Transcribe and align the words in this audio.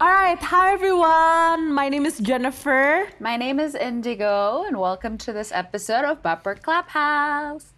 Alright, 0.00 0.40
hi 0.40 0.72
everyone. 0.72 1.76
My 1.76 1.92
name 1.92 2.08
is 2.08 2.16
Jennifer. 2.24 3.04
My 3.20 3.36
name 3.36 3.60
is 3.60 3.76
Indigo, 3.76 4.64
and 4.64 4.80
welcome 4.80 5.20
to 5.20 5.28
this 5.28 5.52
episode 5.52 6.08
of 6.08 6.24
Baper 6.24 6.56
Clubhouse. 6.56 7.76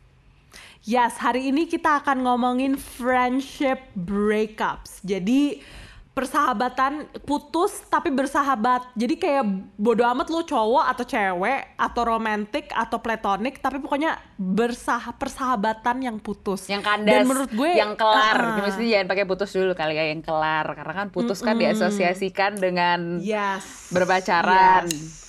Yes, 0.86 1.18
hari 1.18 1.50
ini 1.50 1.66
kita 1.66 1.98
akan 1.98 2.22
ngomongin 2.22 2.78
friendship 2.78 3.82
breakups. 3.98 5.02
Jadi 5.02 5.66
persahabatan 6.12 7.08
putus 7.24 7.88
tapi 7.88 8.12
bersahabat. 8.12 8.92
Jadi 8.92 9.16
kayak 9.16 9.44
bodo 9.80 10.04
amat 10.04 10.28
lo 10.28 10.44
cowok 10.44 10.84
atau 10.84 11.04
cewek 11.08 11.72
atau 11.80 12.02
romantic 12.04 12.68
atau 12.68 13.00
platonik 13.00 13.58
tapi 13.58 13.80
pokoknya 13.80 14.20
bersah 14.36 15.16
persahabatan 15.16 16.04
yang 16.04 16.16
putus. 16.20 16.68
Yang 16.68 16.84
kandas, 16.84 17.12
Dan 17.16 17.24
menurut 17.24 17.50
gue 17.50 17.70
yang 17.72 17.96
kelar. 17.96 18.36
uh-uh. 18.36 18.64
Mesti 18.68 18.84
jangan 18.92 19.08
pakai 19.08 19.24
putus 19.24 19.50
dulu 19.56 19.72
kali 19.72 19.96
ya, 19.96 20.04
yang 20.12 20.20
kelar. 20.20 20.68
Karena 20.76 20.92
kan 20.92 21.06
putus 21.08 21.40
kan 21.40 21.56
diasosiasikan 21.56 22.60
dengan 22.60 23.16
Yes. 23.24 23.88
berpacaran. 23.88 24.84
Yes. 24.92 25.20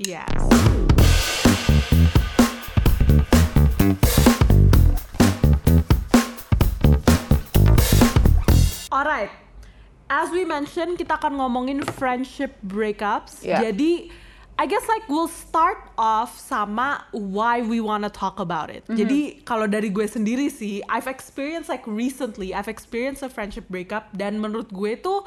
Yes. 0.00 0.40
Alright, 8.92 9.30
as 10.12 10.28
we 10.28 10.44
mentioned 10.44 11.00
kita 11.00 11.16
akan 11.16 11.40
ngomongin 11.40 11.80
friendship 11.96 12.52
breakups. 12.60 13.40
Yeah. 13.40 13.64
Jadi 13.64 14.12
I 14.60 14.68
guess 14.68 14.84
like 14.84 15.08
we'll 15.08 15.32
start 15.32 15.80
off 15.96 16.36
sama 16.36 17.08
why 17.16 17.64
we 17.64 17.80
wanna 17.80 18.12
talk 18.12 18.36
about 18.36 18.68
it. 18.68 18.84
Jadi 18.92 19.40
kalau 19.48 19.64
dari 19.64 19.88
gue 19.88 20.04
sendiri 20.04 20.52
sih, 20.52 20.84
I've 20.92 21.08
experienced 21.08 21.72
like 21.72 21.88
recently, 21.88 22.52
I've 22.52 22.68
experienced 22.68 23.24
a 23.24 23.32
friendship 23.32 23.64
breakup 23.72 24.12
dan 24.12 24.36
menurut 24.36 24.68
gue 24.68 25.00
tuh 25.00 25.24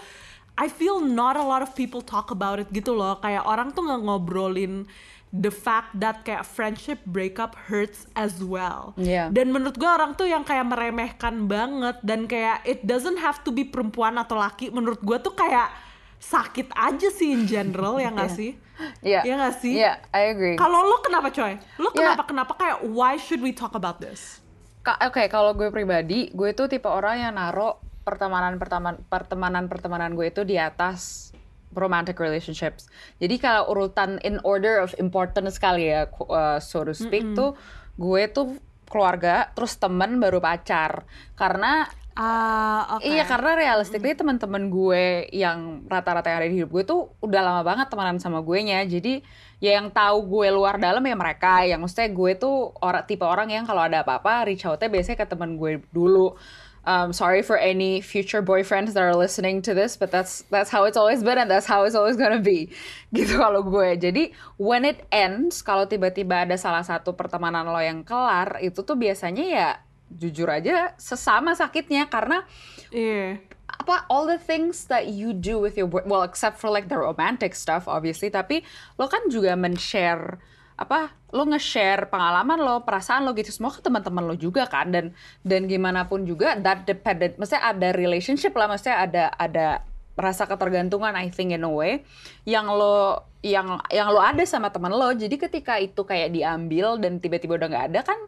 I 0.56 0.72
feel 0.72 1.04
not 1.04 1.36
a 1.36 1.44
lot 1.44 1.66
of 1.66 1.76
people 1.76 2.00
talk 2.00 2.32
about 2.32 2.62
it 2.62 2.70
gitu 2.72 2.96
loh. 2.96 3.20
Kayak 3.20 3.44
orang 3.44 3.74
tuh 3.74 3.84
nggak 3.90 4.02
ngobrolin 4.08 4.86
the 5.32 5.50
fact 5.50 5.92
that 5.94 6.22
kayak 6.22 6.44
friendship 6.44 7.02
breakup 7.04 7.56
hurts 7.68 8.06
as 8.14 8.40
well. 8.40 8.94
Iya. 8.96 9.30
Dan 9.30 9.52
menurut 9.52 9.76
gue 9.76 9.86
orang 9.86 10.14
tuh 10.14 10.26
yang 10.26 10.42
kayak 10.42 10.64
meremehkan 10.64 11.46
banget 11.46 11.98
dan 12.02 12.26
kayak 12.26 12.64
it 12.64 12.84
doesn't 12.84 13.18
have 13.18 13.42
to 13.42 13.50
be 13.50 13.64
perempuan 13.64 14.16
atau 14.16 14.36
laki. 14.36 14.70
Menurut 14.70 15.02
gue 15.02 15.18
tuh 15.20 15.34
kayak 15.34 15.72
sakit 16.16 16.72
aja 16.72 17.10
sih 17.12 17.32
in 17.32 17.44
general 17.46 18.00
ya 18.00 18.10
nggak 18.10 18.32
sih? 18.32 18.56
Iya. 19.00 19.24
Iya 19.24 19.34
nggak 19.38 19.56
sih? 19.56 19.74
Iya, 19.76 19.94
I 20.12 20.22
agree. 20.32 20.56
Kalau 20.56 20.84
lo 20.84 21.00
kenapa 21.00 21.32
coy? 21.32 21.56
Lo 21.78 21.92
kenapa 21.92 22.24
kenapa 22.24 22.54
kayak 22.56 22.78
why 22.88 23.16
should 23.16 23.40
we 23.40 23.52
talk 23.52 23.76
about 23.76 24.00
this? 24.00 24.40
Ka- 24.82 25.00
Oke, 25.04 25.26
kalau 25.28 25.52
gue 25.52 25.68
pribadi, 25.68 26.30
gue 26.30 26.50
tuh 26.52 26.70
tipe 26.70 26.86
orang 26.86 27.18
yang 27.20 27.34
naruh 27.34 27.76
pertemanan 28.06 28.56
pertemanan 28.56 29.02
pertemanan 29.10 29.66
pertemanan 29.66 30.14
gue 30.14 30.30
itu 30.30 30.46
di 30.46 30.62
atas 30.62 31.34
romantic 31.76 32.18
relationships. 32.18 32.88
Jadi 33.20 33.36
kalau 33.38 33.70
urutan 33.76 34.18
in 34.24 34.40
order 34.48 34.82
of 34.82 34.96
importance 34.98 35.60
kali 35.60 35.92
ya, 35.92 36.08
uh, 36.08 36.58
so 36.58 36.82
to 36.88 36.96
speak 36.96 37.24
tuh, 37.36 37.54
gue 38.00 38.24
tuh 38.32 38.56
keluarga, 38.88 39.52
terus 39.54 39.76
temen 39.76 40.18
baru 40.18 40.40
pacar. 40.40 41.04
Karena 41.36 41.86
Ah, 42.16 42.96
oke. 42.96 43.12
Iya 43.12 43.28
karena 43.28 43.60
realistically 43.60 44.16
teman-teman 44.16 44.72
gue 44.72 45.28
yang 45.36 45.84
rata-rata 45.84 46.32
yang 46.32 46.40
ada 46.40 46.48
di 46.48 46.64
hidup 46.64 46.72
gue 46.72 46.84
tuh 46.88 47.12
udah 47.20 47.42
lama 47.44 47.62
banget 47.68 47.92
temenan 47.92 48.24
sama 48.24 48.40
gue 48.40 48.56
nya 48.64 48.88
jadi 48.88 49.20
ya 49.60 49.76
yang 49.76 49.92
tahu 49.92 50.24
gue 50.24 50.48
luar 50.48 50.80
dalam 50.80 51.04
ya 51.04 51.12
mereka 51.12 51.68
yang 51.68 51.84
maksudnya 51.84 52.08
gue 52.16 52.32
tuh 52.40 52.72
orang 52.80 53.04
tipe 53.04 53.28
orang 53.28 53.52
yang 53.52 53.68
kalau 53.68 53.84
ada 53.84 54.08
apa-apa 54.08 54.48
reach 54.48 54.64
outnya 54.64 54.88
biasanya 54.88 55.18
ke 55.20 55.28
temen 55.28 55.60
gue 55.60 55.84
dulu 55.92 56.40
um, 56.86 57.12
sorry 57.12 57.42
for 57.42 57.58
any 57.58 58.00
future 58.00 58.42
boyfriends 58.42 58.94
that 58.94 59.02
are 59.02 59.18
listening 59.18 59.62
to 59.66 59.74
this 59.74 59.98
but 59.98 60.14
that's 60.14 60.46
that's 60.54 60.70
how 60.70 60.86
it's 60.86 60.96
always 60.96 61.22
been 61.26 61.38
and 61.38 61.50
that's 61.50 61.66
how 61.66 61.84
it's 61.84 61.98
always 61.98 62.16
gonna 62.16 62.40
be. 62.42 62.70
Gitu 63.16 63.36
kalau 63.38 63.66
gue. 63.66 63.98
Jadi 63.98 64.32
when 64.58 64.86
it 64.86 65.04
ends 65.10 65.66
kalau 65.66 65.90
tiba-tiba 65.90 66.46
ada 66.46 66.56
salah 66.56 66.86
satu 66.86 67.18
pertemanan 67.18 67.66
lo 67.68 67.82
yang 67.82 68.06
kelar 68.06 68.62
itu 68.62 68.86
tuh 68.86 68.96
biasanya 68.96 69.46
ya 69.46 69.70
jujur 70.14 70.48
aja 70.48 70.94
sesama 70.96 71.58
sakitnya. 71.58 72.08
Karena 72.08 72.46
Iya. 72.94 73.42
apa 73.66 74.06
all 74.08 74.30
the 74.30 74.38
things 74.40 74.88
that 74.88 75.10
you 75.10 75.34
do 75.34 75.58
with 75.58 75.76
your 75.76 75.90
boy- 75.90 76.06
well 76.06 76.22
except 76.24 76.62
for 76.62 76.70
like 76.70 76.88
the 76.88 76.96
romantic 76.96 77.58
stuff 77.58 77.90
obviously. 77.90 78.30
Tapi 78.30 78.62
lo 78.96 79.10
kan 79.10 79.26
juga 79.28 79.58
men-share 79.58 80.38
apa 80.76 81.16
lo 81.32 81.48
nge-share 81.48 82.12
pengalaman 82.12 82.60
lo 82.60 82.84
perasaan 82.84 83.24
lo 83.24 83.32
gitu 83.32 83.48
semua 83.48 83.72
ke 83.72 83.80
teman-teman 83.80 84.28
lo 84.28 84.36
juga 84.36 84.68
kan 84.68 84.92
dan 84.92 85.16
dan 85.48 85.72
gimana 85.72 86.04
pun 86.12 86.28
juga 86.28 86.60
that 86.60 86.84
dependent 86.84 87.40
maksudnya 87.40 87.64
ada 87.64 87.96
relationship 87.96 88.52
lah 88.60 88.68
maksudnya 88.68 89.00
ada 89.00 89.24
ada 89.40 89.68
rasa 90.16 90.48
ketergantungan 90.48 91.16
I 91.16 91.32
think 91.32 91.52
in 91.52 91.64
a 91.64 91.72
way 91.72 92.04
yang 92.48 92.68
lo 92.72 93.24
yang 93.44 93.80
yang 93.92 94.10
lo 94.10 94.24
ada 94.24 94.42
sama 94.48 94.72
teman 94.74 94.90
lo. 94.90 95.12
Jadi 95.14 95.36
ketika 95.38 95.78
itu 95.78 96.02
kayak 96.02 96.34
diambil 96.34 96.98
dan 96.98 97.20
tiba-tiba 97.20 97.60
udah 97.60 97.68
nggak 97.70 97.86
ada 97.94 98.02
kan 98.02 98.20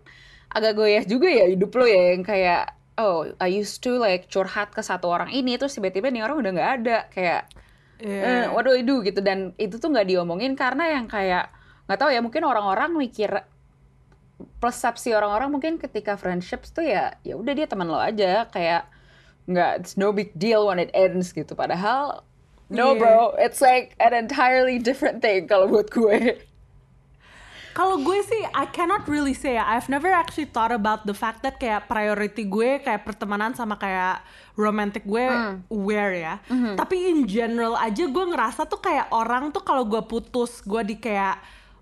agak 0.52 0.78
goyah 0.78 1.03
juga 1.08 1.28
ya 1.31 1.47
hidup 1.50 1.72
lo 1.74 1.88
ya 1.88 2.14
yang 2.14 2.24
kayak 2.28 2.75
oh 3.00 3.28
I 3.40 3.50
used 3.50 3.81
to 3.88 3.97
like 3.97 4.29
curhat 4.29 4.75
ke 4.75 4.84
satu 4.84 5.09
orang 5.09 5.31
ini 5.34 5.56
terus 5.58 5.75
tiba-tiba 5.79 6.12
nih 6.12 6.22
orang 6.22 6.38
udah 6.44 6.52
nggak 6.53 6.72
ada 6.84 6.97
kayak 7.12 7.44
Iya. 7.97 8.22
eh, 8.22 8.46
what 8.53 8.62
do 8.62 8.78
I 8.78 8.85
do? 8.85 9.02
Gitu. 9.02 9.25
Dan 9.25 9.58
itu 9.58 9.81
tuh 9.81 9.90
nggak 9.90 10.06
diomongin 10.06 10.53
karena 10.53 11.02
yang 11.02 11.09
kayak 11.09 11.50
nggak 11.88 11.98
tahu 11.98 12.12
ya 12.12 12.20
mungkin 12.20 12.44
orang-orang 12.44 12.92
mikir 12.94 13.31
persepsi 14.62 15.16
orang-orang 15.16 15.50
mungkin 15.50 15.74
ketika 15.81 16.14
friendships 16.14 16.70
tuh 16.70 16.86
ya 16.86 17.18
ya 17.25 17.34
udah 17.34 17.53
dia 17.58 17.66
teman 17.66 17.90
lo 17.90 17.98
aja 17.98 18.46
kayak 18.53 18.86
nggak 19.48 19.72
it's 19.81 19.96
no 19.96 20.12
big 20.12 20.36
deal 20.36 20.68
when 20.68 20.78
it 20.78 20.92
ends 20.94 21.31
gitu 21.31 21.56
padahal 21.56 22.22
no 22.68 22.94
Iya. 22.94 23.00
bro 23.00 23.20
it's 23.40 23.64
like 23.64 23.96
an 23.97 24.12
entirely 24.14 24.78
different 24.78 25.24
thing 25.24 25.47
kalau 25.47 25.66
buat 25.66 25.90
gue 25.90 26.44
Kalau 27.78 28.02
gue 28.02 28.26
sih, 28.26 28.42
I 28.58 28.66
cannot 28.74 29.06
really 29.06 29.38
say. 29.38 29.53
ya. 29.53 29.62
I've 29.62 29.86
never 29.86 30.09
actually 30.09 30.50
thought 30.50 30.74
about 30.74 31.06
the 31.06 31.14
fact 31.14 31.46
that 31.46 31.62
kayak 31.62 31.86
priority 31.86 32.42
gue 32.42 32.81
kayak 32.81 33.06
pertemanan 33.06 33.53
sama 33.53 33.78
kayak 33.78 34.26
romantic 34.58 35.06
gue 35.06 35.22
where 35.70 36.09
ya. 36.09 36.42
Tapi 36.50 37.14
in 37.14 37.30
general 37.30 37.78
aja 37.78 38.09
gue 38.09 38.26
ngerasa 38.34 38.66
tuh 38.66 38.81
kayak 38.81 39.14
orang 39.14 39.53
tuh 39.53 39.62
kalau 39.62 39.86
gue 39.86 40.02
putus, 40.02 40.66
gue 40.66 40.81
di 40.90 40.97
kayak 40.97 41.38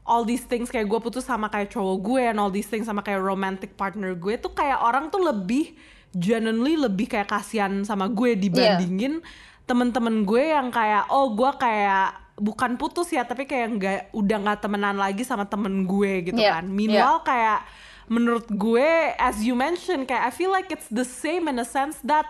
all 0.05 0.21
these 0.21 0.45
things 0.45 0.69
kayak 0.69 0.85
gue 0.85 0.99
putus 0.99 1.25
sama 1.25 1.49
kayak 1.49 1.69
cowok 1.69 1.97
gue 1.99 2.21
and 2.23 2.37
all 2.37 2.49
these 2.49 2.65
things 2.65 2.85
sama 2.85 3.01
kayak 3.01 3.19
romantic 3.19 3.73
partner 3.73 4.13
gue 4.13 4.37
tuh 4.37 4.49
kayak 4.49 4.77
orang 4.79 5.09
tuh 5.09 5.19
lebih 5.19 5.73
genuinely 6.11 6.77
lebih 6.77 7.05
kayak 7.05 7.27
kasihan 7.27 7.83
sama 7.83 8.05
gue 8.07 8.37
dibandingin 8.39 9.19
temen-temen 9.65 10.23
gue 10.23 10.53
yang 10.53 10.69
kayak 10.69 11.09
oh 11.09 11.33
gue 11.33 11.51
kayak 11.57 12.13
bukan 12.37 12.75
putus 12.75 13.09
ya 13.09 13.23
tapi 13.23 13.43
kayak 13.43 13.67
nggak 13.73 13.99
udah 14.11 14.37
nggak 14.39 14.59
temenan 14.61 14.95
lagi 14.95 15.23
sama 15.23 15.43
temen 15.43 15.83
gue 15.83 16.29
gitu 16.29 16.37
Iya, 16.37 16.59
kan 16.59 16.65
meanwhile 16.67 17.19
kayak 17.21 17.65
menurut 18.05 18.45
gue 18.47 18.89
as 19.17 19.41
you 19.41 19.57
mentioned 19.57 20.05
kayak 20.05 20.21
I 20.21 20.31
feel 20.31 20.53
like 20.53 20.69
it's 20.69 20.85
the 20.87 21.03
same 21.03 21.47
in 21.47 21.57
a 21.57 21.65
sense 21.65 21.97
that 22.05 22.29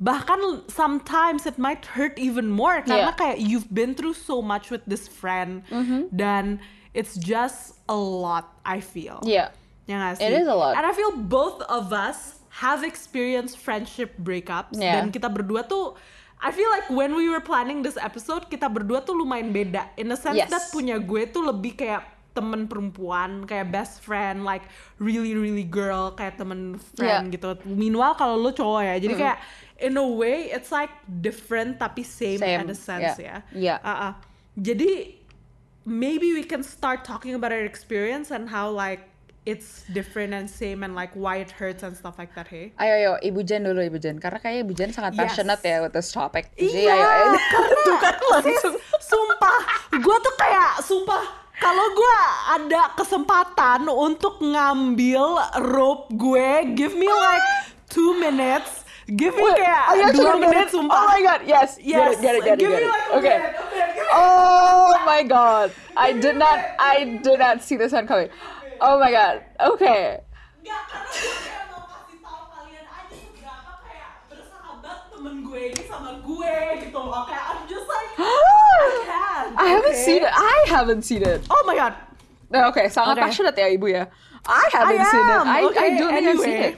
bahkan 0.00 0.40
sometimes 0.72 1.44
it 1.44 1.60
might 1.60 1.84
hurt 1.84 2.16
even 2.16 2.48
more 2.48 2.80
karena 2.80 3.12
Iya. 3.12 3.18
kayak 3.18 3.36
you've 3.38 3.68
been 3.68 3.92
through 3.92 4.16
so 4.16 4.40
much 4.40 4.72
with 4.72 4.80
this 4.88 5.04
friend 5.04 5.60
Mm-hmm. 5.68 6.08
dan 6.10 6.56
it's 6.92 7.14
just 7.16 7.78
a 7.86 7.94
lot 7.94 8.58
I 8.62 8.80
feel 8.82 9.22
Iya 9.22 9.50
ya 9.86 10.14
sih? 10.14 10.22
It 10.22 10.34
is 10.38 10.46
a 10.46 10.54
lot. 10.54 10.78
And 10.78 10.86
I 10.86 10.94
feel 10.94 11.10
both 11.18 11.62
of 11.66 11.90
us 11.90 12.38
have 12.62 12.82
experienced 12.82 13.58
friendship 13.58 14.14
breakups 14.18 14.78
Yeah. 14.78 14.98
dan 15.02 15.10
kita 15.10 15.30
berdua 15.30 15.66
tuh 15.66 15.94
I 16.40 16.50
feel 16.56 16.70
like 16.72 16.88
when 16.88 17.12
we 17.12 17.28
were 17.28 17.42
planning 17.44 17.84
this 17.84 18.00
episode 18.00 18.48
kita 18.48 18.66
berdua 18.66 19.04
tuh 19.04 19.12
lumayan 19.12 19.52
beda 19.52 19.90
in 19.94 20.08
a 20.10 20.18
sense 20.18 20.38
Yes. 20.38 20.50
that 20.50 20.70
punya 20.70 20.98
gue 20.98 21.26
tuh 21.28 21.42
lebih 21.44 21.74
kayak 21.76 22.06
temen 22.30 22.70
perempuan 22.70 23.42
kayak 23.44 23.74
best 23.74 24.06
friend 24.06 24.46
like 24.46 24.62
really 25.02 25.34
really 25.34 25.66
girl 25.66 26.14
kayak 26.14 26.38
temen 26.38 26.78
friend 26.94 27.28
Yeah. 27.28 27.34
gitu 27.34 27.58
meanwhile 27.66 28.14
kalau 28.14 28.38
lu 28.38 28.54
cowok 28.54 28.82
ya 28.82 28.94
jadi 29.02 29.14
kayak 29.18 29.38
in 29.82 29.98
a 29.98 30.06
way 30.06 30.48
it's 30.48 30.70
like 30.70 30.90
different 31.20 31.76
tapi 31.76 32.06
same, 32.06 32.38
Same, 32.38 32.62
at 32.62 32.70
a 32.70 32.78
sense 32.78 33.18
yeah. 33.18 33.42
ya 33.52 33.74
Yeah. 33.74 33.78
Uh-uh. 33.82 34.12
jadi 34.54 35.19
maybe 35.90 36.30
we 36.30 36.46
can 36.46 36.62
start 36.62 37.02
talking 37.02 37.34
about 37.34 37.50
our 37.50 37.66
experience 37.66 38.30
and 38.30 38.46
how 38.46 38.70
like 38.70 39.10
it's 39.42 39.82
different 39.90 40.30
and 40.30 40.46
same 40.46 40.84
and 40.84 40.94
like 40.94 41.10
why 41.18 41.42
it 41.42 41.50
hurts 41.50 41.82
and 41.82 41.96
stuff 41.96 42.14
like 42.14 42.30
that 42.38 42.46
hey 42.46 42.70
Ayo 42.78 42.92
ayo 42.94 43.10
Ibu 43.18 43.40
Jen 43.42 43.66
dulu 43.66 43.82
Ibu 43.82 43.98
Jen 43.98 44.22
karena 44.22 44.38
kayaknya 44.38 44.62
Ibu 44.62 44.72
Jen 44.78 44.90
sangat 44.94 45.12
Yes. 45.16 45.20
passionate 45.26 45.62
ya 45.64 45.76
with 45.82 45.90
this 45.90 46.12
topic. 46.12 46.52
Jadi 46.54 46.86
iya 46.86 46.94
ayo, 46.94 47.06
ayo. 47.08 47.26
karena 47.34 47.74
kan 48.06 48.14
langsung. 48.30 48.74
sumpah 49.00 49.58
gue 49.90 50.16
tuh 50.22 50.34
kayak 50.38 50.70
sumpah 50.80 51.22
kalau 51.58 51.86
gue 51.90 52.16
ada 52.52 52.82
kesempatan 52.94 53.80
untuk 53.88 54.38
ngambil 54.38 55.24
rope 55.66 56.06
gue 56.14 56.48
give 56.78 56.94
me 56.94 57.08
like 57.08 57.42
two 57.88 58.14
minutes 58.16 58.84
give 59.10 59.34
me 59.34 59.42
Wait, 59.42 59.58
kayak 59.58 59.82
you 59.90 60.04
actually 60.06 60.22
dua 60.22 60.34
menit 60.38 60.68
it? 60.68 60.70
sumpah 60.70 60.94
Oh 60.94 61.08
my 61.08 61.20
god, 61.20 61.40
yes. 61.42 61.74
yes 61.82 62.14
Get 62.22 62.38
it, 62.38 62.38
get 62.38 62.38
it, 62.38 62.42
get 62.44 62.54
it, 62.54 62.60
give 62.60 62.70
me 62.70 62.86
like 62.86 63.06
Okay. 63.18 63.36
minute, 63.40 63.56
Oh 64.12 64.94
my 65.06 65.22
god. 65.22 65.70
I 65.96 66.12
did 66.12 66.36
not 66.36 66.58
I 66.78 67.20
did 67.20 67.38
not 67.38 67.62
see 67.62 67.76
this 67.76 67.92
one 67.92 68.06
coming. 68.06 68.28
Oh 68.80 68.98
my 68.98 69.10
god. 69.10 69.44
Okay. 69.58 70.20
Enggak, 70.60 70.82
karena 70.88 71.08
gue 71.08 71.32
kayak 71.40 71.64
mau 71.68 71.82
kasih 71.84 72.18
tahu 72.20 72.42
kalian 72.48 72.84
aja 72.84 73.14
seberapa 73.16 73.72
kayak 73.80 74.10
bersahabat 74.28 74.98
temen 75.08 75.34
gue 75.42 75.60
ini 75.72 75.82
sama 75.84 76.10
gue 76.20 76.54
gitu 76.80 76.98
loh. 76.98 77.22
Kayak 77.24 77.44
I'm 77.48 77.62
just 77.64 77.86
like, 77.86 78.10
I 79.60 79.66
haven't 79.68 79.96
Okay. 79.96 80.04
seen 80.04 80.22
it. 80.22 80.32
I 80.32 80.58
haven't 80.68 81.02
seen 81.02 81.22
it. 81.22 81.40
Oh 81.48 81.62
my 81.64 81.74
god. 81.74 81.94
Nah, 82.50 82.66
Oke, 82.68 82.82
sangat 82.88 83.14
Oke. 83.14 83.22
passionate 83.22 83.56
ya 83.56 83.68
ibu 83.70 83.86
ya. 83.88 84.04
I 84.42 84.64
haven't 84.72 85.00
I 85.00 85.06
seen 85.06 85.26
it. 85.28 85.42
I, 85.44 85.58
I 85.60 85.62
Okay, 85.70 85.88
don't 85.96 86.12
I've 86.12 86.40
seen 86.40 86.56
anyway. 86.56 86.66
it. 86.66 86.76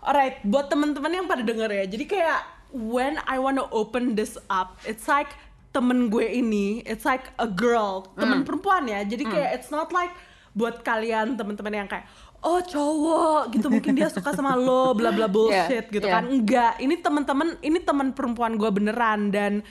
Alright, 0.00 0.36
buat 0.42 0.66
teman-teman 0.66 1.12
yang 1.12 1.26
pada 1.26 1.44
denger 1.44 1.70
ya. 1.70 1.84
Jadi 1.86 2.04
kayak 2.08 2.40
when 2.72 3.20
I 3.24 3.36
wanna 3.36 3.68
open 3.70 4.16
this 4.16 4.36
up, 4.48 4.80
it's 4.82 5.04
like 5.06 5.32
temen 5.70 6.10
gue 6.10 6.26
ini, 6.26 6.82
it's 6.82 7.06
like 7.06 7.30
a 7.38 7.46
girl, 7.46 8.10
temen 8.18 8.42
perempuan 8.42 8.90
ya. 8.90 9.06
Jadi 9.06 9.22
kayak 9.26 9.50
it's 9.62 9.70
not 9.70 9.94
like 9.94 10.10
buat 10.50 10.82
kalian 10.82 11.38
teman-teman 11.38 11.86
yang 11.86 11.88
kayak 11.88 12.10
oh 12.42 12.58
cowok 12.58 13.54
gitu. 13.54 13.70
Mungkin 13.70 13.94
dia 13.94 14.10
suka 14.10 14.34
sama 14.34 14.58
lo 14.58 14.96
bla 14.98 15.14
bla 15.14 15.30
bullshit 15.34 15.86
Yeah, 15.88 15.94
gitu 15.94 16.06
yeah. 16.10 16.14
kan. 16.18 16.24
Enggak 16.26 16.72
ini 16.82 16.94
teman-teman 16.98 17.48
ini 17.62 17.78
teman 17.78 18.10
perempuan 18.10 18.58
gue 18.58 18.70
beneran. 18.72 19.30
Dan 19.30 19.62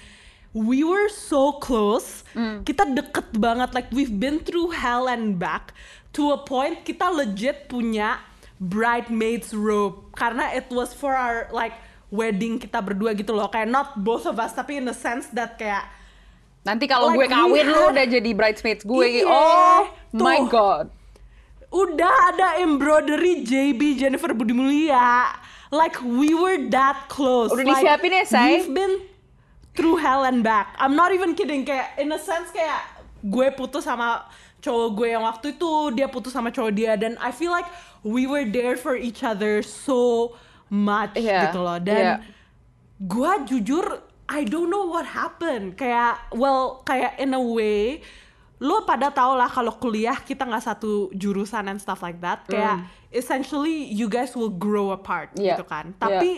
we 0.55 0.87
were 0.87 1.11
so 1.11 1.59
close. 1.59 2.23
Kita 2.63 2.87
deket 2.95 3.35
banget. 3.35 3.75
Like 3.75 3.91
we've 3.91 4.15
been 4.15 4.39
through 4.39 4.71
hell 4.71 5.11
and 5.11 5.35
back 5.35 5.75
to 6.15 6.31
a 6.31 6.39
point 6.41 6.87
kita 6.87 7.11
legit 7.11 7.67
punya 7.67 8.23
bridesmaids 8.63 9.51
robe. 9.51 10.15
Karena 10.15 10.55
it 10.55 10.71
was 10.71 10.95
for 10.95 11.11
our 11.11 11.51
like 11.51 11.75
wedding 12.09 12.57
kita 12.57 12.79
berdua 12.79 13.13
gitu 13.13 13.31
loh 13.31 13.47
kayak 13.47 13.65
not 13.65 13.93
both 13.95 14.25
of 14.25 14.35
us 14.35 14.51
tapi 14.51 14.77
in 14.77 14.85
the 14.85 14.93
sense 14.93 15.29
that 15.29 15.55
kayak 15.55 15.85
Nanti 16.59 16.85
kalau 16.85 17.15
Like 17.15 17.23
gue 17.23 17.27
kawin 17.31 17.65
had- 17.65 17.87
udah 17.95 18.05
jadi 18.05 18.29
bridesmaids 18.35 18.83
gue. 18.83 19.23
Iya, 19.23 19.23
oh 19.25 19.87
my 20.11 20.43
tuh. 20.43 20.51
god. 20.51 20.85
udah 21.69 22.13
ada 22.33 22.59
embroidery 22.59 23.45
JB 23.45 23.95
Jennifer 23.95 24.33
Budi 24.33 24.51
Mulia 24.51 25.37
like 25.69 25.95
we 26.01 26.33
were 26.33 26.57
that 26.67 27.05
close 27.07 27.53
Udah 27.53 27.61
like, 27.61 27.79
disiapin 27.79 28.09
ya, 28.11 28.23
Say? 28.25 28.41
we've 28.59 28.73
been 28.73 29.05
through 29.71 30.01
hell 30.01 30.25
and 30.25 30.41
back 30.41 30.73
I'm 30.81 30.97
not 30.97 31.13
even 31.13 31.31
kidding 31.31 31.63
kayak 31.63 31.93
in 31.95 32.09
a 32.09 32.17
sense 32.17 32.49
kayak 32.49 32.81
gue 33.21 33.53
putus 33.53 33.85
sama 33.85 34.25
cowok 34.59 34.89
gue 34.97 35.07
yang 35.13 35.21
waktu 35.21 35.55
itu 35.55 35.71
dia 35.93 36.09
putus 36.09 36.33
sama 36.33 36.49
cowok 36.49 36.73
dia 36.73 36.97
dan 36.97 37.15
I 37.21 37.29
feel 37.29 37.53
like 37.53 37.69
we 38.01 38.25
were 38.25 38.43
there 38.43 38.73
for 38.73 38.97
each 38.97 39.21
other 39.21 39.61
so 39.61 40.33
much 40.69 41.17
Iya, 41.17 41.49
gitu 41.49 41.59
loh 41.59 41.77
dan 41.77 41.97
iya. 41.97 42.15
gue 42.97 43.31
jujur 43.45 43.85
I 44.29 44.45
don't 44.45 44.69
know 44.69 44.85
what 44.85 45.05
happened 45.05 45.73
kayak 45.73 46.29
well 46.31 46.85
kayak 46.85 47.17
in 47.17 47.33
a 47.33 47.41
way 47.41 47.99
lo 48.59 48.83
pada 48.83 49.09
tau 49.09 49.33
lah 49.33 49.47
kalau 49.47 49.71
kuliah 49.75 50.19
kita 50.19 50.43
nggak 50.43 50.61
satu 50.61 51.09
jurusan 51.15 51.65
and 51.65 51.79
stuff 51.79 52.03
like 52.03 52.19
that 52.19 52.43
kayak 52.45 52.83
essentially 53.09 53.87
you 53.89 54.05
guys 54.05 54.35
will 54.35 54.51
grow 54.51 54.91
apart 54.91 55.31
Mm. 55.33 55.41
Iya, 55.41 55.55
gitu 55.57 55.65
kan 55.65 55.85
iya. 55.89 55.97
tapi 55.97 56.29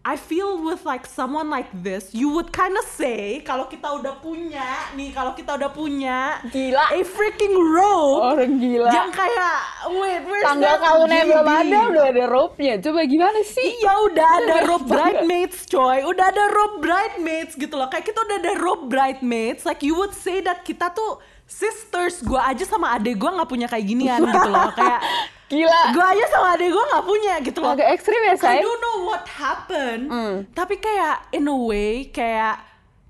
I 0.00 0.16
feel 0.16 0.64
with 0.64 0.88
like 0.88 1.04
someone 1.04 1.52
like 1.52 1.68
this 1.76 2.16
you 2.16 2.32
would 2.32 2.56
kind 2.56 2.72
of 2.72 2.88
say 2.88 3.44
kalau 3.44 3.68
kita 3.68 3.84
udah 3.84 4.16
punya 4.16 4.64
nih 4.96 5.12
kalau 5.12 5.36
kita 5.36 5.60
udah 5.60 5.68
punya 5.68 6.40
Gila. 6.48 6.96
a 6.96 7.04
freaking 7.04 7.52
robe 7.52 8.32
Orang 8.32 8.56
gila. 8.56 8.88
yang 8.88 9.12
kayak 9.12 9.60
wait 9.92 10.24
where's 10.24 10.40
Tanggal 10.40 10.80
kawinnya 10.80 11.22
belum 11.28 11.44
ada 11.44 11.78
udah 11.92 12.04
ada 12.08 12.24
rope-nya. 12.26 12.74
Coba 12.80 13.04
gimana 13.04 13.44
sih? 13.44 13.76
Iya 13.76 13.92
udah 14.08 14.28
ada 14.40 14.56
robe 14.64 14.88
Banget. 14.88 14.96
bridesmaids 15.20 15.58
coy 15.68 15.98
Udah 16.00 16.26
ada 16.32 16.44
robe 16.48 16.76
bridesmaids 16.80 17.52
gitu 17.54 17.74
loh 17.76 17.88
Kayak 17.92 18.04
kita 18.08 18.18
udah 18.24 18.36
ada 18.40 18.52
robe 18.56 18.84
bridesmaids 18.88 19.68
Like 19.68 19.84
you 19.84 20.00
would 20.00 20.16
say 20.16 20.40
that 20.40 20.64
kita 20.64 20.88
tuh 20.90 21.20
sisters 21.44 22.24
Gue 22.24 22.40
aja 22.40 22.64
sama 22.64 22.96
adek 22.96 23.20
gue 23.20 23.30
gak 23.30 23.46
punya 23.46 23.68
kayak 23.68 23.84
ginian 23.84 24.24
gitu 24.24 24.48
loh 24.48 24.72
Kayak 24.72 25.04
Gila. 25.50 25.80
gue 25.90 26.04
aja 26.06 26.24
sama 26.30 26.54
adek 26.54 26.70
gue 26.70 26.84
gak 26.86 27.04
punya 27.04 27.34
gitu 27.42 27.58
loh 27.58 27.74
Agak 27.74 27.90
ekstrim 27.90 28.22
ya, 28.22 28.32
I 28.32 28.38
say. 28.38 28.56
don't 28.62 28.78
know 28.78 28.98
what 29.04 29.26
happened 29.26 30.06
Tapi 30.54 30.78
kayak 30.78 31.26
in 31.34 31.44
a 31.44 31.56
way 31.56 32.06
Kayak 32.06 32.62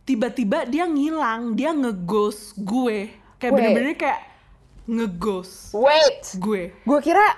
tiba-tiba 0.03 0.65
dia 0.65 0.89
ngilang 0.89 1.53
Dia 1.53 1.71
ngeghost 1.71 2.57
gue 2.59 3.13
Kayak 3.37 3.53
Wait. 3.53 3.59
bener-bener 3.61 3.93
kayak 3.95 4.21
ngeghost 4.89 5.77
Wait. 5.77 6.25
gue 6.41 6.73
Gue 6.81 7.01
kira 7.01 7.37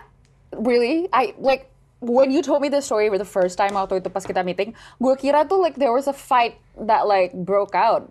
really 0.55 1.11
I 1.11 1.35
like 1.37 1.67
when 1.99 2.31
you 2.31 2.43
told 2.43 2.61
me 2.61 2.69
the 2.69 2.83
story 2.83 3.07
for 3.09 3.17
the 3.17 3.27
first 3.27 3.55
time 3.55 3.73
waktu 3.73 4.03
itu 4.03 4.11
pas 4.11 4.27
kita 4.27 4.43
meeting, 4.43 4.75
gue 4.99 5.15
kira 5.15 5.47
tuh 5.47 5.57
like 5.57 5.79
there 5.79 5.95
was 5.95 6.05
a 6.05 6.13
fight 6.13 6.59
that 6.75 7.07
like 7.07 7.31
broke 7.33 7.79
out. 7.79 8.11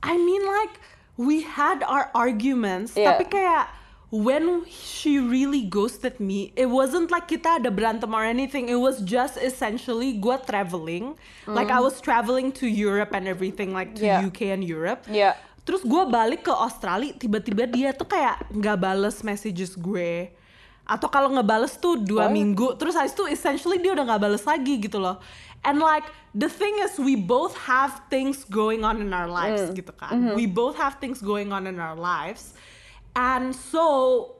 I 0.00 0.16
mean 0.16 0.40
like 0.42 0.80
we 1.14 1.44
had 1.44 1.84
our 1.84 2.08
arguments 2.16 2.96
Yeah. 2.96 3.12
tapi 3.12 3.28
kayak 3.28 3.68
when 4.12 4.68
she 4.68 5.16
really 5.16 5.64
ghosted 5.64 6.20
me 6.20 6.52
it 6.52 6.68
wasn't 6.68 7.08
like 7.08 7.24
kita 7.24 7.56
ada 7.56 7.72
berantem 7.72 8.12
or 8.12 8.20
anything 8.20 8.68
it 8.68 8.76
was 8.76 9.00
just 9.00 9.40
essentially 9.40 10.12
gue 10.14 10.36
traveling 10.44 11.16
like 11.48 11.72
I 11.72 11.80
was 11.80 11.96
traveling 11.98 12.52
to 12.60 12.68
Europe 12.68 13.16
and 13.16 13.24
everything 13.24 13.72
like 13.72 13.96
to 13.96 14.04
Mm. 14.04 14.08
Yeah. 14.12 14.28
UK 14.28 14.40
and 14.52 14.60
Europe 14.62 15.08
Yeah. 15.08 15.32
terus 15.64 15.80
gue 15.80 16.02
balik 16.04 16.44
ke 16.44 16.52
Australia 16.52 17.16
tiba-tiba 17.16 17.64
dia 17.64 17.96
tuh 17.96 18.04
kayak 18.04 18.52
nggak 18.52 18.76
bales 18.76 19.24
messages 19.24 19.72
gue 19.72 20.28
atau 20.84 21.08
kalau 21.08 21.32
ngebales 21.32 21.78
tuh 21.78 21.96
dua 21.96 22.28
What? 22.28 22.36
minggu 22.36 22.66
terus 22.76 22.92
habis 22.92 23.16
itu 23.16 23.24
essentially 23.26 23.80
dia 23.80 23.96
udah 23.96 24.04
nggak 24.04 24.20
bales 24.20 24.44
lagi 24.44 24.76
gitu 24.76 25.00
loh 25.00 25.22
and 25.62 25.80
like 25.80 26.04
the 26.34 26.50
thing 26.52 26.74
is 26.84 27.00
we 27.00 27.16
both 27.16 27.56
have 27.56 27.96
things 28.12 28.44
going 28.44 28.84
on 28.84 29.00
in 29.00 29.08
our 29.08 29.30
lives 29.30 29.72
Mm. 29.72 29.78
gitu 29.78 29.92
kan 29.96 30.12
Mm-hmm. 30.12 30.36
we 30.36 30.44
both 30.44 30.76
have 30.76 31.00
things 31.00 31.24
going 31.24 31.48
on 31.48 31.64
in 31.64 31.80
our 31.80 31.96
lives 31.96 32.52
and 33.12 33.52
so 33.52 33.84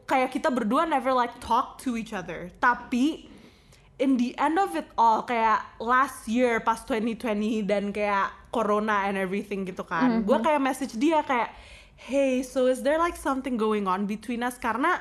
kayak 0.06 0.32
kita 0.32 0.48
berdua 0.48 0.88
never 0.88 1.12
like 1.12 1.32
talk 1.40 1.76
to 1.76 1.96
each 1.96 2.12
other 2.12 2.48
tapi 2.58 3.28
in 4.00 4.16
the 4.16 4.32
end 4.36 4.56
of 4.58 4.72
it 4.74 4.88
all 4.96 5.22
kayak 5.22 5.60
last 5.78 6.24
year 6.26 6.58
pas 6.58 6.80
2020 6.84 7.62
dan 7.62 7.92
kayak 7.92 8.32
corona 8.50 9.06
and 9.06 9.16
everything 9.16 9.64
gitu 9.64 9.84
kan 9.84 10.20
Mm-hmm. 10.20 10.26
gue 10.26 10.38
kayak 10.40 10.60
message 10.60 10.92
dia 10.96 11.20
kayak 11.22 11.52
hey 11.96 12.40
so 12.42 12.66
is 12.66 12.82
there 12.82 12.98
like 12.98 13.14
something 13.14 13.54
going 13.54 13.86
on 13.86 14.08
between 14.08 14.42
us 14.42 14.56
karena 14.58 14.98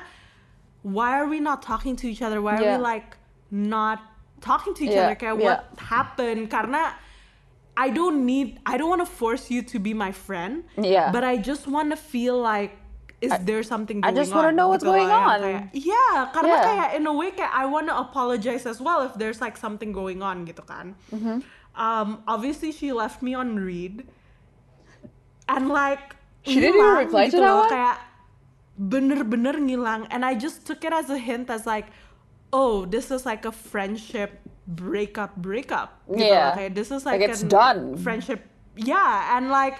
why 0.84 1.14
are 1.14 1.26
we 1.26 1.40
not 1.40 1.62
talking 1.62 1.96
to 1.96 2.06
each 2.06 2.22
other 2.22 2.38
why 2.38 2.56
are 2.56 2.62
Yeah. 2.62 2.76
we 2.76 2.82
like 2.82 3.16
not 3.50 3.98
talking 4.40 4.72
to 4.74 4.84
each 4.86 4.94
Yeah, 4.94 5.10
other 5.10 5.18
kayak 5.18 5.36
yeah. 5.38 5.44
what 5.44 5.58
happened 5.78 6.46
karena 6.48 6.94
I 7.72 7.88
don't 7.88 8.28
need 8.28 8.60
I 8.68 8.76
don't 8.76 8.92
want 8.92 9.00
to 9.00 9.08
force 9.08 9.48
you 9.48 9.64
to 9.72 9.80
be 9.80 9.96
my 9.96 10.12
friend 10.12 10.62
Yeah. 10.76 11.08
but 11.10 11.24
I 11.24 11.40
just 11.40 11.64
want 11.66 11.88
to 11.90 11.98
feel 11.98 12.36
like 12.36 12.76
is 13.22 13.30
there 13.46 13.62
something 13.62 14.02
I 14.02 14.10
just 14.10 14.34
wanna 14.34 14.50
know 14.50 14.66
what's 14.66 14.82
going 14.82 15.06
on. 15.06 15.38
kayak- 15.40 15.70
Iya, 15.72 16.04
karena 16.34 16.54
Yeah. 16.58 16.66
kayak 16.66 16.88
in 16.98 17.06
a 17.06 17.14
way 17.14 17.30
kayak 17.30 17.54
I 17.54 17.64
wanna 17.64 17.94
apologize 17.94 18.66
as 18.66 18.82
well 18.82 19.06
if 19.06 19.14
there's 19.14 19.38
like 19.38 19.54
something 19.54 19.94
going 19.94 20.20
on 20.20 20.42
gitu 20.42 20.66
kan. 20.66 20.98
Mm-hmm. 21.14 21.46
Um, 21.72 22.26
obviously 22.26 22.74
she 22.74 22.90
left 22.90 23.22
me 23.22 23.32
on 23.32 23.56
read, 23.56 24.04
and 25.48 25.70
like 25.70 26.18
She 26.42 26.58
didn't 26.58 26.74
even 26.74 27.06
reply 27.06 27.30
to 27.30 27.38
gitu 27.38 27.38
that 27.38 27.46
loh, 27.46 27.62
one? 27.62 27.70
Kayak 27.70 27.96
bener-bener 28.74 29.54
ngilang, 29.62 30.10
and 30.10 30.26
I 30.26 30.34
just 30.34 30.66
took 30.66 30.82
it 30.82 30.90
as 30.90 31.06
a 31.06 31.16
hint 31.16 31.46
as 31.48 31.62
like, 31.64 31.86
oh, 32.50 32.84
this 32.84 33.14
is 33.14 33.22
like 33.22 33.46
a 33.46 33.54
friendship 33.54 34.42
breakup 34.66 35.38
breakup. 35.38 36.02
Gitu 36.10 36.26
Yeah. 36.26 36.50
loh. 36.50 36.58
Kayak 36.58 36.72
this 36.74 36.90
is 36.90 37.06
Like, 37.06 37.22
like, 37.22 37.30
it's 37.30 37.46
done. 37.46 37.94
friendship. 37.96 38.42
Yeah, 38.74 39.38
and 39.38 39.54
like 39.54 39.78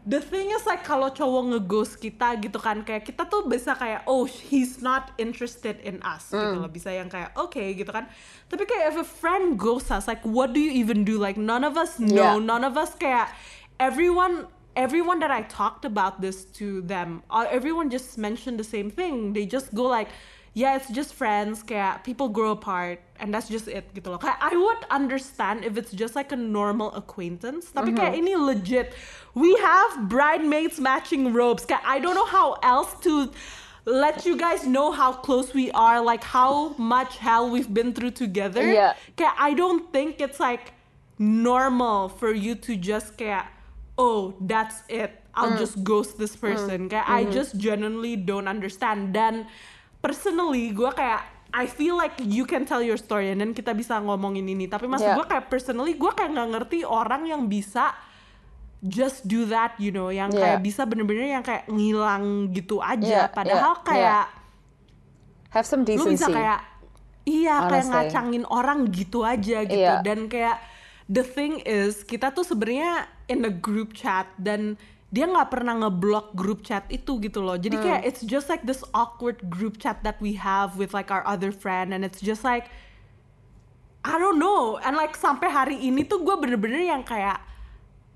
the 0.00 0.16
thing 0.18 0.48
is 0.48 0.64
like 0.64 0.80
kalau 0.80 1.12
cowok 1.12 1.52
ngeghost 1.52 2.00
kita 2.00 2.40
gitu 2.40 2.56
kan 2.56 2.80
kayak 2.80 3.04
kita 3.04 3.28
tuh 3.28 3.44
bisa 3.44 3.76
kayak 3.76 4.00
oh 4.08 4.24
he's 4.24 4.80
not 4.80 5.12
interested 5.20 5.76
in 5.84 6.00
us 6.00 6.32
gitu 6.32 6.56
Mm. 6.56 6.64
loh. 6.64 6.70
Bisa 6.70 6.88
yang 6.88 7.12
kayak 7.12 7.36
oke 7.36 7.60
gitu 7.60 7.88
kan. 7.88 8.08
Tapi 8.48 8.64
kayak 8.64 8.96
if 8.96 8.96
a 8.96 9.06
friend 9.06 9.60
ghosts 9.60 9.92
us 9.92 10.08
like 10.08 10.24
what 10.24 10.52
do 10.52 10.60
you 10.60 10.72
even 10.72 11.04
do? 11.04 11.20
Like 11.20 11.36
none 11.36 11.62
of 11.62 11.76
us 11.76 12.00
know. 12.00 12.36
Yeah. 12.36 12.40
none 12.40 12.64
of 12.64 12.80
us 12.80 12.96
kayak 12.96 13.28
everyone 13.76 14.48
everyone 14.78 15.18
that 15.20 15.30
I 15.30 15.42
talked 15.50 15.84
about 15.84 16.22
this 16.22 16.46
to 16.56 16.80
them 16.80 17.20
uh, 17.28 17.44
everyone 17.50 17.90
just 17.90 18.16
mentioned 18.16 18.56
the 18.56 18.64
same 18.66 18.88
thing. 18.88 19.32
They 19.36 19.44
just 19.44 19.74
go 19.74 19.84
like 19.84 20.08
yeah 20.54 20.74
it's 20.76 20.90
just 20.90 21.14
friends 21.14 21.62
kayak 21.62 22.02
people 22.02 22.28
grow 22.28 22.50
apart 22.52 22.98
and 23.20 23.32
that's 23.32 23.48
just 23.48 23.68
it 23.68 23.86
gitu 23.94 24.10
loh. 24.10 24.18
Kayak 24.18 24.38
I 24.42 24.56
would 24.56 24.82
understand 24.90 25.62
if 25.62 25.78
it's 25.78 25.92
just 25.92 26.16
like 26.16 26.32
a 26.32 26.40
normal 26.40 26.90
acquaintance 26.98 27.70
tapi 27.70 27.94
kayak 27.94 28.18
mm-hmm. 28.18 28.26
ini 28.26 28.34
legit. 28.34 28.96
We 29.38 29.54
have 29.62 30.10
bridesmaids 30.10 30.82
matching 30.82 31.30
robes 31.30 31.62
kayak 31.62 31.84
I 31.86 32.02
don't 32.02 32.18
know 32.18 32.26
how 32.26 32.58
else 32.66 32.98
to 33.06 33.30
let 33.86 34.26
you 34.26 34.34
guys 34.36 34.66
know 34.66 34.90
how 34.90 35.14
close 35.14 35.54
we 35.54 35.70
are 35.72 36.02
like 36.02 36.24
how 36.24 36.74
much 36.76 37.16
hell 37.16 37.48
we've 37.48 37.70
been 37.70 37.94
through 37.94 38.18
together. 38.18 38.66
Yeah. 38.66 38.98
kayak 39.14 39.38
I 39.38 39.54
don't 39.54 39.86
think 39.94 40.18
it's 40.18 40.42
like 40.42 40.74
normal 41.20 42.08
for 42.10 42.34
you 42.34 42.58
to 42.66 42.74
just 42.74 43.14
kayak 43.14 43.46
oh 43.94 44.34
that's 44.42 44.82
it. 44.90 45.14
I'll 45.30 45.54
mm. 45.54 45.62
just 45.62 45.84
ghost 45.86 46.18
this 46.18 46.34
person. 46.34 46.88
Mm. 46.88 46.90
Kayak 46.90 47.06
I 47.06 47.22
mm-hmm. 47.22 47.38
just 47.38 47.54
genuinely 47.54 48.18
don't 48.18 48.50
understand. 48.50 49.14
Dan 49.14 49.46
personally 50.00 50.70
gue 50.70 50.90
kayak 50.90 51.22
I 51.50 51.66
feel 51.66 51.94
like 51.94 52.14
you 52.16 52.44
can 52.44 52.62
tell 52.62 52.78
your 52.78 52.94
story 52.94 53.28
and 53.28 53.38
then 53.38 53.50
kita 53.50 53.74
bisa 53.74 53.98
ngomongin 53.98 54.46
ini 54.46 54.64
tapi 54.64 54.86
maksud 54.86 55.02
Yeah. 55.04 55.18
gue 55.18 55.26
kayak 55.26 55.46
personally 55.46 55.94
gue 55.94 56.10
kayak 56.10 56.30
nggak 56.30 56.48
ngerti 56.50 56.78
orang 56.82 57.26
yang 57.26 57.46
bisa 57.46 57.90
just 58.80 59.26
do 59.26 59.44
that 59.44 59.76
you 59.76 59.90
know 59.90 60.08
yang 60.08 60.30
Yeah. 60.30 60.56
kayak 60.56 60.60
bisa 60.62 60.82
bener-bener 60.84 61.26
yang 61.28 61.42
kayak 61.42 61.66
ngilang 61.66 62.24
gitu 62.50 62.78
Yeah, 62.78 62.92
aja 62.92 63.18
padahal 63.28 63.74
yeah, 63.76 63.84
kayak 63.84 64.24
Have 65.50 65.66
some 65.66 65.82
lu 65.82 65.90
decency. 65.90 66.14
bisa 66.14 66.26
kayak 66.30 66.60
iya 67.26 67.66
kayak 67.66 67.84
Honestly. 67.84 67.94
ngacangin 68.06 68.44
orang 68.46 68.78
gitu 68.88 69.18
aja 69.20 69.58
gitu 69.66 69.76
Iya. 69.76 70.00
dan 70.00 70.30
kayak 70.30 70.62
the 71.04 71.20
thing 71.20 71.58
is 71.66 72.00
kita 72.00 72.30
tuh 72.30 72.46
sebenarnya 72.46 73.04
in 73.26 73.42
a 73.42 73.50
group 73.50 73.92
chat 73.92 74.30
dan 74.38 74.78
dia 75.10 75.26
nggak 75.26 75.50
pernah 75.50 75.74
ngeblok 75.74 76.38
grup 76.38 76.62
chat 76.62 76.86
itu 76.86 77.18
gitu 77.18 77.42
loh. 77.42 77.58
Jadi 77.58 77.82
kayak 77.82 78.06
it's 78.06 78.22
just 78.22 78.46
like 78.46 78.62
this 78.62 78.86
awkward 78.94 79.42
group 79.50 79.82
chat 79.82 79.98
that 80.06 80.14
we 80.22 80.38
have 80.38 80.78
with 80.78 80.94
like 80.94 81.10
our 81.10 81.26
other 81.26 81.50
friend 81.50 81.90
and 81.90 82.06
it's 82.06 82.22
just 82.22 82.46
like 82.46 82.70
I 84.06 84.16
don't 84.16 84.38
know. 84.38 84.78
And 84.78 84.94
like 84.94 85.18
sampai 85.18 85.50
hari 85.50 85.76
ini 85.82 86.06
tuh 86.06 86.22
gue 86.22 86.36
bener-bener 86.38 86.78
yang 86.86 87.02
kayak 87.02 87.42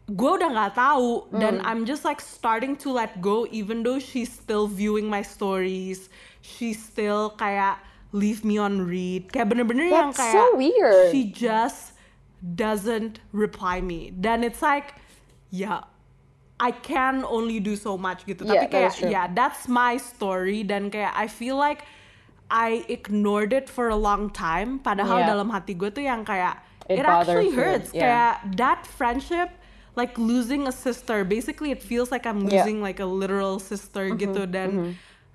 gue 0.07 0.31
udah 0.39 0.55
nggak 0.55 0.79
tahu. 0.79 1.27
Dan 1.35 1.59
I'm 1.67 1.83
just 1.83 2.07
like 2.07 2.23
starting 2.23 2.79
to 2.87 2.95
let 2.95 3.19
go 3.19 3.43
even 3.51 3.83
though 3.83 3.99
she's 3.99 4.31
still 4.31 4.71
viewing 4.71 5.11
my 5.11 5.21
stories. 5.27 6.07
She 6.47 6.79
still 6.79 7.35
kayak 7.35 7.83
leave 8.15 8.47
me 8.47 8.55
on 8.55 8.87
read. 8.87 9.35
Kayak 9.35 9.51
bener-bener 9.51 9.91
yang 9.91 10.15
kayak 10.15 10.39
so 10.39 10.55
weird. 10.55 11.11
she 11.11 11.27
just 11.27 11.99
doesn't 12.39 13.19
reply 13.35 13.83
me. 13.83 14.15
Dan 14.15 14.47
it's 14.47 14.63
like 14.63 14.95
ya 15.51 15.91
I 16.61 16.71
can 16.71 17.25
only 17.27 17.59
do 17.59 17.75
so 17.75 17.99
much 17.99 18.23
gitu. 18.25 18.47
Yeah, 18.47 18.63
tapi 18.63 18.67
kayak 18.71 18.93
ya 19.11 19.23
that's 19.35 19.67
my 19.67 19.99
story. 19.99 20.63
Dan 20.63 20.87
kayak 20.87 21.11
I 21.13 21.27
feel 21.27 21.59
like 21.59 21.83
I 22.47 22.87
ignored 22.87 23.51
it 23.51 23.67
for 23.67 23.91
a 23.91 23.99
long 23.99 24.31
time. 24.31 24.79
Padahal 24.79 25.19
Yeah. 25.25 25.35
dalam 25.35 25.51
hati 25.51 25.75
gue 25.75 25.91
tuh 25.91 26.07
yang 26.07 26.23
kayak 26.23 26.63
It 26.87 27.03
it, 27.03 27.07
actually 27.09 27.51
hurts. 27.51 27.91
Yeah. 27.91 28.05
kayak 28.07 28.35
that 28.61 28.81
friendship 28.87 29.51
like 29.97 30.15
losing 30.19 30.67
a 30.69 30.75
sister 30.75 31.25
basically 31.25 31.71
it 31.73 31.83
feels 31.83 32.13
like 32.15 32.23
I'm 32.29 32.47
Yeah. 32.47 32.63
Losing 32.63 32.79
like 32.85 33.03
a 33.03 33.09
literal 33.09 33.59
sister 33.59 34.15
gitu. 34.15 34.47
Dan 34.47 34.95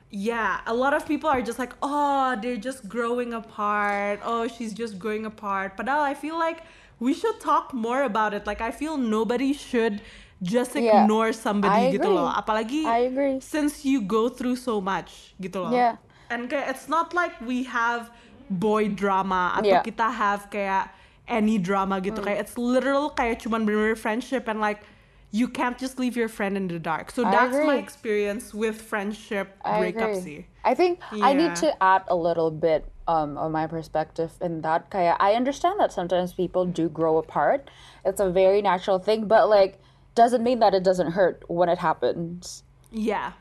yeah 0.10 0.62
a 0.66 0.74
lot 0.74 0.96
of 0.96 1.06
people 1.06 1.30
are 1.30 1.42
just 1.44 1.60
like 1.60 1.76
oh 1.84 2.34
they're 2.40 2.62
just 2.62 2.88
growing 2.88 3.36
apart. 3.36 4.24
Oh 4.24 4.48
she's 4.48 4.72
just 4.72 4.96
growing 5.02 5.28
apart. 5.28 5.76
Padahal 5.76 6.02
I 6.06 6.16
feel 6.16 6.40
like 6.40 6.64
we 7.04 7.12
should 7.12 7.40
talk 7.44 7.76
more 7.76 8.04
about 8.08 8.32
it. 8.32 8.48
Like 8.48 8.64
I 8.64 8.72
feel 8.72 8.96
nobody 8.96 9.52
should 9.52 10.00
just 10.42 10.72
Yeah. 10.76 11.04
ignore 11.04 11.36
somebody 11.36 11.92
I 11.92 11.92
gitu 11.92 12.08
agree. 12.08 12.16
loh 12.16 12.32
apalagi 12.32 12.82
I 12.88 13.12
agree. 13.12 13.38
since 13.44 13.84
you 13.84 14.00
go 14.00 14.32
through 14.32 14.56
so 14.56 14.80
much 14.80 15.36
gitu 15.40 15.68
loh 15.68 15.72
Yeah. 15.76 16.00
and 16.32 16.48
kayak 16.48 16.72
it's 16.72 16.88
not 16.88 17.12
like 17.12 17.36
we 17.44 17.68
have 17.68 18.08
boy 18.48 18.88
drama 18.88 19.54
atau 19.60 19.68
Yeah. 19.80 19.84
kita 19.84 20.08
have 20.08 20.48
kayak 20.48 20.96
any 21.28 21.60
drama 21.60 22.00
gitu 22.02 22.24
kayak 22.24 22.40
it's 22.48 22.56
literal 22.58 23.12
kayak 23.14 23.44
cuman 23.44 23.68
bener-bener 23.68 24.00
friendship 24.00 24.48
and 24.48 24.58
like 24.64 24.82
you 25.30 25.46
can't 25.46 25.78
just 25.78 26.02
leave 26.02 26.18
your 26.18 26.32
friend 26.32 26.58
in 26.58 26.66
the 26.66 26.82
dark 26.82 27.14
so 27.14 27.22
I 27.22 27.30
that's 27.30 27.54
my 27.62 27.78
experience 27.78 28.50
with 28.50 28.82
friendship 28.82 29.54
I 29.62 29.78
breakup 29.78 30.18
agree. 30.18 30.50
I 30.66 30.74
think 30.74 31.04
I 31.14 31.38
need 31.38 31.54
to 31.62 31.70
add 31.78 32.04
a 32.10 32.18
little 32.18 32.50
bit 32.50 32.90
um, 33.10 33.38
of 33.38 33.50
my 33.50 33.66
perspective 33.66 34.34
in 34.38 34.62
that. 34.62 34.90
Kaya, 34.94 35.18
I 35.18 35.34
understand 35.34 35.80
that 35.82 35.90
sometimes 35.90 36.34
people 36.34 36.66
do 36.70 36.90
grow 36.90 37.18
apart. 37.18 37.72
It's 38.06 38.22
a 38.22 38.30
very 38.30 38.62
natural 38.62 39.00
thing, 39.02 39.26
but 39.26 39.50
like 39.50 39.82
doesn't 40.16 40.44
mean 40.44 40.60
that 40.60 40.74
it 40.74 40.84
doesn't 40.84 41.12
hurt 41.14 41.44
when 41.48 41.70
it 41.70 41.78
happens. 41.80 42.64
yeah 42.92 43.34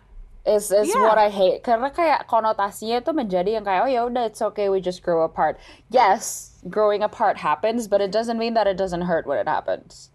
Is 0.48 0.72
is 0.72 0.88
Yeah. 0.88 1.04
what 1.04 1.18
I 1.20 1.28
hate. 1.28 1.60
Karena 1.60 1.92
kayak 1.92 2.24
konotasinya 2.24 3.04
itu 3.04 3.12
menjadi 3.12 3.60
yang 3.60 3.64
kayak 3.68 3.84
oh 3.84 3.90
ya 3.90 4.00
udah 4.08 4.24
it's 4.24 4.40
okay 4.40 4.72
we 4.72 4.80
just 4.80 5.04
grow 5.04 5.20
apart. 5.20 5.60
Yes, 5.92 6.56
growing 6.64 7.04
apart 7.04 7.44
happens, 7.44 7.84
but 7.84 8.00
it 8.00 8.08
doesn't 8.08 8.40
mean 8.40 8.56
that 8.56 8.64
it 8.64 8.80
doesn't 8.80 9.04
hurt 9.04 9.28
when 9.28 9.36
it 9.36 9.48
happens. 9.48 10.08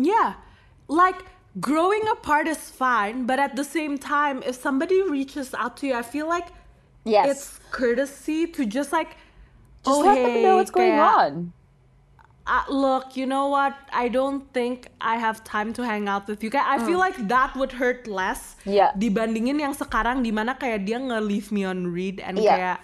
yeah 0.00 0.40
like 0.88 1.28
growing 1.60 2.00
apart 2.08 2.48
is 2.48 2.70
fine 2.72 3.26
but 3.28 3.36
at 3.42 3.52
the 3.58 3.66
same 3.66 3.98
time 3.98 4.40
if 4.46 4.56
somebody 4.56 5.02
reaches 5.02 5.52
out 5.52 5.76
to 5.76 5.84
you 5.90 5.94
I 5.94 6.00
feel 6.00 6.24
like 6.28 6.48
Yes. 7.04 7.24
it's 7.28 7.44
courtesy 7.72 8.46
to 8.56 8.64
just 8.64 8.92
like 8.92 9.16
just 9.84 9.92
oh, 9.96 10.00
let 10.04 10.20
them 10.20 10.40
know 10.44 10.56
what's 10.56 10.70
going 10.72 10.92
kayak, 10.96 11.16
on. 11.16 11.32
Uh, 12.50 12.66
look, 12.66 13.14
you 13.14 13.24
know 13.24 13.46
what? 13.46 13.78
I 13.94 14.10
don't 14.10 14.42
think 14.50 14.90
I 14.98 15.14
have 15.16 15.46
time 15.46 15.70
to 15.78 15.86
hang 15.86 16.10
out 16.10 16.26
with 16.26 16.42
you. 16.42 16.50
Kayak 16.50 16.66
I 16.66 16.76
feel 16.82 16.98
like 16.98 17.14
that 17.30 17.54
would 17.54 17.70
hurt 17.72 18.10
less 18.10 18.58
Hmm. 18.66 18.74
Yeah. 18.74 18.90
dibandingin 18.98 19.62
yang 19.62 19.70
sekarang 19.72 20.20
di 20.20 20.34
mana 20.34 20.58
kayak 20.58 20.82
dia 20.82 20.98
nge-leave 20.98 21.54
me 21.54 21.62
on 21.62 21.94
read 21.94 22.18
and 22.18 22.42
Yeah. 22.42 22.50
kayak 22.50 22.78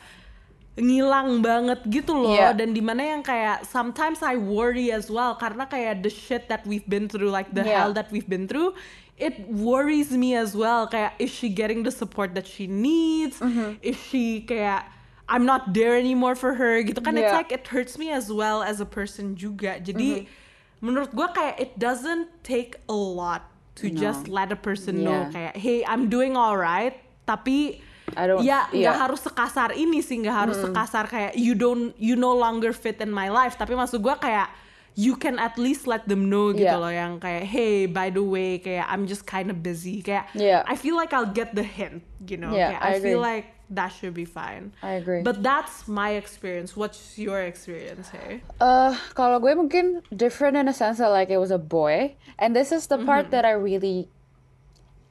ngilang 0.76 1.40
banget 1.40 1.80
gitu 1.88 2.12
loh 2.12 2.37
Yeah. 2.37 2.52
dan 2.52 2.76
di 2.76 2.85
mana 2.85 3.16
yang 3.16 3.23
kayak 3.25 3.64
sometimes 3.64 4.20
I 4.20 4.37
worry 4.37 4.92
as 4.92 5.08
well 5.08 5.32
karena 5.35 5.64
kayak 5.64 6.04
the 6.04 6.12
shit 6.12 6.52
that 6.52 6.68
we've 6.68 6.85
been 6.85 7.08
through 7.08 7.32
like 7.32 7.49
the 7.50 7.64
Yeah. 7.64 7.80
hell 7.88 7.92
that 7.96 8.12
we've 8.12 8.28
been 8.28 8.44
through 8.44 8.76
it 9.16 9.40
worries 9.49 10.12
me 10.12 10.37
as 10.37 10.52
well 10.52 10.85
kayak 10.85 11.16
is 11.16 11.32
she 11.32 11.49
getting 11.49 11.80
the 11.80 11.88
support 11.88 12.37
that 12.37 12.44
she 12.44 12.68
needs 12.68 13.40
Mm-hmm. 13.40 13.80
is 13.80 13.96
she 13.96 14.44
kayak 14.44 14.85
I'm 15.26 15.42
not 15.42 15.75
there 15.75 15.99
anymore 15.99 16.38
for 16.38 16.54
her 16.54 16.78
gitu 16.83 17.02
kan 17.02 17.18
it's 17.18 17.26
Yeah. 17.26 17.35
like 17.35 17.50
it 17.50 17.66
hurts 17.66 17.99
me 17.99 18.14
as 18.14 18.30
well 18.30 18.62
as 18.62 18.78
a 18.78 18.87
person 18.87 19.35
juga 19.35 19.83
jadi 19.83 20.23
Mm-hmm. 20.23 20.85
menurut 20.85 21.11
gua 21.11 21.35
kayak 21.35 21.56
it 21.59 21.73
doesn't 21.76 22.30
take 22.42 22.78
a 22.87 22.95
lot 22.95 23.50
to 23.76 23.90
just 23.90 24.30
let 24.30 24.54
a 24.54 24.56
person 24.61 25.02
know 25.02 25.26
Yeah. 25.26 25.35
kayak 25.35 25.54
hey 25.59 25.78
I'm 25.83 26.06
doing 26.06 26.38
alright 26.38 26.95
tapi 27.26 27.83
I 28.14 28.30
don't- 28.30 28.47
ya 28.47 28.71
nggak 28.71 28.87
yeah. 28.87 28.95
harus 28.95 29.18
sekasar 29.21 29.75
ini 29.75 29.99
sih 29.99 30.23
nggak 30.23 30.37
harus 30.47 30.62
sekasar 30.62 31.11
kayak 31.11 31.35
you 31.35 31.59
don't 31.59 31.90
you 31.99 32.14
no 32.14 32.30
longer 32.30 32.71
fit 32.71 33.02
in 33.02 33.11
my 33.11 33.26
life 33.26 33.59
tapi 33.59 33.75
maksud 33.75 33.99
gua 33.99 34.14
kayak 34.16 34.47
you 34.95 35.12
can 35.12 35.37
at 35.37 35.59
least 35.59 35.85
let 35.85 36.06
them 36.06 36.30
know 36.30 36.54
gitu 36.54 36.71
Yeah. 36.71 36.78
loh 36.78 36.88
yang 36.88 37.18
kayak 37.18 37.45
hey 37.45 37.85
by 37.85 38.09
the 38.09 38.23
way 38.23 38.62
kayak 38.62 38.87
I'm 38.87 39.11
just 39.11 39.26
kind 39.26 39.50
of 39.50 39.59
busy 39.61 40.00
kayak 40.00 40.30
Yeah. 40.33 40.62
I 40.64 40.78
feel 40.78 40.95
like 40.95 41.11
I'll 41.11 41.28
get 41.28 41.52
the 41.52 41.66
hint 41.66 42.06
you 42.25 42.38
know 42.38 42.54
Yeah, 42.54 42.78
kayak 42.78 42.80
I 42.80 42.92
I, 42.95 43.02
feel 43.02 43.18
like 43.18 43.47
that 43.68 43.88
should 43.90 44.14
be 44.14 44.25
fine 44.25 44.70
I 44.82 45.02
agree. 45.02 45.23
but 45.26 45.42
that's 45.42 45.88
my 45.90 46.14
experience 46.14 46.76
what's 46.76 47.18
your 47.18 47.42
experience 47.42 48.08
hey 48.14 48.40
Uh, 48.62 48.94
kalau 49.18 49.42
gue 49.42 49.52
mungkin 49.58 50.06
different 50.14 50.54
in 50.56 50.70
a 50.70 50.75
sense 50.75 50.99
that 51.02 51.11
like 51.11 51.28
it 51.28 51.38
was 51.42 51.50
a 51.50 51.58
boy, 51.58 52.14
and 52.38 52.54
this 52.54 52.70
is 52.70 52.87
the 52.87 52.99
part 53.02 53.35
that 53.35 53.42
I 53.42 53.52
really 53.58 54.06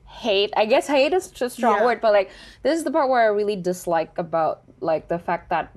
hate. 0.07 0.53
I 0.55 0.65
guess 0.65 0.87
hate 0.87 1.11
is 1.13 1.27
a 1.41 1.49
strong 1.51 1.79
Yeah. 1.79 1.85
word, 1.85 1.99
but 1.99 2.13
like 2.15 2.31
this 2.63 2.77
is 2.79 2.83
the 2.87 2.91
part 2.91 3.09
where 3.11 3.21
I 3.21 3.27
really 3.27 3.59
dislike 3.59 4.15
about 4.17 4.63
like 4.79 5.07
the 5.11 5.19
fact 5.19 5.49
that 5.51 5.75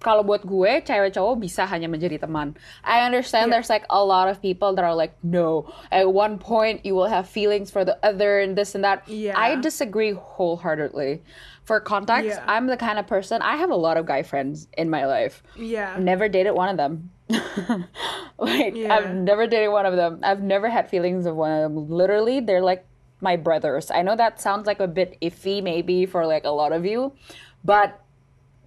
kalau 0.00 0.24
buat 0.24 0.46
gue 0.48 0.80
cewek 0.80 1.12
cowok 1.12 1.36
bisa 1.44 1.68
hanya 1.68 1.84
menjadi 1.84 2.16
teman. 2.24 2.56
I 2.80 3.04
understand 3.04 3.50
Yeah. 3.52 3.60
there's 3.60 3.68
like 3.68 3.84
a 3.92 4.00
lot 4.00 4.32
of 4.32 4.40
people 4.40 4.72
that 4.78 4.84
are 4.86 4.96
like 4.96 5.12
no, 5.20 5.68
at 5.92 6.08
one 6.08 6.38
point 6.40 6.86
you 6.88 6.96
will 6.96 7.10
have 7.10 7.28
feelings 7.28 7.68
for 7.68 7.84
the 7.84 7.98
other 8.00 8.40
and 8.40 8.56
this 8.56 8.72
and 8.72 8.80
that. 8.86 9.04
Yeah. 9.10 9.36
I 9.36 9.60
disagree 9.60 10.16
wholeheartedly. 10.16 11.20
For 11.70 11.78
context, 11.78 12.34
Yeah. 12.34 12.42
I'm 12.50 12.66
the 12.66 12.74
kind 12.74 12.98
of 12.98 13.06
person 13.06 13.38
I 13.46 13.54
have 13.54 13.70
a 13.70 13.78
lot 13.78 13.94
of 13.94 14.02
guy 14.02 14.26
friends 14.26 14.66
in 14.74 14.90
my 14.90 15.06
life 15.06 15.46
yeah 15.54 15.94
never 16.02 16.26
dated 16.26 16.58
one 16.58 16.66
of 16.66 16.74
them. 16.74 17.14
like 18.42 18.74
Yeah. 18.74 18.90
I've 18.90 19.14
never 19.14 19.46
dated 19.46 19.70
one 19.70 19.86
of 19.86 19.94
them. 19.94 20.18
I've 20.26 20.42
never 20.42 20.66
had 20.66 20.90
feelings 20.90 21.30
of 21.30 21.38
one 21.38 21.54
of 21.54 21.62
them. 21.62 21.86
Literally, 21.86 22.42
they're 22.42 22.66
like 22.66 22.90
my 23.22 23.38
brothers. 23.38 23.94
I 23.94 24.02
know 24.02 24.18
that 24.18 24.42
sounds 24.42 24.66
like 24.66 24.82
a 24.82 24.90
bit 24.90 25.14
iffy 25.22 25.62
maybe 25.62 26.10
for 26.10 26.26
like 26.26 26.42
a 26.42 26.50
lot 26.50 26.74
of 26.74 26.82
you, 26.82 27.14
but 27.62 28.02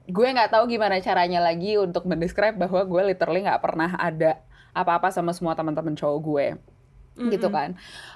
gue 0.08 0.24
nggak 0.24 0.56
tahu 0.56 0.72
gimana 0.72 1.04
caranya 1.04 1.44
lagi 1.44 1.76
untuk 1.76 2.08
mendescribe 2.08 2.56
bahwa 2.56 2.88
gue 2.88 3.02
literally 3.12 3.44
nggak 3.44 3.60
pernah 3.60 4.00
ada 4.00 4.40
apa-apa 4.72 5.12
sama 5.12 5.36
semua 5.36 5.60
teman-teman 5.60 6.00
cowok 6.00 6.20
gue 6.24 6.48
gitu 7.36 7.48
kan. 7.52 7.76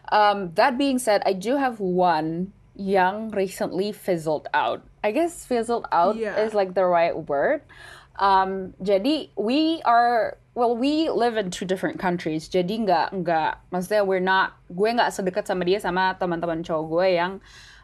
Um, 0.09 0.55
that 0.57 0.79
being 0.79 0.97
said, 0.97 1.21
I 1.27 1.35
do 1.37 1.59
have 1.59 1.77
one 1.77 2.55
yang 2.77 3.33
recently 3.33 3.89
fizzled 3.89 4.45
out. 4.53 4.85
I 5.01 5.09
guess 5.09 5.43
fizzled 5.43 5.89
out 5.89 6.13
Yeah. 6.15 6.37
is 6.37 6.53
like 6.53 6.77
the 6.77 6.85
right 6.85 7.17
word. 7.17 7.65
Um, 8.17 8.73
jadi 8.81 9.29
we 9.37 9.81
are 9.85 10.37
well, 10.57 10.73
we 10.73 11.05
live 11.09 11.37
in 11.37 11.53
two 11.53 11.65
different 11.69 12.01
countries. 12.01 12.49
Jadi 12.49 12.81
nggak 12.81 13.13
nggak 13.13 13.51
maksudnya 13.69 14.01
we're 14.05 14.21
not 14.23 14.57
gue 14.69 14.89
nggak 14.89 15.13
sedekat 15.13 15.45
sama 15.45 15.65
dia 15.65 15.77
sama 15.77 16.17
teman-teman 16.17 16.65
cowok 16.65 16.85
gue 16.89 17.07
yang 17.13 17.33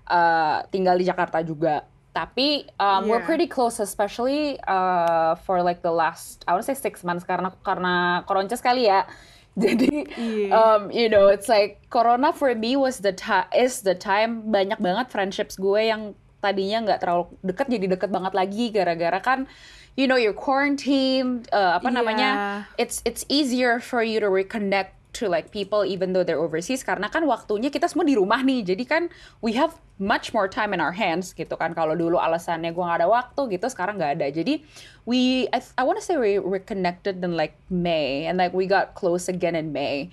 uh, 0.10 0.66
tinggal 0.70 0.98
di 0.98 1.06
Jakarta 1.06 1.42
juga. 1.46 1.86
Tapi 2.14 2.70
um, 2.78 3.10
we're 3.10 3.22
Yeah. 3.22 3.30
pretty 3.30 3.50
close, 3.50 3.82
especially 3.82 4.62
uh, 4.70 5.34
for 5.46 5.62
like 5.66 5.82
the 5.82 5.94
last 5.94 6.46
I 6.46 6.54
would 6.54 6.66
say 6.66 6.78
six 6.78 7.02
months 7.02 7.26
karena 7.26 7.50
karena 7.66 8.22
koronces 8.30 8.62
kali 8.62 8.86
ya. 8.90 9.06
Jadi, 9.64 10.10
Iya. 10.18 10.50
um, 10.50 10.82
you 10.90 11.06
know, 11.06 11.30
it's 11.30 11.46
like 11.46 11.86
Corona 11.94 12.34
for 12.34 12.50
me 12.58 12.74
was 12.74 13.06
the 13.06 13.14
time 13.14 13.46
is 13.54 13.86
the 13.86 13.94
time 13.94 14.50
banyak 14.50 14.82
banget 14.82 15.14
friendships 15.14 15.62
gue 15.62 15.94
yang 15.94 16.18
tadinya 16.42 16.82
nggak 16.90 17.00
terlalu 17.06 17.30
deket 17.46 17.68
jadi 17.70 17.86
deket 17.96 18.10
banget 18.10 18.34
lagi 18.34 18.74
gara-gara 18.74 19.20
kan, 19.22 19.46
you 19.94 20.10
know, 20.10 20.18
you're 20.18 20.36
quarantined, 20.36 21.46
uh, 21.54 21.78
apa 21.78 21.94
namanya, 21.94 22.30
Yeah. 22.34 22.82
it's 22.82 23.06
it's 23.06 23.24
easier 23.30 23.78
for 23.78 24.02
you 24.02 24.18
to 24.18 24.28
reconnect 24.28 24.98
to 25.14 25.30
like 25.30 25.54
people 25.54 25.86
even 25.86 26.10
though 26.18 26.26
they're 26.26 26.42
overseas 26.42 26.82
karena 26.82 27.06
kan 27.06 27.22
waktunya 27.30 27.70
kita 27.70 27.86
semua 27.86 28.02
di 28.02 28.18
rumah 28.18 28.42
nih 28.42 28.66
jadi 28.74 28.84
kan 28.90 29.04
we 29.46 29.54
have 29.54 29.78
much 30.02 30.34
more 30.34 30.50
time 30.50 30.74
in 30.74 30.82
our 30.82 30.94
hands 30.94 31.34
gitu 31.38 31.54
kan. 31.54 31.78
Kalau 31.78 31.94
dulu 31.94 32.18
alasannya 32.18 32.74
gue 32.74 32.84
nggak 32.84 33.06
ada 33.06 33.10
waktu 33.10 33.58
gitu 33.58 33.66
sekarang 33.70 34.02
nggak 34.02 34.22
ada. 34.22 34.28
Jadi 34.34 34.66
we 35.06 35.46
I, 35.54 35.60
I 35.78 35.84
want 35.86 36.02
to 36.02 36.06
say 36.06 36.18
we 36.18 36.42
reconnected 36.42 37.22
in 37.22 37.38
like 37.38 37.54
May 37.70 38.26
and 38.26 38.42
like 38.42 38.56
we 38.56 38.66
got 38.66 38.98
close 38.98 39.30
again 39.30 39.54
in 39.54 39.70
May. 39.70 40.10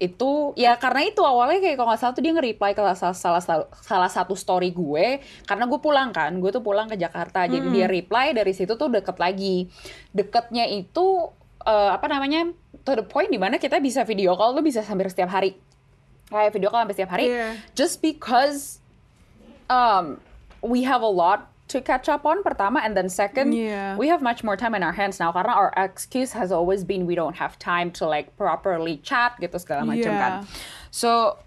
Itu 0.00 0.56
ya 0.58 0.74
karena 0.80 1.06
itu 1.06 1.22
awalnya 1.22 1.62
kayak 1.62 1.76
kalau 1.78 1.88
nggak 1.94 2.00
salah 2.00 2.14
tuh 2.16 2.24
dia 2.24 2.32
nge-reply 2.34 2.72
ke 2.74 2.82
salah, 2.98 3.14
salah 3.14 3.42
salah 3.70 4.10
satu 4.10 4.34
story 4.34 4.74
gue. 4.74 5.22
Karena 5.46 5.70
gue 5.70 5.78
pulang 5.78 6.10
kan 6.10 6.34
gue 6.34 6.50
tuh 6.50 6.64
pulang 6.64 6.90
ke 6.90 6.98
Jakarta. 6.98 7.46
Jadi 7.46 7.70
dia 7.70 7.86
reply 7.86 8.34
dari 8.34 8.50
situ 8.50 8.74
tuh 8.74 8.90
deket 8.90 9.14
lagi. 9.22 9.70
Deketnya 10.10 10.66
itu 10.66 11.30
eh, 11.62 11.90
apa 11.94 12.10
namanya 12.10 12.50
to 12.82 12.98
the 12.98 13.06
point 13.06 13.30
di 13.30 13.38
mana 13.38 13.62
kita 13.62 13.78
bisa 13.78 14.02
video 14.02 14.34
call 14.34 14.58
tuh 14.58 14.64
bisa 14.64 14.82
hampir 14.82 15.06
setiap 15.06 15.30
hari. 15.30 15.54
Kayak 16.30 16.50
video 16.50 16.68
call 16.74 16.82
sampai 16.82 16.96
setiap 16.98 17.10
hari. 17.14 17.26
Yeah. 17.30 17.54
just 17.78 18.02
because 18.02 18.80
um 19.70 20.18
we 20.60 20.82
have 20.82 21.00
a 21.00 21.08
lot 21.08 21.46
to 21.70 21.78
catch 21.78 22.10
up 22.10 22.26
on 22.26 22.42
pertama 22.42 22.82
and 22.82 22.98
then 22.98 23.06
second 23.06 23.54
Yeah. 23.54 23.94
we 23.94 24.10
have 24.10 24.18
much 24.18 24.42
more 24.42 24.58
time 24.58 24.74
in 24.74 24.82
our 24.82 24.90
hands 24.92 25.22
now 25.22 25.30
karena 25.30 25.54
our 25.54 25.70
excuse 25.78 26.34
has 26.34 26.50
always 26.50 26.82
been 26.82 27.06
we 27.06 27.14
don't 27.14 27.38
have 27.38 27.54
time 27.62 27.94
to 27.94 28.10
like 28.10 28.34
properly 28.34 28.98
chat 29.06 29.38
gitu 29.38 29.54
segala 29.62 29.86
macam 29.86 30.10
Yeah. 30.10 30.18
kan 30.18 30.32
so 30.90 31.38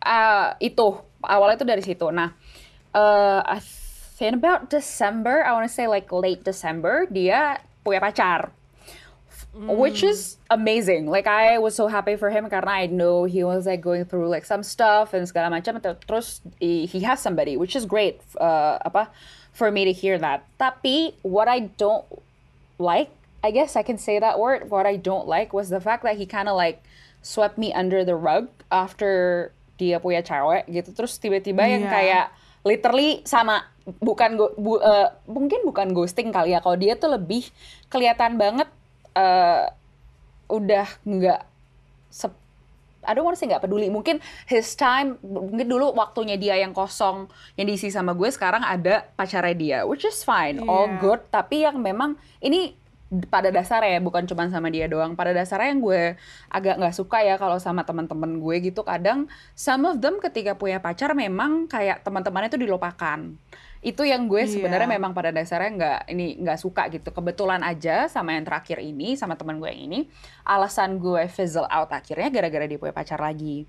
uh, 0.00 0.56
itu 0.64 0.96
awalnya 1.20 1.60
itu 1.60 1.66
dari 1.68 1.82
situ 1.84 2.08
nah 2.08 2.32
uh, 2.96 3.44
I 3.44 3.60
think 4.16 4.40
about 4.40 4.72
December 4.72 5.44
I 5.44 5.52
want 5.52 5.68
to 5.68 5.74
say 5.76 5.84
like 5.84 6.08
late 6.08 6.40
December 6.40 7.04
dia 7.12 7.60
punya 7.84 8.00
pacar 8.00 8.55
which 9.56 10.04
is 10.04 10.36
amazing. 10.52 11.08
Like 11.08 11.24
I 11.26 11.56
was 11.56 11.72
so 11.72 11.88
happy 11.88 12.16
for 12.20 12.28
him 12.28 12.48
karena 12.52 12.84
I 12.84 12.86
know 12.92 13.24
he 13.24 13.40
was 13.40 13.64
like 13.64 13.80
going 13.80 14.04
through 14.04 14.28
like 14.28 14.44
some 14.44 14.60
stuff 14.60 15.16
and 15.16 15.24
segala 15.24 15.48
macam. 15.48 15.80
Ter- 15.80 15.96
Terus 16.04 16.44
he 16.60 16.84
he 16.84 17.00
has 17.08 17.24
somebody, 17.24 17.56
which 17.56 17.72
is 17.72 17.88
great. 17.88 18.20
Uh, 18.36 18.76
apa 18.84 19.08
for 19.56 19.72
me 19.72 19.88
to 19.88 19.92
hear 19.96 20.20
that. 20.20 20.44
Tapi 20.60 21.16
what 21.24 21.48
I 21.48 21.72
don't 21.80 22.04
like, 22.76 23.08
I 23.40 23.48
guess 23.48 23.72
I 23.74 23.82
can 23.82 23.96
say 23.96 24.20
that 24.20 24.36
word. 24.36 24.68
What 24.68 24.84
I 24.84 25.00
don't 25.00 25.24
like 25.24 25.56
was 25.56 25.72
the 25.72 25.80
fact 25.80 26.04
that 26.04 26.20
he 26.20 26.28
kind 26.28 26.52
of 26.52 26.60
like 26.60 26.84
swept 27.24 27.56
me 27.56 27.72
under 27.72 28.04
the 28.04 28.14
rug 28.14 28.52
after 28.68 29.48
dia 29.80 29.96
punya 30.00 30.20
cewek 30.20 30.68
gitu. 30.68 30.92
Terus 30.92 31.16
tiba-tiba 31.16 31.64
yang 31.64 31.88
Iya. 31.88 31.92
kayak 31.92 32.26
literally 32.64 33.24
sama 33.24 33.64
bukan 34.02 34.36
bu, 34.36 34.80
uh, 34.82 35.14
mungkin 35.24 35.64
bukan 35.64 35.96
ghosting 35.96 36.28
kali 36.28 36.52
ya. 36.52 36.60
Kalau 36.60 36.76
dia 36.76 36.92
tuh 36.96 37.16
lebih 37.16 37.48
kelihatan 37.88 38.36
banget 38.36 38.68
uh, 39.16 39.72
udah 40.46 40.86
nggak 41.02 41.40
I 43.06 43.14
don't 43.14 43.22
to 43.30 43.38
say 43.38 43.46
nggak 43.46 43.62
peduli. 43.62 43.86
Mungkin 43.86 44.18
his 44.50 44.74
time, 44.74 45.16
mungkin 45.22 45.70
dulu 45.70 45.94
waktunya 45.94 46.34
dia 46.34 46.58
yang 46.58 46.74
kosong, 46.74 47.30
yang 47.54 47.70
diisi 47.70 47.88
sama 47.88 48.12
gue, 48.18 48.26
sekarang 48.34 48.66
ada 48.66 49.06
pacarnya 49.14 49.54
dia, 49.54 49.78
which 49.86 50.02
is 50.02 50.26
fine, 50.26 50.58
all 50.66 50.90
Iya. 50.90 50.98
good. 50.98 51.20
Tapi 51.30 51.62
yang 51.62 51.78
memang 51.78 52.18
ini 52.42 52.74
pada 53.30 53.54
dasarnya 53.54 53.98
ya, 53.98 54.00
bukan 54.02 54.26
cuma 54.26 54.50
sama 54.50 54.66
dia 54.74 54.90
doang. 54.90 55.14
Pada 55.14 55.30
dasarnya 55.30 55.70
yang 55.70 55.80
gue 55.86 56.02
agak 56.50 56.82
nggak 56.82 56.94
suka 56.98 57.22
ya 57.22 57.38
kalau 57.38 57.62
sama 57.62 57.86
teman-teman 57.86 58.42
gue 58.42 58.74
gitu. 58.74 58.82
Kadang 58.82 59.30
some 59.54 59.86
of 59.86 60.02
them 60.02 60.18
ketika 60.18 60.58
punya 60.58 60.82
pacar 60.82 61.14
memang 61.14 61.70
kayak 61.70 62.02
teman-temannya 62.02 62.50
itu 62.50 62.58
dilupakan. 62.58 63.38
Itu 63.80 64.02
yang 64.02 64.26
gue 64.26 64.44
sebenarnya 64.44 64.88
Iya. 64.88 64.94
memang 64.96 65.12
pada 65.12 65.30
dasarnya 65.30 65.70
nggak 65.72 65.98
ini 66.10 66.26
nggak 66.40 66.58
suka 66.58 66.88
gitu. 66.88 67.08
Kebetulan 67.10 67.60
aja 67.60 68.06
sama 68.06 68.34
yang 68.34 68.44
terakhir 68.44 68.78
ini, 68.78 69.14
sama 69.14 69.34
teman 69.34 69.56
gue 69.56 69.68
yang 69.68 69.82
ini, 69.86 70.00
alasan 70.42 70.96
gue 70.96 71.26
fizzle 71.26 71.66
out 71.66 71.90
akhirnya 71.90 72.30
gara-gara 72.30 72.64
dia 72.64 72.76
punya 72.76 72.92
pacar 72.92 73.18
lagi. 73.18 73.66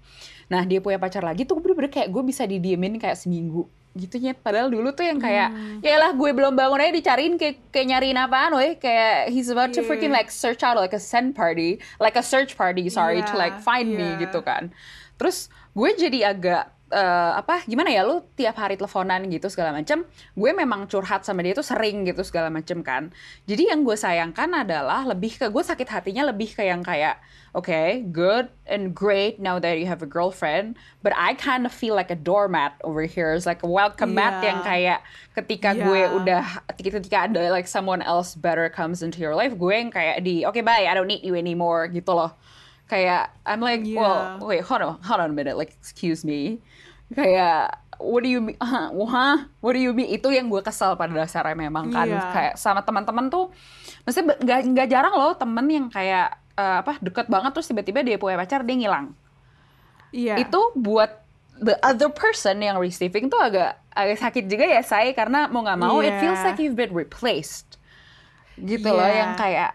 Nah 0.48 0.64
dia 0.64 0.80
punya 0.80 0.98
pacar 0.98 1.22
lagi 1.22 1.44
tuh 1.44 1.60
bener-bener 1.60 1.90
kayak 1.90 2.08
gue 2.08 2.24
bisa 2.24 2.44
didiemin 2.44 2.98
kayak 2.98 3.18
seminggu 3.18 3.66
gitu 3.98 4.22
nyet 4.22 4.38
padahal 4.38 4.70
dulu 4.70 4.94
tuh 4.94 5.10
yang 5.10 5.18
kayak 5.18 5.50
ya 5.82 5.98
lah 5.98 6.14
gue 6.14 6.30
belum 6.30 6.54
bangun 6.54 6.86
aja 6.86 6.94
dicariin 6.94 7.34
kayak 7.34 7.74
kayak 7.74 7.88
nyariin 7.90 8.14
apaan 8.22 8.54
weh 8.54 8.78
kayak 8.78 9.34
he's 9.34 9.50
about 9.50 9.74
to 9.74 9.82
Yeah. 9.82 9.90
freaking 9.90 10.14
like 10.14 10.30
search 10.30 10.62
out 10.62 10.78
like 10.78 10.94
a 10.94 11.02
send 11.02 11.34
party 11.34 11.82
like 11.98 12.14
a 12.14 12.22
search 12.22 12.54
party 12.54 12.94
sorry 12.94 13.26
to 13.26 13.34
Yeah, 13.34 13.42
like 13.50 13.58
find 13.58 13.90
me 13.90 14.06
yeah. 14.06 14.22
gitu 14.22 14.46
kan 14.46 14.70
terus 15.18 15.50
gue 15.74 15.90
jadi 15.98 16.30
agak 16.30 16.77
eh, 16.88 17.32
apa 17.36 17.68
gimana 17.68 17.92
ya 17.92 18.08
lu 18.08 18.24
tiap 18.34 18.56
hari 18.56 18.80
teleponan 18.80 19.28
gitu 19.28 19.52
segala 19.52 19.76
macam 19.76 20.08
gue 20.08 20.52
memang 20.56 20.88
curhat 20.88 21.28
sama 21.28 21.44
dia 21.44 21.52
tuh 21.52 21.66
sering 21.66 22.08
gitu 22.08 22.24
segala 22.24 22.48
macam 22.48 22.80
kan 22.80 23.12
jadi 23.44 23.76
yang 23.76 23.84
gue 23.84 23.96
sayangkan 23.96 24.48
adalah 24.56 25.04
lebih 25.04 25.36
ke 25.36 25.46
gue 25.52 25.64
sakit 25.64 25.88
hatinya 25.88 26.32
lebih 26.32 26.56
ke 26.56 26.64
yang 26.64 26.80
kayak 26.82 27.20
okay 27.52 28.04
good 28.08 28.48
and 28.70 28.96
great 28.96 29.40
now 29.42 29.60
that 29.60 29.76
you 29.76 29.88
have 29.90 30.00
a 30.00 30.10
girlfriend 30.10 30.80
but 31.04 31.12
I 31.12 31.36
kind 31.36 31.68
of 31.68 31.74
feel 31.76 31.96
like 31.98 32.08
a 32.08 32.20
doormat 32.20 32.80
over 32.88 33.04
here 33.04 33.36
it's 33.36 33.44
like 33.48 33.64
a 33.64 33.70
welcome 33.70 34.16
mat 34.16 34.40
Yeah. 34.40 34.54
yang 34.54 34.60
kayak 34.62 35.00
ketika 35.34 35.70
gue 35.74 36.00
Yeah. 36.08 36.14
udah 36.14 36.44
ketika 36.78 37.26
ada 37.26 37.50
like 37.50 37.66
someone 37.66 38.00
else 38.00 38.38
better 38.38 38.70
comes 38.70 39.02
into 39.02 39.20
your 39.20 39.34
life 39.34 39.58
gue 39.58 39.74
yang 39.74 39.90
kayak 39.90 40.22
di 40.22 40.46
okay 40.46 40.62
bye 40.62 40.86
I 40.86 40.94
don't 40.94 41.10
need 41.10 41.26
you 41.26 41.34
anymore 41.34 41.90
gitu 41.90 42.14
loh 42.16 42.32
kayak 42.88 43.30
I'm 43.44 43.60
like 43.60 43.84
well 43.86 44.40
Yeah. 44.40 44.42
wait 44.42 44.64
hold 44.64 44.82
on 44.82 44.96
hold 45.00 45.20
on 45.20 45.30
a 45.30 45.36
minute 45.36 45.56
like 45.56 45.76
excuse 45.76 46.24
me 46.24 46.64
kayak 47.10 47.72
what 48.00 48.22
do 48.22 48.30
you 48.30 48.40
mean 48.40 48.56
huh? 48.64 48.92
Huh? 48.92 49.38
what 49.60 49.74
do 49.74 49.82
you 49.82 49.92
mean 49.92 50.08
itu 50.08 50.28
yang 50.28 50.48
gue 50.48 50.60
kesel 50.60 50.96
pada 50.96 51.12
dasarnya 51.12 51.56
memang 51.58 51.88
kan 51.90 52.06
Iya. 52.06 52.22
kayak 52.32 52.54
sama 52.56 52.82
teman-teman 52.82 53.28
tuh 53.28 53.52
maksudnya 54.04 54.34
be- 54.34 54.40
nggak 54.40 54.60
nggak 54.72 54.88
jarang 54.88 55.14
loh 55.14 55.34
temen 55.34 55.66
yang 55.68 55.86
kayak 55.88 56.32
eh, 56.54 56.76
apa 56.80 56.96
deket 57.00 57.28
banget 57.28 57.52
terus 57.52 57.68
tiba-tiba 57.68 58.00
dia 58.02 58.16
punya 58.16 58.36
pacar 58.36 58.64
dia 58.64 58.76
ngilang 58.76 59.12
Iya. 60.10 60.40
itu 60.40 60.62
buat 60.74 61.12
the 61.58 61.76
other 61.82 62.08
person 62.08 62.62
yang 62.62 62.78
receiving 62.78 63.28
tuh 63.28 63.42
agak 63.42 63.76
agak 63.92 64.22
sakit 64.22 64.46
juga 64.46 64.64
ya 64.64 64.80
saya 64.80 65.10
karena 65.12 65.50
mau 65.50 65.60
nggak 65.60 65.76
mau 65.78 66.00
it 66.00 66.14
Iya. 66.14 66.20
feels 66.22 66.42
like 66.42 66.60
you've 66.62 66.78
been 66.78 66.94
replaced 66.94 67.76
gitu 68.56 68.88
loh 68.88 69.04
Iya. 69.04 69.18
yang 69.18 69.32
kayak 69.36 69.72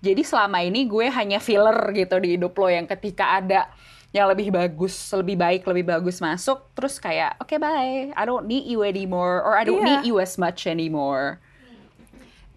jadi 0.00 0.20
selama 0.20 0.60
ini 0.60 0.84
gue 0.84 1.08
hanya 1.08 1.40
filler 1.40 1.92
gitu 1.96 2.20
di 2.20 2.36
hidup 2.36 2.52
lo 2.52 2.68
yang 2.68 2.84
ketika 2.84 3.40
ada 3.40 3.68
yang 4.10 4.26
lebih 4.26 4.50
bagus, 4.50 4.92
lebih 5.14 5.38
baik, 5.38 5.62
lebih 5.70 5.86
bagus 5.86 6.18
masuk, 6.18 6.58
terus 6.74 6.98
kayak 6.98 7.38
oke 7.38 7.54
bye, 7.62 8.10
I 8.10 8.22
don't 8.26 8.44
need 8.50 8.66
you 8.66 8.82
anymore, 8.82 9.38
or 9.38 9.54
I 9.54 9.62
don't 9.62 9.86
Iya. 9.86 10.02
need 10.02 10.10
you 10.10 10.18
as 10.18 10.34
much 10.34 10.66
anymore. 10.66 11.38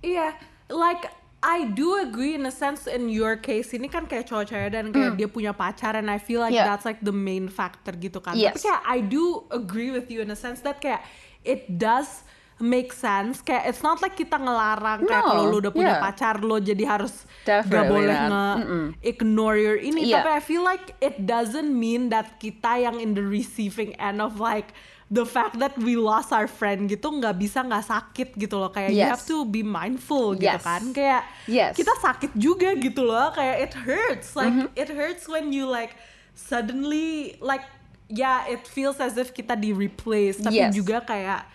Iya, 0.02 0.34
like 0.74 1.08
I 1.44 1.68
do 1.70 2.00
agree 2.00 2.34
in 2.40 2.48
a 2.48 2.52
sense 2.56 2.88
in 2.88 3.12
your 3.12 3.36
case 3.36 3.76
ini 3.76 3.92
kan 3.92 4.08
kayak 4.08 4.32
cowok 4.32 4.48
cewek 4.48 4.70
dan 4.74 4.96
kayak 4.96 5.20
dia 5.20 5.28
punya 5.28 5.52
pacar 5.52 5.94
and 5.94 6.08
I 6.08 6.18
feel 6.18 6.40
like. 6.40 6.56
Yeah. 6.56 6.66
that's 6.66 6.88
like 6.88 7.04
the 7.04 7.14
main 7.14 7.52
factor 7.52 7.92
gitu 7.94 8.24
kan. 8.24 8.34
Yes. 8.34 8.58
Tapi 8.58 8.72
kayak 8.72 8.82
I 8.88 9.00
do 9.04 9.44
agree 9.52 9.92
with 9.92 10.08
you 10.08 10.24
in 10.24 10.32
a 10.32 10.40
sense 10.40 10.64
that 10.64 10.80
kayak 10.80 11.04
it 11.44 11.68
does 11.70 12.24
make 12.58 12.92
sense 12.92 13.42
kayak 13.42 13.66
it's 13.66 13.82
not 13.82 13.98
like 14.00 14.14
kita 14.14 14.36
ngelarang 14.36 15.04
kayak 15.04 15.20
No, 15.20 15.30
kalau 15.30 15.44
lu 15.48 15.58
udah 15.58 15.72
punya 15.72 15.96
yeah. 15.96 16.02
pacar 16.02 16.38
lo 16.38 16.58
jadi 16.58 16.86
harus 16.86 17.26
Definitely 17.42 17.74
gak 17.74 17.86
boleh 17.90 18.18
not. 18.24 18.58
nge 18.60 18.78
ignore 19.04 19.58
your 19.58 19.76
ini 19.76 20.06
Yeah. 20.06 20.22
tapi 20.22 20.30
I 20.30 20.42
feel 20.42 20.62
like 20.62 20.94
it 21.00 21.24
doesn't 21.24 21.70
mean 21.70 22.10
that 22.10 22.38
kita 22.38 22.78
yang 22.80 22.98
in 22.98 23.14
the 23.14 23.26
receiving 23.26 23.98
end 23.98 24.22
of 24.22 24.38
like 24.38 24.72
the 25.10 25.26
fact 25.26 25.60
that 25.60 25.78
we 25.78 25.94
lost 25.94 26.30
our 26.30 26.48
friend 26.48 26.88
gitu 26.88 27.06
nggak 27.06 27.38
bisa 27.38 27.62
nggak 27.62 27.84
sakit 27.84 28.34
gitu 28.34 28.56
loh 28.56 28.70
kayak 28.70 28.90
you 28.90 29.02
Yes. 29.02 29.12
have 29.14 29.24
to 29.24 29.44
be 29.44 29.62
mindful 29.62 30.34
gitu 30.34 30.50
Yes. 30.50 30.64
kan 30.64 30.82
kayak 30.90 31.22
Yes. 31.46 31.74
kita 31.74 31.94
sakit 32.00 32.32
juga 32.34 32.74
gitu 32.74 33.02
loh 33.04 33.30
kayak 33.30 33.58
it 33.62 33.74
hurts 33.76 34.34
like 34.34 34.50
Mm-hmm. 34.50 34.74
it 34.74 34.90
hurts 34.90 35.26
when 35.26 35.50
you 35.50 35.66
like 35.66 35.94
suddenly 36.34 37.38
like 37.40 37.62
yeah 38.10 38.46
it 38.46 38.66
feels 38.66 38.98
as 38.98 39.16
if 39.16 39.32
kita 39.32 39.54
di 39.54 39.72
replace 39.72 40.38
tapi 40.38 40.60
Yes. 40.60 40.74
juga 40.74 41.02
kayak 41.02 41.46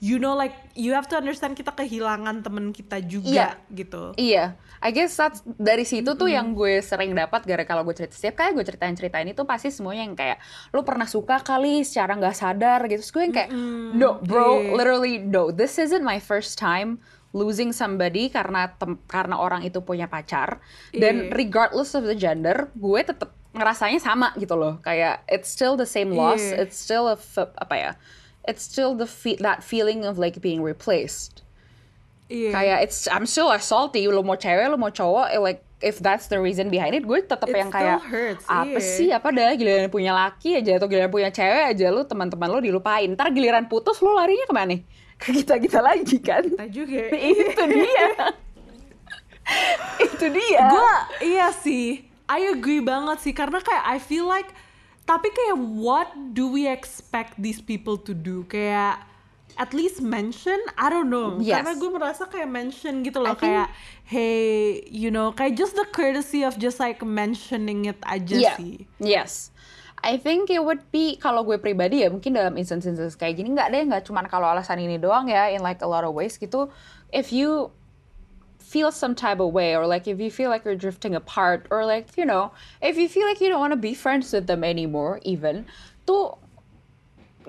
you 0.00 0.16
know 0.16 0.32
like 0.32 0.56
you 0.72 0.90
have 0.90 1.04
to 1.04 1.14
understand 1.14 1.52
kita 1.52 1.70
kehilangan 1.70 2.40
temen 2.40 2.72
kita 2.72 2.98
juga 3.00 3.28
Iya. 3.28 3.48
gitu 3.70 4.16
Iya, 4.16 4.44
I 4.80 4.90
guess 4.90 5.12
that's, 5.12 5.44
dari 5.54 5.84
situ 5.84 6.16
tuh 6.16 6.24
yang 6.26 6.52
gue 6.52 6.80
sering 6.80 7.12
dapat 7.12 7.44
gara 7.44 7.62
kalau 7.62 7.84
gue 7.84 7.92
cerita 7.92 8.16
setiap 8.16 8.40
kali 8.40 8.56
gue 8.56 8.64
ceritain 8.64 8.92
ceritain 8.92 9.28
itu 9.28 9.44
pasti 9.44 9.68
semuanya 9.68 10.02
yang 10.02 10.16
kayak 10.16 10.40
lu 10.72 10.80
pernah 10.80 11.04
suka 11.04 11.38
kali 11.38 11.84
secara 11.84 12.16
nggak 12.16 12.32
sadar 12.32 12.80
gitu. 12.86 12.98
Terus 12.98 13.12
gue 13.12 13.22
yang 13.22 13.34
kayak 13.36 13.50
no 13.92 14.16
bro, 14.18 14.56
Iya. 14.58 14.72
literally 14.74 15.14
no, 15.20 15.48
this 15.48 15.76
isn't 15.76 16.00
my 16.00 16.16
first 16.16 16.56
time 16.56 16.96
losing 17.30 17.70
somebody 17.70 18.26
karena 18.26 18.72
tem- 18.74 18.98
karena 19.04 19.36
orang 19.36 19.62
itu 19.62 19.78
punya 19.78 20.08
pacar 20.08 20.64
dan 20.90 21.28
Iya. 21.28 21.30
regardless 21.30 21.92
of 21.92 22.02
the 22.02 22.16
gender, 22.16 22.72
gue 22.72 23.00
tetap 23.04 23.30
ngerasanya 23.52 23.98
sama 23.98 24.32
gitu 24.34 24.56
loh. 24.56 24.80
Kayak 24.80 25.28
it's 25.28 25.46
still 25.46 25.76
the 25.76 25.84
same 25.84 26.10
loss, 26.10 26.40
Iya. 26.40 26.64
it's 26.64 26.74
still 26.74 27.04
a 27.04 27.20
apa 27.60 27.76
ya? 27.76 27.92
It's 28.48 28.64
still 28.64 28.96
the 28.96 29.06
fe- 29.06 29.40
that 29.40 29.60
feeling 29.62 30.04
of 30.08 30.16
like 30.16 30.40
being 30.40 30.64
replaced. 30.64 31.44
Iya. 32.30 32.50
kayak 32.54 32.78
it's 32.86 33.10
I'm 33.10 33.26
still 33.26 33.50
as 33.50 33.66
salty 33.66 34.06
lu 34.06 34.22
mau 34.22 34.38
cewek 34.38 34.70
lu 34.70 34.78
mau 34.78 34.94
cowok 34.94 35.34
eh, 35.34 35.42
like 35.42 35.66
if 35.82 35.98
that's 35.98 36.30
the 36.30 36.38
reason 36.38 36.70
behind 36.70 36.94
it 36.94 37.02
gue 37.02 37.18
tetap 37.26 37.50
It 37.50 37.58
yang 37.58 37.74
kayak 37.74 38.06
hurts, 38.06 38.46
apa 38.46 38.78
iya. 38.78 38.94
sih 38.94 39.08
apa 39.10 39.34
dah 39.34 39.50
giliran 39.58 39.90
punya 39.90 40.14
laki 40.14 40.54
aja 40.54 40.78
atau 40.78 40.86
giliran 40.86 41.10
punya 41.10 41.34
cewek 41.34 41.74
aja 41.74 41.90
lu 41.90 42.06
teman-teman 42.06 42.46
lu 42.46 42.62
dilupain. 42.62 43.10
Ntar 43.18 43.34
giliran 43.34 43.66
putus 43.66 43.98
lu 43.98 44.14
larinya 44.14 44.46
ke 44.46 44.54
mana? 44.54 44.78
Ke 45.20 45.36
kita 45.36 45.58
kita 45.58 45.82
lagi 45.82 46.16
kan? 46.22 46.46
Kita 46.46 46.64
juga. 46.70 47.02
Itu 47.34 47.62
dia. 47.66 48.08
Itu 50.06 50.26
dia. 50.30 50.62
Gue 50.70 50.92
iya 51.26 51.50
sih. 51.50 52.06
I 52.30 52.54
agree 52.54 52.78
banget 52.78 53.26
sih 53.26 53.34
karena 53.34 53.58
kayak 53.58 53.84
I 53.90 53.98
feel 53.98 54.30
like 54.30 54.54
tapi 55.10 55.34
kayak 55.34 55.58
what 55.74 56.06
do 56.30 56.46
we 56.46 56.70
expect 56.70 57.34
these 57.34 57.58
people 57.58 57.98
to 57.98 58.14
do 58.14 58.46
kayak 58.46 59.02
at 59.58 59.74
least 59.74 59.98
mention 59.98 60.54
I 60.78 60.86
don't 60.86 61.10
know 61.10 61.42
Yes. 61.42 61.58
karena 61.66 61.74
gue 61.74 61.90
merasa 61.90 62.30
kayak 62.30 62.46
mention 62.46 63.02
gitu 63.02 63.18
loh 63.18 63.34
I 63.34 63.34
think- 63.34 63.50
kayak 63.50 63.68
hey 64.06 64.38
you 64.86 65.10
know 65.10 65.34
kayak 65.34 65.58
just 65.58 65.74
the 65.74 65.82
courtesy 65.90 66.46
of 66.46 66.54
just 66.62 66.78
like 66.78 67.02
mentioning 67.02 67.90
it 67.90 67.98
aja 68.06 68.38
Yeah. 68.38 68.54
sih 68.54 68.86
Yes. 69.02 69.50
I 70.00 70.16
think 70.16 70.48
it 70.48 70.62
would 70.64 70.86
be 70.88 71.18
kalau 71.20 71.44
gue 71.44 71.58
pribadi 71.58 72.00
ya 72.00 72.08
mungkin 72.08 72.32
dalam 72.32 72.56
instances 72.56 73.18
kayak 73.18 73.36
gini 73.36 73.52
nggak 73.52 73.68
deh 73.68 73.82
nggak 73.84 74.02
cuman 74.08 74.30
kalau 74.30 74.48
alasan 74.48 74.80
ini 74.80 74.96
doang 74.96 75.28
ya 75.28 75.50
in 75.52 75.60
like 75.60 75.82
a 75.82 75.88
lot 75.90 76.06
of 76.06 76.14
ways 76.16 76.38
gitu 76.38 76.70
if 77.12 77.34
you 77.34 77.68
feel 78.70 78.94
some 78.94 79.18
type 79.18 79.42
of 79.42 79.50
way 79.50 79.74
or 79.74 79.82
like 79.82 80.06
if 80.06 80.22
you 80.22 80.30
feel 80.30 80.46
like 80.46 80.62
you're 80.62 80.78
drifting 80.78 81.18
apart 81.18 81.66
or 81.74 81.82
like 81.82 82.14
you 82.14 82.22
know 82.22 82.54
if 82.78 82.94
you 82.94 83.10
feel 83.10 83.26
like 83.26 83.42
you 83.42 83.50
don't 83.50 83.58
want 83.58 83.74
to 83.74 83.80
be 83.80 83.90
friends 83.90 84.30
with 84.30 84.46
them 84.46 84.62
anymore 84.62 85.18
even 85.26 85.66
tuh 86.06 86.38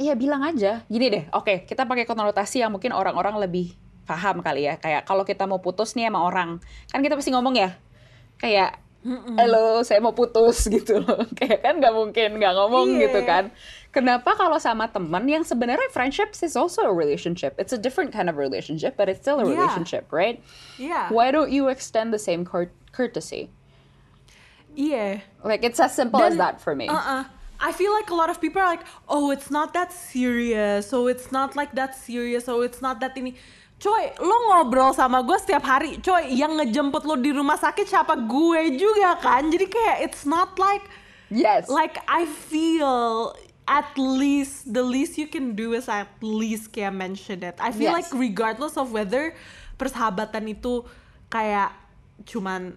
ya 0.02 0.18
bilang 0.18 0.42
aja 0.42 0.82
gini 0.90 1.14
deh 1.14 1.24
oke 1.30 1.70
kita 1.70 1.86
pakai 1.86 2.10
konotasi 2.10 2.66
yang 2.66 2.74
mungkin 2.74 2.90
orang-orang 2.90 3.38
lebih 3.38 3.78
paham 4.02 4.42
kali 4.42 4.66
ya 4.68 4.76
kayak 4.82 5.06
kalau 5.06 5.24
kita 5.24 5.46
mau 5.48 5.62
putus 5.64 5.94
nih 5.96 6.10
sama 6.10 6.26
orang. 6.26 6.60
Kan 6.90 7.00
kita 7.00 7.16
pasti 7.16 7.32
ngomong 7.32 7.56
ya 7.56 7.78
kayak 8.42 8.82
halo 9.40 9.82
saya 9.88 10.04
mau 10.04 10.12
putus 10.12 10.68
gitu 10.74 11.00
loh. 11.00 11.22
Kayak 11.38 11.64
kan 11.64 11.80
nggak 11.80 11.94
mungkin 11.96 12.30
nggak 12.42 12.54
ngomong 12.60 12.98
Iya. 12.98 13.08
gitu 13.08 13.20
kan 13.24 13.44
kenapa 13.92 14.36
kalau 14.36 14.56
sama 14.56 14.88
teman 14.88 15.28
yang 15.28 15.44
sebenarnya 15.44 15.92
friendship 15.92 16.32
is 16.40 16.56
also 16.56 16.88
a 16.88 16.94
relationship 16.94 17.56
it's 17.60 17.76
a 17.76 17.80
different 17.80 18.12
kind 18.12 18.32
of 18.32 18.40
relationship 18.40 18.96
but 18.96 19.12
it's 19.12 19.20
still 19.20 19.40
a 19.40 19.46
Yeah. 19.46 19.52
relationship 19.56 20.08
right 20.10 20.40
Iya. 20.80 21.12
why 21.12 21.30
don't 21.30 21.52
you 21.52 21.68
extend 21.68 22.16
the 22.16 22.20
same 22.22 22.48
cour- 22.48 22.72
courtesy 22.92 23.52
Iya. 24.76 25.22
like 25.44 25.64
it's 25.64 25.80
as 25.80 25.92
simple 25.92 26.24
as 26.24 26.40
Dan- 26.40 26.40
that 26.40 26.56
for 26.64 26.76
me 26.76 26.88
Uh-uh. 26.88 27.28
I 27.62 27.70
feel 27.70 27.94
like 27.94 28.10
a 28.10 28.18
lot 28.18 28.34
of 28.34 28.42
people 28.42 28.58
are 28.58 28.66
like, 28.66 28.82
oh, 29.06 29.30
it's 29.30 29.54
not 29.54 29.78
that 29.78 29.94
serious, 29.94 30.90
so 30.90 31.06
it's 31.06 31.30
not 31.30 31.54
like 31.54 31.78
that 31.78 31.94
serious, 31.94 32.50
so 32.50 32.66
it's 32.66 32.82
not 32.82 32.98
that 33.06 33.14
ini. 33.14 33.38
Coy, 33.78 34.10
lo 34.18 34.34
ngobrol 34.50 34.98
sama 34.98 35.22
gue 35.22 35.38
setiap 35.38 35.62
hari, 35.62 36.02
coy, 36.02 36.26
yang 36.34 36.58
ngejemput 36.58 37.06
lo 37.06 37.14
di 37.22 37.30
rumah 37.30 37.62
sakit 37.62 37.86
siapa 37.86 38.18
gue 38.18 38.82
juga 38.82 39.14
kan, 39.22 39.46
jadi 39.54 39.70
kayak 39.70 39.98
it's 40.02 40.26
not 40.26 40.58
like, 40.58 40.82
yes 41.30 41.70
like 41.70 42.02
I 42.10 42.26
feel 42.26 43.30
at 43.72 43.88
least 43.96 44.68
the 44.68 44.84
least 44.84 45.16
you 45.16 45.32
can 45.32 45.56
do 45.56 45.72
is 45.72 45.88
at 45.88 46.12
least 46.20 46.76
kayak 46.76 46.92
mention 46.92 47.40
it. 47.40 47.56
I 47.56 47.72
feel 47.72 47.88
Yes. 47.96 48.04
like 48.04 48.10
regardless 48.12 48.76
of 48.76 48.92
whether 48.92 49.32
persahabatan 49.80 50.52
itu 50.52 50.84
kayak 51.32 51.72
cuman 52.28 52.76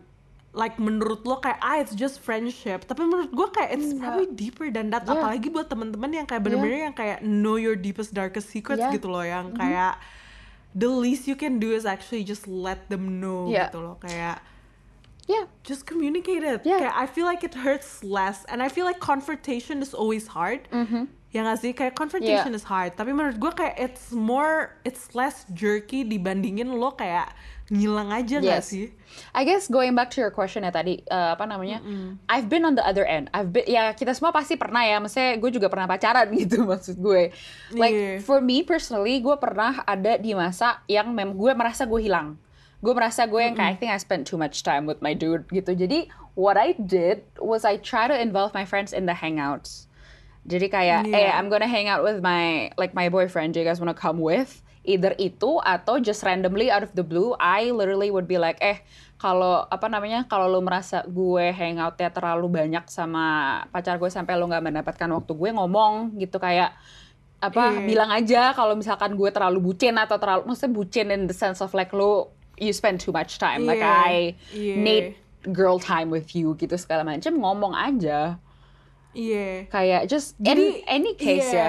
like 0.54 0.78
menurut 0.78 1.26
lo 1.26 1.42
kayak 1.42 1.58
ah 1.58 1.82
it's 1.82 1.98
just 1.98 2.22
friendship 2.22 2.86
tapi 2.86 3.02
menurut 3.02 3.26
gue 3.28 3.48
kayak 3.50 3.74
it's 3.74 3.90
probably 3.90 4.30
deeper 4.30 4.70
than 4.70 4.86
that 4.88 5.02
Yeah. 5.02 5.18
apalagi 5.18 5.50
buat 5.50 5.66
teman-teman 5.66 6.14
yang 6.14 6.26
kayak 6.30 6.46
bener-bener 6.46 6.86
yang 6.88 6.94
kayak 6.94 7.18
know 7.20 7.58
your 7.58 7.74
deepest 7.74 8.14
darkest 8.14 8.54
secrets 8.54 8.78
Yeah. 8.78 8.94
gitu 8.94 9.10
loh 9.10 9.26
yang 9.26 9.50
kayak 9.52 9.98
the 10.70 10.86
least 10.86 11.26
you 11.26 11.34
can 11.34 11.58
do 11.58 11.74
is 11.74 11.82
actually 11.82 12.22
just 12.22 12.46
let 12.46 12.86
them 12.86 13.18
know 13.18 13.50
Yeah. 13.50 13.66
gitu 13.66 13.82
loh 13.82 13.98
kayak 13.98 14.38
yeah 15.26 15.44
just 15.62 15.84
communicate 15.84 16.42
it. 16.42 16.60
Yeah. 16.62 16.80
Kayak 16.84 16.94
I 16.94 17.06
feel 17.06 17.24
like 17.24 17.42
it 17.42 17.54
hurts 17.54 18.02
less, 18.02 18.44
and 18.46 18.60
I 18.60 18.68
feel 18.68 18.84
like 18.84 19.00
confrontation 19.00 19.80
is 19.80 19.92
always 19.92 20.28
hard. 20.28 20.68
Ya 21.34 21.42
nggak 21.42 21.58
sih? 21.58 21.72
Kayak 21.74 21.98
confrontation 21.98 22.54
Yeah. 22.54 22.58
is 22.58 22.62
hard. 22.62 22.94
Tapi 22.94 23.10
menurut 23.10 23.42
gue 23.42 23.50
kayak 23.50 23.74
it's 23.74 24.14
more, 24.14 24.78
it's 24.86 25.10
less 25.12 25.42
jerky 25.50 26.06
dibandingin 26.06 26.70
lo 26.70 26.94
kayak 26.94 27.34
ngilang 27.74 28.14
aja 28.14 28.38
nggak 28.38 28.62
Yes. 28.62 28.70
sih? 28.70 28.94
I 29.34 29.42
guess 29.42 29.66
going 29.66 29.98
back 29.98 30.14
to 30.14 30.22
your 30.22 30.30
question 30.30 30.62
ya 30.62 30.70
tadi 30.70 31.02
eh, 31.02 31.28
apa 31.34 31.42
namanya? 31.42 31.82
I've 32.30 32.46
been 32.46 32.62
on 32.62 32.78
the 32.78 32.86
other 32.86 33.02
end. 33.02 33.34
I've 33.34 33.50
been 33.50 33.66
ya 33.66 33.90
kita 33.90 34.14
semua 34.14 34.30
pasti 34.30 34.54
pernah 34.54 34.86
ya. 34.86 35.02
Maksudnya 35.02 35.34
gue 35.34 35.50
juga 35.50 35.66
pernah 35.66 35.90
pacaran 35.90 36.30
gitu 36.38 36.62
maksud 36.62 37.02
gue. 37.02 37.34
Like 37.74 37.96
Iya. 37.98 38.22
for 38.22 38.38
me 38.38 38.62
personally, 38.62 39.18
gue 39.18 39.34
pernah 39.34 39.82
ada 39.82 40.14
di 40.14 40.38
masa 40.38 40.86
yang 40.86 41.10
mem 41.10 41.34
gue 41.34 41.50
merasa 41.50 41.82
gue 41.82 41.98
hilang. 41.98 42.38
Gue 42.84 42.92
merasa 42.92 43.24
gue 43.24 43.40
yang 43.40 43.56
kayak 43.56 43.70
I 43.72 43.76
think 43.80 43.90
I 43.90 43.96
spent 43.96 44.28
too 44.28 44.36
much 44.36 44.60
time 44.60 44.84
with 44.84 45.00
my 45.00 45.16
dude 45.16 45.48
gitu. 45.48 45.72
Jadi 45.72 46.12
what 46.36 46.60
I 46.60 46.76
did 46.76 47.24
was 47.40 47.64
I 47.64 47.80
try 47.80 48.04
to 48.04 48.12
involve 48.12 48.52
my 48.52 48.68
friends 48.68 48.92
in 48.92 49.08
the 49.08 49.16
hangouts. 49.16 49.88
Jadi 50.44 50.68
kayak, 50.68 51.08
eh 51.08 51.24
Yeah. 51.24 51.40
I'm 51.40 51.48
gonna 51.48 51.64
hang 51.64 51.88
out 51.88 52.04
with 52.04 52.20
my 52.20 52.68
like 52.76 52.92
my 52.92 53.08
boyfriend. 53.08 53.56
Do 53.56 53.64
you 53.64 53.66
guys 53.66 53.80
wanna 53.80 53.96
come 53.96 54.20
with? 54.20 54.60
Either 54.84 55.16
itu 55.16 55.64
atau 55.64 55.96
just 55.96 56.20
randomly 56.20 56.68
out 56.68 56.84
of 56.84 56.92
the 56.92 57.00
blue, 57.00 57.32
I 57.40 57.72
literally 57.72 58.12
would 58.12 58.28
be 58.28 58.36
like, 58.36 58.60
eh 58.60 58.84
kalau 59.16 59.64
apa 59.64 59.88
namanya 59.88 60.28
kalau 60.28 60.44
lo 60.44 60.60
merasa 60.60 61.00
gue 61.08 61.48
hangoutnya 61.48 62.12
terlalu 62.12 62.60
banyak 62.60 62.84
sama 62.92 63.24
pacar 63.72 63.96
gue 63.96 64.12
sampai 64.12 64.36
lo 64.36 64.44
nggak 64.44 64.60
mendapatkan 64.60 65.08
waktu 65.08 65.32
gue 65.32 65.50
ngomong 65.56 66.20
gitu 66.20 66.36
kayak 66.36 66.76
apa 67.40 67.72
Iya. 67.72 67.88
bilang 67.88 68.10
aja 68.12 68.42
kalau 68.52 68.76
misalkan 68.76 69.16
gue 69.16 69.30
terlalu 69.32 69.72
bucin 69.72 69.96
atau 69.96 70.20
terlalu 70.20 70.52
maksudnya 70.52 70.76
bucin 70.76 71.08
in 71.08 71.24
the 71.24 71.32
sense 71.32 71.64
of 71.64 71.72
like 71.72 71.88
lo 71.96 72.36
you 72.58 72.72
spend 72.72 73.00
too 73.00 73.10
much 73.10 73.38
time 73.38 73.64
like 73.64 73.80
Iya. 73.80 73.94
I 74.06 74.14
Iya. 74.52 74.74
need 74.76 75.04
girl 75.50 75.76
time 75.76 76.08
with 76.08 76.32
you 76.32 76.54
gitu 76.54 76.74
segala 76.74 77.04
macam 77.04 77.36
ngomong 77.36 77.72
aja 77.72 78.38
Iya. 79.14 79.70
kayak 79.70 80.02
just 80.08 80.34
Jadi, 80.38 80.82
in 80.82 80.88
any 80.88 81.12
case 81.14 81.50
iya. 81.50 81.58
ya 81.58 81.68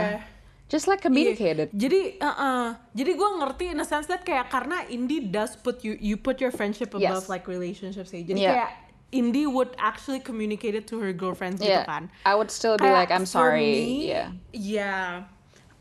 just 0.65 0.89
like 0.89 0.98
communicate 1.00 1.62
Iya. 1.62 1.65
it 1.65 1.69
Jadi, 1.71 2.02
uh-uh. 2.17 2.74
jadi 2.91 3.12
gue 3.13 3.30
ngerti 3.38 3.65
in 3.69 3.78
a 3.78 3.86
sense 3.86 4.10
that 4.10 4.26
kayak 4.26 4.50
karena 4.50 4.82
Indie 4.89 5.21
does 5.21 5.54
put 5.54 5.86
you, 5.86 5.93
you 6.02 6.17
put 6.17 6.41
your 6.41 6.50
friendship 6.50 6.89
above 6.98 7.26
Yes. 7.26 7.30
like 7.30 7.45
relationships 7.45 8.10
sih. 8.10 8.26
Jadi 8.26 8.41
Yeah. 8.41 8.65
kayak 8.65 8.71
Indie 9.13 9.45
would 9.45 9.78
actually 9.78 10.17
communicate 10.19 10.74
it 10.74 10.89
to 10.89 10.98
her 10.98 11.13
girlfriends 11.13 11.62
gitu 11.62 11.69
yeah 11.69 11.86
kan. 11.86 12.10
I 12.26 12.34
would 12.34 12.50
still 12.50 12.76
be 12.76 12.89
Kayak 12.89 12.98
like 12.98 13.12
I'm 13.13 13.30
sorry 13.30 13.62
me, 13.62 14.10
yeah 14.10 14.34
Yeah. 14.52 15.30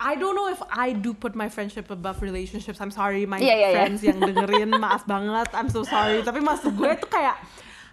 I 0.00 0.16
don't 0.16 0.35
know 0.35 0.50
if 0.50 0.59
I 0.68 0.92
do 0.92 1.14
put 1.14 1.35
my 1.35 1.48
friendship 1.48 1.88
above 1.88 2.20
relationships. 2.20 2.80
I'm 2.83 2.90
sorry, 2.90 3.24
my 3.24 3.38
Yeah, 3.38 3.46
yeah, 3.46 3.57
yeah. 3.57 3.72
friends 3.78 4.02
yang 4.02 4.18
dengerin, 4.18 4.74
maaf 4.83 5.07
banget. 5.07 5.48
I'm 5.54 5.70
so 5.70 5.87
sorry. 5.87 6.20
Tapi 6.20 6.42
maksud 6.42 6.74
gue 6.74 6.92
tuh 6.98 7.09
kayak, 7.09 7.38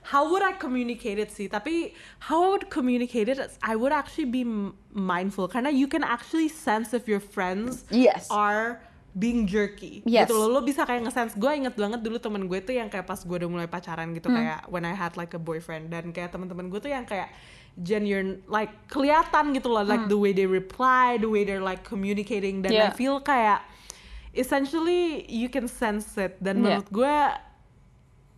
how 0.01 0.25
would 0.25 0.41
I 0.41 0.57
communicate 0.57 1.21
it 1.21 1.29
sih? 1.29 1.45
Tapi 1.45 1.93
how 2.25 2.41
I 2.41 2.47
would 2.57 2.67
communicate 2.73 3.29
it, 3.29 3.37
is 3.37 3.53
I 3.61 3.77
would 3.77 3.93
actually 3.93 4.27
be 4.27 4.41
mindful. 4.91 5.45
Karena 5.45 5.69
you 5.69 5.85
can 5.85 6.01
actually 6.01 6.49
sense 6.49 6.91
if 6.91 7.05
your 7.05 7.21
friends 7.21 7.85
Yes. 7.93 8.25
are 8.33 8.81
being 9.13 9.45
jerky. 9.45 10.01
Yes. 10.07 10.25
Gitu 10.25 10.33
loh, 10.33 10.49
lo 10.49 10.59
bisa 10.63 10.87
kayak 10.87 11.05
nge-sense. 11.05 11.37
Gue 11.37 11.53
inget 11.53 11.77
banget 11.77 12.01
dulu 12.01 12.17
temen 12.17 12.49
gue 12.49 12.59
tuh 12.59 12.73
yang 12.73 12.89
kayak 12.89 13.05
pas 13.05 13.19
gue 13.19 13.35
udah 13.37 13.49
mulai 13.51 13.67
pacaran 13.69 14.09
gitu. 14.17 14.31
Hmm. 14.31 14.41
Kayak 14.41 14.59
when 14.73 14.83
I 14.83 14.95
had 14.97 15.13
like 15.15 15.35
a 15.35 15.41
boyfriend. 15.41 15.93
Dan 15.93 16.09
kayak 16.09 16.33
temen-temen 16.33 16.65
gue 16.67 16.79
tuh 16.81 16.89
yang 16.89 17.05
kayak 17.05 17.29
genuine, 17.79 18.43
like 18.45 18.69
kelihatan 18.87 19.55
gitu 19.55 19.67
loh. 19.67 19.81
Like 19.81 20.05
the 20.07 20.19
way 20.19 20.31
they 20.31 20.45
reply, 20.45 21.15
the 21.15 21.31
way 21.31 21.43
they're 21.43 21.63
like 21.63 21.83
communicating. 21.83 22.59
Dan 22.59 22.71
I 22.71 22.75
Hmm. 22.75 22.81
Yeah. 22.87 22.93
feel 22.93 23.17
kayak 23.19 23.63
essentially 24.31 25.27
you 25.27 25.47
can 25.47 25.67
sense 25.67 26.15
it. 26.15 26.35
Dan 26.39 26.59
Yeah. 26.59 26.79
menurut 26.83 26.89
gue 26.89 27.15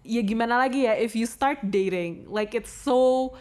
ya 0.04 0.22
gimana 0.22 0.60
lagi 0.60 0.84
ya 0.84 0.94
if 0.94 1.16
you 1.16 1.24
start 1.24 1.64
dating 1.64 2.28
like 2.28 2.52
it's 2.52 2.72
so 2.72 3.32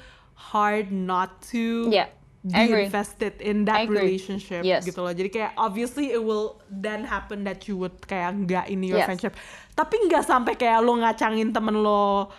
hard 0.54 0.94
not 0.94 1.42
to 1.42 1.90
Yeah, 1.90 2.06
be 2.46 2.54
I 2.54 2.86
invested 2.86 3.42
in 3.42 3.66
I 3.66 3.82
that 3.82 3.90
relationship 3.90 4.62
Yes. 4.62 4.86
gitu 4.86 5.02
loh 5.02 5.10
jadi 5.10 5.26
kayak 5.26 5.52
obviously 5.58 6.14
it 6.14 6.22
will 6.22 6.62
then 6.70 7.02
happen 7.02 7.42
that 7.42 7.66
you 7.66 7.74
would 7.74 7.98
kayak 8.06 8.46
nggak 8.46 8.70
in 8.70 8.86
your 8.86 9.02
Yes. 9.02 9.10
friendship 9.10 9.34
tapi 9.74 10.06
nggak 10.06 10.22
sampai 10.22 10.54
kayak 10.54 10.86
lo 10.86 11.02
ngacangin 11.02 11.50
temen 11.50 11.82
lo 11.82 12.30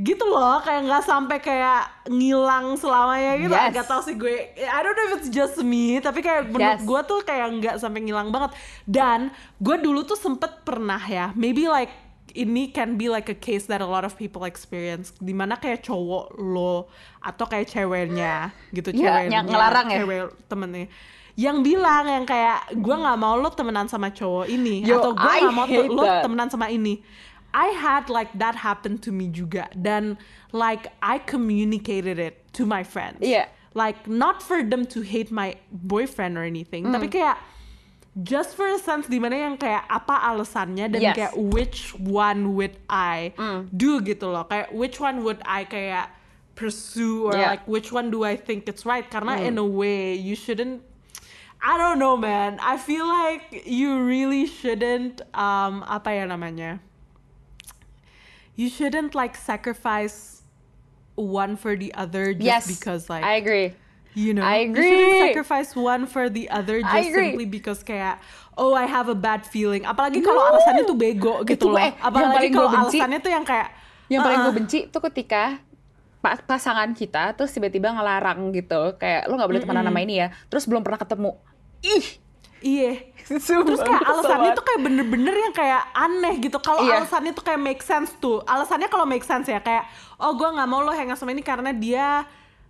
gitu 0.00 0.24
loh 0.24 0.58
kayak 0.58 0.80
nggak 0.82 1.04
sampai 1.04 1.38
kayak 1.38 1.82
ngilang 2.06 2.72
selamanya 2.74 3.36
gitu 3.36 3.52
Yes. 3.52 3.72
Gak 3.74 3.86
tau 3.86 4.00
sih 4.00 4.14
gue 4.14 4.32
I 4.56 4.80
don't 4.80 4.92
know 4.92 5.06
if 5.08 5.14
it's 5.18 5.28
just 5.28 5.60
me 5.60 5.98
tapi 5.98 6.20
kayak 6.20 6.48
menurut 6.48 6.78
Yes. 6.78 6.82
gue 6.82 7.00
tuh 7.04 7.20
kayak 7.20 7.46
nggak 7.54 7.74
sampai 7.76 8.00
ngilang 8.00 8.28
banget 8.28 8.56
dan 8.84 9.28
gue 9.56 9.76
dulu 9.76 10.00
tuh 10.02 10.16
sempet 10.16 10.62
pernah 10.62 10.98
ya 10.98 11.34
maybe 11.34 11.66
like 11.66 11.92
ini 12.30 12.68
can 12.68 12.94
be 12.94 13.06
like 13.06 13.26
a 13.26 13.34
case 13.34 13.66
that 13.66 13.78
a 13.78 13.86
lot 13.86 14.00
of 14.00 14.14
people 14.14 14.42
experience 14.42 15.10
di 15.18 15.32
mana 15.32 15.54
kayak 15.54 15.82
cowok 15.82 16.32
lo 16.34 16.86
atau 17.20 17.44
kayak 17.44 17.66
ceweknya 17.66 18.54
gitu 18.70 18.90
Iya, 18.90 19.02
ceweknya 19.20 19.34
yang 19.34 19.44
ngelarang 19.44 19.86
ya? 19.90 19.98
cewek 19.98 20.20
temennya 20.46 20.86
yang 21.34 21.58
bilang 21.60 22.04
yang 22.04 22.24
kayak 22.24 22.72
gue 22.72 22.94
nggak 22.94 23.16
mau 23.16 23.34
lo 23.34 23.50
temenan 23.50 23.86
sama 23.86 24.10
cowok 24.10 24.46
ini 24.46 24.82
Yo, 24.82 24.98
atau 24.98 25.12
gue 25.12 25.26
nggak 25.40 25.50
mau 25.50 25.64
tuh 25.64 25.74
hate 25.82 25.90
lo 25.90 26.02
that. 26.04 26.22
temenan 26.22 26.48
sama 26.48 26.66
ini 26.68 27.02
I 27.52 27.74
had 27.74 28.08
like 28.08 28.30
that 28.38 28.54
happen 28.54 28.98
to 29.04 29.10
me 29.10 29.26
juga 29.28 29.66
dan 29.74 30.18
like 30.54 30.88
I 31.02 31.18
communicated 31.18 32.18
it 32.18 32.40
to 32.54 32.66
my 32.66 32.82
friends 32.82 33.18
Yeah. 33.22 33.46
like 33.74 34.06
not 34.06 34.42
for 34.42 34.62
them 34.62 34.86
to 34.94 35.02
hate 35.02 35.30
my 35.30 35.54
boyfriend 35.70 36.38
or 36.38 36.42
anything 36.46 36.86
Mm. 36.86 36.94
tapi 36.94 37.06
kayak 37.10 37.38
just 38.26 38.58
for 38.58 38.66
a 38.66 38.78
sense 38.78 39.06
dimana 39.06 39.38
yang 39.38 39.54
kayak 39.54 39.86
apa 39.86 40.18
alasannya 40.30 40.90
dan 40.90 41.00
Yes. 41.02 41.14
kayak 41.14 41.34
which 41.38 41.94
one 41.98 42.58
would 42.58 42.74
I 42.90 43.34
Mm. 43.38 43.70
do 43.70 44.02
gitu 44.02 44.30
loh 44.30 44.46
kayak 44.46 44.74
which 44.74 44.98
one 44.98 45.22
would 45.22 45.38
I 45.46 45.62
kayak 45.66 46.10
pursue 46.58 47.30
or 47.30 47.34
Yeah. 47.38 47.54
like 47.56 47.64
which 47.70 47.94
one 47.94 48.10
do 48.10 48.26
I 48.26 48.34
think 48.36 48.66
it's 48.66 48.82
right 48.84 49.06
karena 49.06 49.38
in 49.40 49.56
a 49.56 49.64
way 49.64 50.12
you 50.14 50.34
shouldn't 50.34 50.82
I 51.62 51.76
don't 51.78 52.00
know 52.02 52.16
man 52.16 52.58
I 52.60 52.76
feel 52.80 53.04
like 53.06 53.64
you 53.68 54.00
really 54.02 54.44
shouldn't 54.48 55.22
um 55.32 55.84
apa 55.86 56.10
ya 56.20 56.24
namanya 56.26 56.82
you 58.60 58.68
shouldn't 58.68 59.16
like 59.16 59.32
sacrifice 59.32 60.44
one 61.16 61.56
for 61.56 61.72
the 61.72 61.88
other 61.96 62.36
just 62.36 62.44
yes 62.44 62.64
because 62.68 63.08
like 63.08 63.24
I 63.24 63.40
agree 63.40 63.72
you 64.10 64.34
know, 64.34 64.42
I 64.42 64.66
you 64.66 64.74
shouldn't 64.74 64.90
agree. 64.90 65.22
sacrifice 65.30 65.70
one 65.72 66.02
for 66.04 66.26
the 66.26 66.50
other 66.50 66.82
just 66.82 67.08
agree. 67.08 67.30
simply 67.30 67.46
because 67.46 67.80
kayak 67.80 68.18
oh 68.58 68.74
I 68.74 68.90
have 68.90 69.06
a 69.06 69.14
bad 69.14 69.46
feeling. 69.46 69.86
Apalagi 69.86 70.18
kalau 70.18 70.50
alasannya 70.50 70.82
tuh 70.82 70.98
bego 70.98 71.46
gitu 71.46 71.70
Itu, 71.70 71.70
loh. 71.70 71.78
eh, 71.78 71.94
Apalagi 72.02 72.50
kalau 72.50 72.68
alasannya 72.74 73.22
tuh 73.22 73.30
yang 73.30 73.46
kayak 73.46 73.70
yang 74.10 74.26
paling 74.26 74.42
gue 74.42 74.50
"Uh-uh." 74.50 74.58
benci 74.58 74.78
tuh 74.90 74.98
ketika 75.06 75.62
pa- 76.18 76.42
pasangan 76.42 76.90
kita 76.90 77.38
terus 77.38 77.54
tiba-tiba 77.54 77.94
ngelarang 77.94 78.50
gitu 78.50 78.98
kayak 78.98 79.30
lo 79.30 79.38
nggak 79.38 79.46
boleh 79.46 79.62
temenan 79.62 79.86
sama 79.86 80.00
ini 80.02 80.14
ya 80.20 80.28
terus 80.50 80.66
belum 80.66 80.82
pernah 80.82 80.98
ketemu 80.98 81.30
ih 81.80 82.06
Iya. 82.60 82.92
Terus 83.24 83.46
kayak 83.80 84.02
alasannya 84.02 84.52
tuh 84.52 84.64
kayak 84.64 84.80
bener-bener 84.82 85.32
yang 85.32 85.54
kayak 85.54 85.82
aneh 85.90 86.34
gitu. 86.38 86.58
Kalau 86.58 86.82
Iya. 86.82 87.00
alasannya 87.00 87.32
tuh 87.32 87.40
kayak 87.40 87.58
make 87.58 87.80
sense 87.80 88.12
tuh. 88.16 88.42
Alasannya 88.42 88.86
kalau 88.86 89.04
make 89.04 89.22
sense 89.22 89.46
ya 89.46 89.58
kayak 89.58 89.86
oh 90.16 90.34
gue 90.34 90.44
nggak 90.46 90.66
mau 90.66 90.80
lo 90.80 90.90
hang 90.90 91.08
out 91.08 91.16
sama 91.16 91.30
ini 91.30 91.40
karena 91.40 91.70
dia 91.70 92.26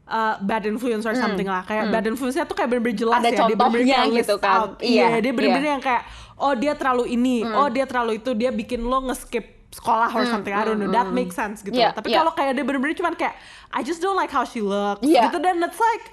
uh, 0.06 0.34
bad 0.38 0.62
influence 0.64 1.02
or 1.02 1.14
something 1.14 1.46
lah. 1.46 1.62
Kayak 1.62 1.90
bad 1.90 2.04
influence-nya 2.04 2.44
tuh 2.44 2.54
kayak 2.54 2.68
bener-bener 2.68 2.96
jelas 2.96 3.18
Hmm. 3.18 3.24
Ada 3.24 3.30
ya. 3.30 3.38
Dia 3.42 3.56
bener-bener 3.56 4.14
gitu 4.14 4.34
kan. 4.36 4.54
out. 4.56 4.70
Iya, 4.78 4.90
Iya, 4.92 5.08
dia 5.18 5.32
bener-bener 5.32 5.48
iya. 5.58 5.66
Hmm. 5.66 5.74
yang 5.74 5.82
kayak 5.82 6.02
oh 6.40 6.54
dia 6.54 6.72
terlalu 6.72 7.04
ini, 7.10 7.36
oh 7.44 7.68
dia 7.68 7.84
terlalu 7.84 8.12
itu, 8.16 8.30
dia 8.32 8.48
bikin 8.48 8.80
lo 8.80 9.04
nge-skip 9.04 9.44
sekolah 9.70 10.10
or 10.10 10.24
something. 10.24 10.50
I 10.50 10.64
don't 10.64 10.76
know. 10.76 10.88
That 10.88 11.08
makes 11.10 11.34
sense 11.34 11.60
gitu. 11.60 11.72
Iya, 11.72 11.92
Tapi 11.92 12.10
iya. 12.10 12.18
kalau 12.18 12.32
kayak 12.32 12.52
dia 12.52 12.64
bener-bener 12.64 12.92
cuman 12.92 13.14
kayak 13.14 13.34
I 13.70 13.80
just 13.80 13.98
don't 13.98 14.14
like 14.14 14.28
how 14.28 14.42
she 14.42 14.58
looks 14.58 15.00
Iya. 15.00 15.30
gitu 15.30 15.38
dan 15.38 15.60
it's 15.60 15.78
like 15.78 16.04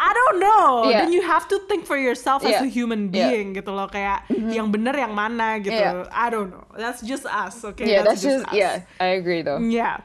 I 0.00 0.10
don't 0.16 0.40
know. 0.40 0.88
Iya. 0.88 1.04
Then 1.04 1.12
you 1.12 1.20
have 1.20 1.44
to 1.52 1.60
think 1.68 1.84
for 1.84 2.00
yourself 2.00 2.40
as 2.40 2.56
Iya. 2.56 2.64
a 2.64 2.70
human 2.72 3.12
being 3.12 3.52
gitu 3.52 3.68
loh 3.68 3.84
kayak 3.84 4.24
yang 4.32 4.72
bener 4.72 4.96
yang 4.96 5.12
mana 5.12 5.60
gitu. 5.60 5.76
Iya. 5.76 6.08
I 6.08 6.32
don't 6.32 6.48
know. 6.48 6.64
That's 6.72 7.04
just 7.04 7.28
us, 7.28 7.60
okay? 7.60 7.84
Yeah, 7.84 8.00
that's 8.08 8.24
just 8.24 8.48
us. 8.48 8.56
yeah. 8.56 8.88
I 8.96 9.20
agree 9.20 9.44
though. 9.44 9.60
Yeah. 9.60 10.00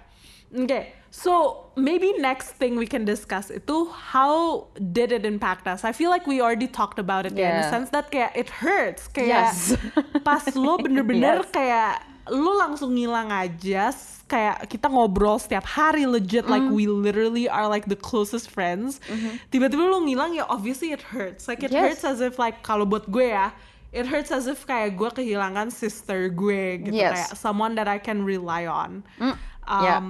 Okay. 0.52 0.92
So 1.16 1.64
maybe 1.80 2.12
next 2.20 2.60
thing 2.60 2.76
we 2.76 2.84
can 2.84 3.08
discuss 3.08 3.48
itu 3.48 3.88
how 3.88 4.68
did 4.76 5.16
it 5.16 5.24
impact 5.24 5.64
us? 5.64 5.88
I 5.88 5.96
feel 5.96 6.12
like 6.12 6.28
we 6.28 6.44
already 6.44 6.68
talked 6.68 7.00
about 7.00 7.24
it 7.24 7.32
ya, 7.32 7.48
in 7.48 7.56
the 7.64 7.68
Yeah. 7.68 7.72
sense 7.72 7.88
that 7.96 8.12
kayak 8.12 8.36
it 8.36 8.52
hurts 8.52 9.08
kayak 9.08 9.56
Yes. 9.56 9.80
pas 10.28 10.44
lo 10.60 10.76
bener-bener 10.76 11.40
Yes. 11.48 11.56
kayak 11.56 12.04
lo 12.36 12.60
langsung 12.60 13.00
ngilang 13.00 13.32
aja 13.32 13.96
kayak 14.36 14.68
kita 14.68 14.92
ngobrol 14.92 15.40
setiap 15.40 15.64
hari 15.64 16.04
legit 16.04 16.44
like 16.46 16.60
Mm-hmm. 16.60 16.76
we 16.76 16.92
literally 16.92 17.48
are 17.48 17.72
like 17.72 17.88
the 17.88 17.96
closest 17.96 18.52
friends 18.52 19.00
tiba-tiba 19.48 19.80
lo 19.80 20.04
ngilang 20.04 20.36
ya 20.36 20.44
obviously 20.52 20.92
it 20.92 21.00
hurts 21.00 21.48
like 21.48 21.64
it 21.64 21.72
Yes. 21.72 21.80
hurts 21.80 22.04
as 22.04 22.20
if 22.20 22.36
like 22.36 22.60
kalau 22.60 22.84
buat 22.84 23.08
gue 23.08 23.32
ya 23.32 23.56
it 23.96 24.04
hurts 24.04 24.28
as 24.28 24.44
if 24.44 24.68
kayak 24.68 25.00
gue 25.00 25.08
kehilangan 25.08 25.72
sister 25.72 26.28
gue 26.28 26.84
gitu 26.84 27.00
Yes. 27.00 27.16
kayak 27.16 27.32
someone 27.40 27.80
that 27.80 27.88
I 27.88 27.96
can 27.96 28.28
rely 28.28 28.68
on 28.68 29.08
yeah. 29.16 29.40
um, 29.64 29.84
yeah 29.88 30.04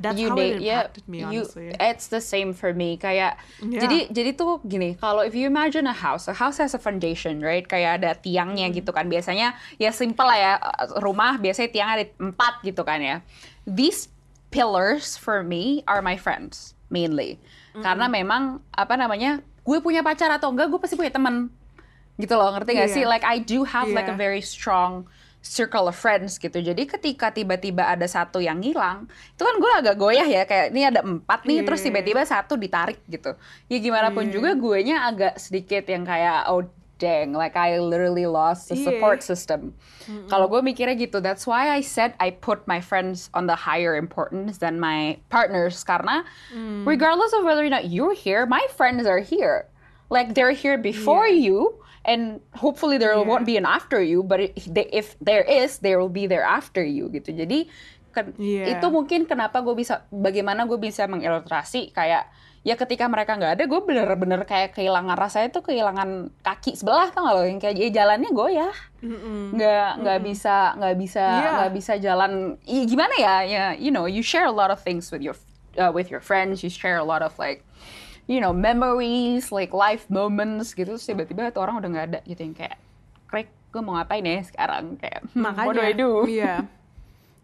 that's 0.00 0.16
you 0.16 0.30
how 0.30 0.36
date, 0.36 0.56
it 0.56 0.62
yeah, 0.64 0.88
impacted 0.88 1.04
me 1.06 1.18
you, 1.20 1.44
honestly 1.44 1.68
it's 1.76 2.08
the 2.08 2.20
same 2.20 2.52
for 2.52 2.72
me. 2.72 2.96
Kayak 2.96 3.36
Yeah. 3.60 3.84
jadi 3.84 3.98
jadi 4.10 4.30
tuh 4.32 4.60
gini, 4.62 4.96
kalau 4.96 5.20
if 5.22 5.36
you 5.36 5.44
imagine 5.46 5.84
a 5.84 5.92
house, 5.92 6.26
a 6.26 6.34
house 6.34 6.56
has 6.58 6.72
a 6.72 6.80
foundation, 6.80 7.38
right? 7.44 7.62
Kayak 7.62 8.00
ada 8.02 8.10
tiangnya 8.16 8.68
Mm-hmm. 8.68 8.78
gitu 8.80 8.90
kan. 8.90 9.06
Biasanya 9.06 9.52
ya 9.76 9.92
simple 9.92 10.24
lah 10.24 10.38
ya 10.38 10.52
rumah 10.98 11.36
biasanya 11.36 11.68
tiangnya 11.68 11.94
ada 12.00 12.06
empat 12.18 12.64
gitu 12.64 12.82
kan 12.82 12.98
ya. 12.98 13.16
These 13.64 14.08
pillars 14.48 15.16
for 15.16 15.44
me 15.44 15.84
are 15.84 16.00
my 16.00 16.16
friends 16.16 16.72
mainly. 16.88 17.36
Mm-hmm. 17.36 17.82
Karena 17.84 18.06
memang 18.08 18.42
apa 18.72 18.96
namanya, 18.96 19.42
gue 19.62 19.78
punya 19.80 20.00
pacar 20.00 20.32
atau 20.32 20.48
enggak, 20.48 20.70
gue 20.70 20.80
pasti 20.80 20.96
punya 20.96 21.12
teman 21.12 21.52
gitu 22.16 22.32
loh 22.32 22.48
ngerti 22.48 22.72
gak 22.72 22.88
sih 22.88 23.04
Iya. 23.04 23.12
like 23.12 23.24
I 23.28 23.36
do 23.36 23.60
have 23.68 23.92
like 23.92 24.08
a 24.08 24.16
Iya. 24.16 24.22
very 24.24 24.40
strong 24.40 25.04
circle 25.46 25.86
of 25.86 25.94
friends 25.94 26.36
gitu 26.36 26.58
jadi 26.58 26.82
ketika 26.84 27.30
tiba-tiba 27.30 27.86
ada 27.86 28.04
satu 28.04 28.42
yang 28.42 28.58
hilang 28.58 29.06
itu 29.06 29.42
kan 29.42 29.56
gue 29.56 29.72
agak 29.78 29.94
goyah 29.94 30.26
ya 30.26 30.42
kayak 30.42 30.74
ini 30.74 30.82
ada 30.84 31.00
empat 31.00 31.46
nih 31.46 31.62
terus 31.62 31.80
Iya. 31.80 31.86
tiba-tiba 31.88 32.22
satu 32.22 32.58
ditarik 32.58 32.98
gitu 33.06 33.38
ya 33.70 33.78
gimana 33.78 34.10
pun 34.10 34.26
Iya. 34.26 34.32
juga 34.34 34.50
gue 34.52 34.78
nya 34.82 35.06
agak 35.06 35.38
sedikit 35.38 35.86
yang 35.86 36.02
kayak 36.02 36.50
oh 36.50 36.66
dang 36.96 37.36
like 37.36 37.52
I 37.54 37.76
literally 37.76 38.24
lost 38.24 38.66
the 38.68 38.76
Iya. 38.76 38.88
support 38.88 39.20
system 39.20 39.76
kalau 40.26 40.48
gue 40.48 40.64
mikirnya 40.64 40.96
gitu 40.96 41.20
that's 41.20 41.44
why 41.44 41.68
I 41.68 41.84
said 41.84 42.16
I 42.16 42.32
put 42.32 42.64
my 42.64 42.80
friends 42.80 43.28
on 43.36 43.44
the 43.44 43.54
higher 43.54 43.94
importance 43.94 44.58
than 44.58 44.80
my 44.80 45.20
partners 45.28 45.84
karena 45.84 46.24
Mm. 46.50 46.88
regardless 46.88 47.36
of 47.36 47.44
whether 47.44 47.62
or 47.62 47.70
not 47.70 47.86
you're 47.86 48.16
here 48.16 48.48
my 48.48 48.64
friends 48.74 49.04
are 49.04 49.20
here 49.20 49.68
like 50.08 50.32
they're 50.32 50.56
here 50.56 50.80
before 50.80 51.28
Yeah. 51.28 51.52
you 51.52 51.56
and 52.06 52.38
hopefully 52.54 52.96
there 52.96 53.12
Yeah. 53.12 53.26
won't 53.26 53.42
be 53.42 53.58
an 53.58 53.66
after 53.66 53.98
you 53.98 54.22
but 54.22 54.38
if, 54.40 55.18
there 55.18 55.42
is 55.42 55.82
there 55.82 55.98
will 55.98 56.12
be 56.12 56.24
there 56.24 56.46
after 56.46 56.80
you 56.80 57.10
gitu. 57.10 57.34
Jadi 57.34 57.66
kan, 58.14 58.32
Yeah. 58.40 58.78
itu 58.78 58.86
mungkin 58.88 59.28
kenapa 59.28 59.60
gue 59.60 59.74
bisa 59.74 60.06
bagaimana 60.08 60.64
gue 60.64 60.78
bisa 60.78 61.04
mengilustrasi 61.04 61.92
kayak 61.92 62.30
ya 62.66 62.74
ketika 62.74 63.06
mereka 63.06 63.38
nggak 63.38 63.52
ada 63.60 63.64
gue 63.70 63.78
bener-bener 63.78 64.42
kayak 64.42 64.74
kehilangan 64.74 65.14
rasanya 65.14 65.54
tuh 65.54 65.62
kehilangan 65.62 66.34
kaki 66.42 66.74
sebelah 66.74 67.14
gak 67.14 67.22
lo? 67.22 67.46
Yang 67.46 67.62
kayak 67.62 67.76
ya 67.78 67.88
jalannya 68.02 68.30
goyah. 68.34 68.74
Mm-mm. 69.06 69.54
nggak 69.54 69.90
nggak 70.02 70.18
bisa 70.24 70.74
nggak 70.74 70.96
bisa 70.98 71.24
nggak 71.62 71.72
bisa 71.76 71.92
jalan. 72.00 72.32
I- 72.66 72.86
gimana 72.88 73.14
ya? 73.18 73.34
Ya 73.46 73.64
you 73.74 73.90
know 73.94 74.06
you 74.10 74.22
share 74.22 74.46
a 74.46 74.54
lot 74.54 74.70
of 74.74 74.82
things 74.82 75.10
with 75.14 75.22
your 75.22 75.36
uh, 75.78 75.92
with 75.94 76.10
your 76.10 76.18
friends 76.18 76.64
you 76.64 76.70
share 76.72 76.98
a 76.98 77.06
lot 77.06 77.22
of 77.22 77.36
like 77.38 77.62
you 78.26 78.38
know 78.38 78.50
memories 78.50 79.50
like 79.50 79.70
life 79.70 80.06
moments 80.10 80.74
gitu 80.74 80.94
terus 80.94 81.06
tiba-tiba 81.06 81.50
tuh 81.50 81.62
orang 81.62 81.78
udah 81.78 81.88
nggak 81.90 82.06
ada 82.10 82.20
gitu 82.26 82.42
yang 82.42 82.54
kayak 82.54 82.78
klik 83.26 83.48
gue 83.70 83.82
mau 83.82 83.98
ngapain 83.98 84.24
ya 84.24 84.40
sekarang? 84.42 84.96
Kayak 84.96 85.20
hmm, 85.30 85.42
makanya 85.42 85.66
what 85.66 85.74
do 85.74 85.82
I 85.82 85.92
do? 85.92 86.10
yeah 86.26 86.66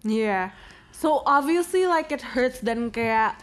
yeah 0.02 0.50
so 0.90 1.22
obviously 1.24 1.86
like 1.86 2.10
it 2.10 2.22
hurts 2.34 2.58
dan 2.60 2.90
kayak 2.90 3.38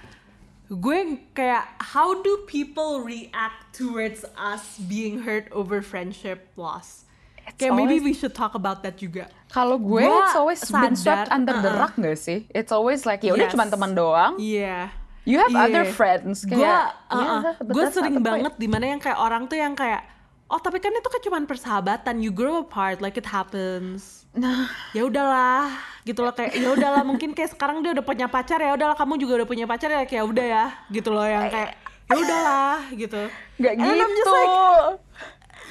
gue 0.69 1.17
kayak 1.33 1.65
how 1.81 2.13
do 2.21 2.45
people 2.45 3.01
react 3.01 3.73
towards 3.73 4.21
us 4.37 4.77
being 4.85 5.25
hurt 5.25 5.49
over 5.49 5.81
friendship 5.81 6.45
loss? 6.53 7.09
It's 7.49 7.57
kayak 7.57 7.73
maybe 7.73 7.97
always- 7.97 8.05
we 8.05 8.13
should 8.13 8.37
talk 8.37 8.53
about 8.53 8.85
that 8.85 9.01
juga. 9.01 9.25
Kalau 9.49 9.81
gue 9.81 10.05
Gua 10.05 10.21
it's 10.21 10.37
always 10.37 10.61
been 10.61 10.93
sadar, 10.93 11.25
swept 11.25 11.33
under 11.33 11.57
the 11.57 11.73
uh-uh. 11.73 11.81
rug 11.89 11.93
gak 11.97 12.21
sih? 12.21 12.45
It's 12.53 12.69
always 12.69 13.01
like 13.09 13.25
ya 13.25 13.33
udah 13.33 13.49
Yes. 13.49 13.53
cuma 13.57 13.65
teman 13.65 13.97
doang. 13.97 14.37
Iya. 14.37 14.93
You 15.29 15.37
have 15.37 15.53
Iya. 15.53 15.61
other 15.63 15.85
friends 15.87 16.41
Gue 16.41 16.57
kayak 16.57 16.89
yeah, 17.05 17.53
gue 17.61 17.85
sering 17.93 18.17
point. 18.17 18.25
banget 18.25 18.53
di 18.55 18.65
mana 18.65 18.85
yang 18.87 18.97
kayak 18.97 19.13
orang 19.15 19.45
tuh 19.45 19.55
yang 19.55 19.73
kayak 19.73 20.01
oh 20.47 20.57
tapi 20.57 20.77
kan 20.77 20.89
itu 20.89 21.05
kan 21.05 21.21
cuma 21.21 21.37
persahabatan 21.43 22.17
you 22.17 22.33
grow 22.33 22.57
apart 22.59 22.97
like 22.97 23.13
it 23.13 23.29
happens 23.29 24.25
nah 24.31 24.65
ya 24.91 25.05
udahlah 25.05 25.69
gitu 26.01 26.21
loh 26.21 26.33
kayak 26.33 26.53
ya 26.53 26.69
udahlah 26.71 27.01
mungkin 27.03 27.31
kayak 27.31 27.53
sekarang 27.53 27.81
dia 27.81 27.93
udah 27.93 28.01
punya 28.01 28.25
pacar 28.25 28.57
ya 28.57 28.73
udahlah 28.73 28.97
kamu 28.97 29.17
juga 29.17 29.33
udah 29.37 29.47
punya 29.47 29.65
pacar 29.65 29.89
ya 29.91 30.01
kayak 30.03 30.25
udah 30.25 30.45
ya 30.47 30.65
gitu 30.89 31.09
loh 31.09 31.21
yang 31.23 31.45
kayak 31.47 31.77
ya 32.03 32.15
udahlah 32.15 32.77
gitu 32.91 33.21
Gak 33.59 33.73
And 33.75 33.85
I'm 33.85 33.99
just 33.99 34.17
gitu. 34.17 34.33
like, 34.33 34.53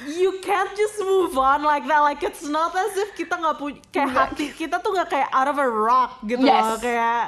you 0.07 0.31
can't 0.39 0.71
just 0.73 0.95
move 1.01 1.35
on 1.35 1.59
like 1.61 1.83
that 1.83 1.99
like 1.99 2.21
it's 2.21 2.47
not 2.47 2.71
as 2.71 2.95
if 2.95 3.11
kita 3.13 3.35
nggak 3.35 3.57
punya 3.57 3.83
kayak 3.91 4.07
hati 4.09 4.45
kita 4.49 4.79
tuh 4.79 4.95
nggak 4.95 5.09
kayak 5.09 5.27
out 5.29 5.47
of 5.47 5.55
a 5.55 5.67
rock 5.67 6.23
gitu 6.23 6.39
loh 6.39 6.47
Yes. 6.47 6.79
kayak 6.79 7.23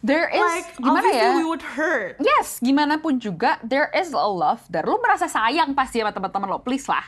there 0.00 0.30
is 0.30 0.42
like 0.42 0.70
gimana 0.78 1.08
ya 1.10 1.34
we 1.34 1.44
would 1.44 1.62
hurt 1.62 2.14
Yes, 2.18 2.58
gimana 2.58 2.98
pun 2.98 3.18
juga 3.18 3.58
there 3.60 3.90
is 3.90 4.14
a 4.14 4.28
love 4.28 4.62
there. 4.70 4.86
Lu 4.86 4.98
merasa 4.98 5.26
sayang 5.26 5.74
pasti 5.74 5.98
sama 5.98 6.14
teman-teman 6.14 6.46
lo, 6.46 6.58
please 6.62 6.86
lah. 6.86 7.02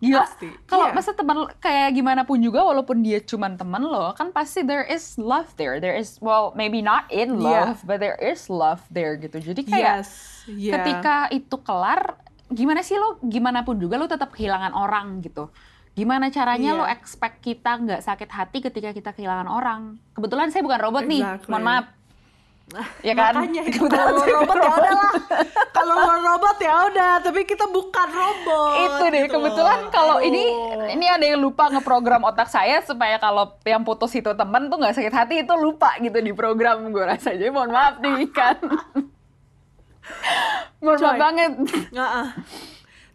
Gila. 0.00 0.24
Pasti, 0.24 0.48
Kalau 0.64 0.88
iya. 0.88 0.96
masa 0.96 1.12
teman 1.12 1.44
kayak 1.60 1.92
gimana 1.92 2.24
pun 2.24 2.40
juga 2.40 2.64
walaupun 2.64 3.04
dia 3.04 3.20
cuman 3.20 3.60
teman 3.60 3.84
lo, 3.84 4.16
kan 4.16 4.32
pasti 4.32 4.64
there 4.64 4.88
is 4.88 5.20
love 5.20 5.52
there. 5.60 5.76
There 5.76 5.92
is 5.92 6.16
well 6.24 6.56
maybe 6.56 6.80
not 6.80 7.04
in 7.12 7.36
Yeah. 7.36 7.76
love, 7.76 7.84
but 7.84 8.00
there 8.00 8.16
is 8.16 8.48
love 8.48 8.80
there 8.88 9.20
gitu. 9.20 9.36
Jadi 9.36 9.60
kayak 9.68 10.00
yes 10.00 10.08
yeah. 10.48 10.80
ketika 10.80 11.28
itu 11.28 11.52
kelar, 11.60 12.16
gimana 12.48 12.80
sih 12.80 12.96
lo 12.96 13.20
gimana 13.20 13.60
pun 13.60 13.76
juga 13.76 14.00
lo 14.00 14.08
tetap 14.08 14.32
kehilangan 14.32 14.72
orang 14.72 15.20
gitu. 15.20 15.52
Gimana 15.92 16.32
caranya 16.32 16.72
Iya. 16.72 16.78
lo 16.80 16.84
expect 16.88 17.44
kita 17.44 17.76
nggak 17.76 18.00
sakit 18.00 18.30
hati 18.32 18.58
ketika 18.64 18.96
kita 18.96 19.10
kehilangan 19.12 19.52
orang? 19.52 20.00
Kebetulan 20.16 20.48
saya 20.48 20.64
bukan 20.64 20.80
robot 20.80 21.04
nih, 21.04 21.20
Exactly. 21.20 21.50
mohon 21.52 21.64
maaf. 21.68 21.84
Ya 23.02 23.14
kan? 23.18 23.34
Makanya 23.34 23.62
itu 23.66 23.82
Kebetulan 23.82 24.06
kalau 24.14 24.24
robot 24.30 24.46
bukan 24.46 24.62
ya 24.62 24.72
udahlah. 24.78 25.12
Kalau 25.74 25.96
robot 26.22 26.56
ya 26.62 26.74
udah, 26.86 27.12
tapi 27.18 27.40
kita 27.42 27.66
bukan 27.66 28.08
robot. 28.14 28.74
itu 28.80 29.04
deh 29.10 29.20
gitu 29.26 29.34
kebetulan 29.38 29.78
loh. 29.82 29.90
kalau 29.90 30.16
ini 30.22 30.42
Aduh. 30.46 30.94
ini 30.94 31.06
ada 31.10 31.24
yang 31.26 31.40
lupa 31.42 31.66
ngeprogram 31.70 32.22
otak 32.22 32.46
saya 32.46 32.78
supaya 32.84 33.18
kalau 33.18 33.58
yang 33.66 33.82
putus 33.82 34.14
itu 34.14 34.30
temen 34.30 34.70
tuh 34.70 34.76
nggak 34.78 34.94
sakit 34.94 35.14
hati 35.14 35.34
itu 35.42 35.54
lupa 35.58 35.94
gitu 35.98 36.18
di 36.22 36.32
program 36.32 36.86
gue 36.94 37.04
rasa 37.04 37.34
jadi 37.34 37.50
mohon 37.50 37.74
maaf 37.74 37.98
nih 37.98 38.28
kan 38.30 38.56
mohon 40.84 40.98
maaf 41.00 41.16
banget 41.18 41.50
Nggak-ah. 41.90 42.26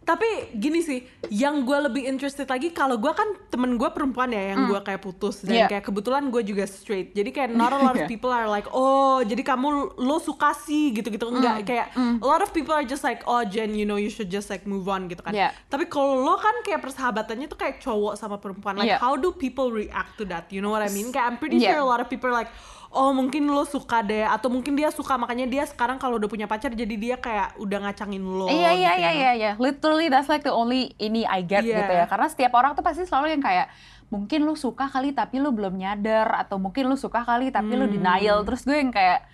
Tapi 0.06 0.24
gini 0.54 0.78
sih, 0.78 1.02
yang 1.28 1.60
gue 1.60 1.78
lebih 1.82 2.06
interested 2.06 2.46
lagi 2.46 2.70
kalau 2.70 2.94
gue 2.94 3.10
kan 3.10 3.26
temen 3.48 3.74
gue 3.74 3.90
perempuan 3.90 4.30
ya 4.30 4.54
yang 4.54 4.64
gue 4.64 4.78
kayak 4.78 5.02
putus 5.02 5.42
dan. 5.42 5.50
Iya. 5.52 5.66
kayak 5.66 5.84
kebetulan 5.84 6.30
gue 6.30 6.42
juga 6.42 6.62
straight. 6.64 7.10
Jadi 7.10 7.28
kayak 7.28 7.50
not 7.50 7.74
a 7.74 7.80
lot 7.82 7.92
of 7.92 8.00
Iya. 8.00 8.08
people 8.08 8.30
are 8.30 8.46
like, 8.46 8.70
oh 8.70 9.18
jadi 9.20 9.42
kamu 9.42 9.66
lo 9.98 10.16
suka 10.16 10.54
sih 10.54 10.92
gitu-gitu 10.92 11.26
Hmm. 11.26 11.36
enggak 11.36 11.56
kayak 11.66 11.86
a 11.96 12.22
lot 12.24 12.38
of 12.38 12.50
people 12.50 12.70
are 12.70 12.84
just 12.84 13.02
like, 13.02 13.26
oh 13.26 13.42
Jen 13.42 13.74
you 13.74 13.82
know 13.82 13.96
you 13.96 14.06
should 14.06 14.28
just 14.28 14.46
like 14.46 14.62
move 14.62 14.86
on 14.86 15.06
gitu 15.06 15.20
kan. 15.20 15.34
Iya. 15.34 15.50
Tapi 15.66 15.86
kalau 15.86 16.22
lo 16.22 16.38
kan 16.38 16.54
kayak 16.62 16.78
persahabatannya 16.80 17.46
tuh 17.46 17.58
kayak 17.58 17.82
cowok 17.82 18.14
sama 18.14 18.38
perempuan. 18.38 18.78
Like 18.78 18.86
Iya. 18.88 18.98
how 18.98 19.14
do 19.14 19.34
people 19.34 19.68
react 19.68 20.14
to 20.14 20.24
that? 20.24 20.46
You 20.48 20.62
know 20.62 20.70
what 20.70 20.80
I 20.80 20.88
mean? 20.88 21.10
Kayak 21.10 21.26
I'm 21.26 21.36
pretty 21.36 21.58
Iya. 21.58 21.74
sure 21.74 21.80
a 21.80 21.88
lot 21.88 21.98
of 21.98 22.06
people 22.06 22.30
are 22.30 22.38
like 22.38 22.54
oh 22.88 23.10
mungkin 23.10 23.46
lo 23.46 23.62
suka 23.62 24.00
deh 24.00 24.22
atau 24.22 24.46
mungkin 24.46 24.74
dia 24.74 24.88
suka 24.88 25.14
makanya 25.14 25.44
dia 25.44 25.64
sekarang 25.64 25.96
kalau 25.96 26.16
udah 26.16 26.26
punya 26.26 26.46
pacar 26.46 26.70
jadi 26.70 26.94
dia 26.94 27.16
kayak 27.16 27.56
udah 27.56 27.78
ngacangin 27.82 28.22
lo 28.22 28.46
iya 28.46 28.70
iya 28.72 28.92
gitu, 28.92 29.02
iya 29.02 29.10
know? 29.10 29.18
iya 29.18 29.30
iya 29.32 29.52
literally 29.56 30.06
that's 30.06 30.26
like 30.26 30.42
the 30.42 30.50
only 30.50 30.94
ini 30.96 31.22
I 31.22 31.42
get 31.42 31.62
Iya. 31.62 31.82
gitu 31.82 31.92
ya 31.92 32.04
karena 32.06 32.26
setiap 32.26 32.52
orang 32.54 32.72
tuh 32.72 32.82
pasti 32.82 33.02
selalu 33.02 33.36
yang 33.36 33.42
kayak 33.42 33.66
mungkin 34.06 34.46
lu 34.46 34.54
suka 34.54 34.86
kali 34.86 35.10
tapi 35.10 35.42
lu 35.42 35.50
belum 35.50 35.74
nyadar 35.74 36.30
atau 36.38 36.62
mungkin 36.62 36.86
lu 36.86 36.94
suka 36.94 37.26
kali 37.26 37.50
tapi 37.50 37.74
lu 37.74 37.86
Hmm. 37.86 37.94
denial 37.98 38.38
terus 38.46 38.62
gue 38.62 38.78
yang 38.78 38.94
kayak 38.94 39.26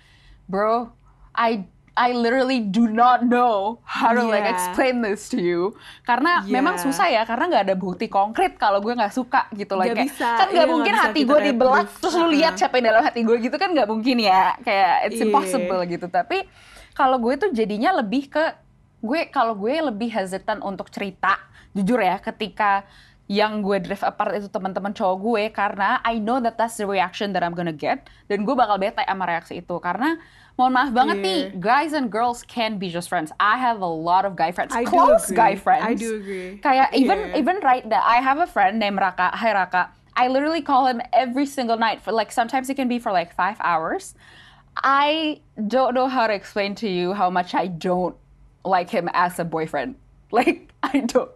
bro 0.45 0.89
I 1.33 1.65
I 1.93 2.09
literally 2.09 2.57
do 2.57 2.89
not 2.89 3.21
know 3.21 3.77
how 3.85 4.17
to 4.17 4.25
like 4.25 4.41
Yeah. 4.41 4.53
explain 4.57 5.05
this 5.05 5.29
to 5.29 5.37
you 5.37 5.77
karena 6.03 6.41
Yeah. 6.41 6.57
memang 6.57 6.81
susah 6.81 7.05
ya 7.05 7.21
karena 7.21 7.53
nggak 7.53 7.63
ada 7.69 7.75
bukti 7.77 8.09
konkret 8.09 8.57
kalau 8.57 8.81
gue 8.81 8.97
nggak 8.97 9.13
suka 9.13 9.45
gitu 9.53 9.77
like 9.77 9.93
kayak, 9.93 10.09
bisa, 10.09 10.25
kan 10.41 10.47
nggak 10.49 10.65
iya, 10.65 10.73
mungkin 10.73 10.93
hati 10.97 11.21
gue 11.21 11.39
proof. 11.53 11.89
terus 12.01 12.15
lu 12.17 12.33
lihat 12.33 12.57
Uh-uh. 12.57 12.61
siapa 12.65 12.73
yang 12.81 12.87
dalam 12.89 13.03
hati 13.05 13.21
gue 13.21 13.37
gitu 13.37 13.55
kan 13.61 13.69
nggak 13.69 13.85
mungkin 13.85 14.17
ya 14.17 14.57
kayak 14.65 14.93
it's 15.05 15.21
Iya. 15.21 15.29
impossible 15.29 15.81
gitu 15.85 16.07
tapi 16.09 16.49
kalau 16.97 17.21
gue 17.21 17.33
tuh 17.37 17.49
jadinya 17.53 17.93
lebih 18.01 18.25
ke 18.25 18.43
gue 19.05 19.29
kalau 19.29 19.53
gue 19.53 19.77
lebih 19.77 20.09
hesitant 20.09 20.65
untuk 20.65 20.89
cerita 20.89 21.37
jujur 21.77 22.01
ya 22.01 22.17
ketika 22.17 22.89
yang 23.29 23.63
gue 23.63 23.79
drift 23.79 24.03
apart 24.03 24.35
itu 24.35 24.51
teman-teman 24.51 24.91
cowok 24.91 25.17
gue 25.21 25.43
karena 25.49 26.01
I 26.03 26.19
know 26.19 26.41
that 26.41 26.59
that's 26.59 26.75
the 26.75 26.83
reaction 26.83 27.31
that 27.31 27.41
I'm 27.41 27.53
gonna 27.53 27.71
get 27.71 28.09
dan 28.27 28.43
gue 28.43 28.51
bakal 28.51 28.75
bete 28.75 28.99
sama 28.99 29.23
reaksi 29.23 29.61
itu 29.61 29.75
karena 29.79 30.19
mohon 30.53 30.69
maaf 30.71 30.93
banget 30.93 31.17
Iya. 31.17 31.25
nih 31.25 31.41
guys 31.57 31.97
and 31.97 32.13
girls 32.13 32.45
can 32.45 32.77
be 32.77 32.85
just 32.93 33.09
friends 33.09 33.33
I 33.41 33.57
have 33.57 33.81
a 33.81 33.89
lot 33.89 34.21
of 34.21 34.37
guy 34.37 34.53
friends 34.53 34.69
I 34.69 34.85
do 34.85 34.93
close 34.93 35.25
agree. 35.25 35.37
guy 35.41 35.53
friends 35.57 35.81
I 35.81 35.93
do 35.97 36.21
agree. 36.21 36.61
kayak 36.61 36.93
even 36.93 37.17
Yeah. 37.33 37.41
even 37.41 37.57
right 37.65 37.81
that 37.89 38.05
I 38.05 38.21
have 38.21 38.37
a 38.37 38.45
friend 38.45 38.77
named 38.77 39.01
Raka 39.01 39.33
Hi 39.33 39.49
Raka 39.49 39.89
I 40.13 40.29
literally 40.29 40.61
call 40.61 40.85
him 40.85 41.01
every 41.09 41.49
single 41.49 41.73
night 41.81 42.05
for 42.05 42.13
like 42.13 42.29
sometimes 42.29 42.69
it 42.69 42.77
can 42.77 42.85
be 42.85 43.01
for 43.01 43.09
like 43.09 43.33
five 43.33 43.57
hours 43.65 44.13
I 44.77 45.41
don't 45.57 45.97
know 45.97 46.05
how 46.05 46.29
to 46.29 46.33
explain 46.37 46.77
to 46.85 46.89
you 46.89 47.17
how 47.17 47.33
much 47.33 47.57
I 47.57 47.65
don't 47.65 48.13
like 48.61 48.93
him 48.93 49.09
as 49.17 49.41
a 49.41 49.45
boyfriend 49.45 49.97
like 50.29 50.69
I 50.85 51.01
don't 51.01 51.32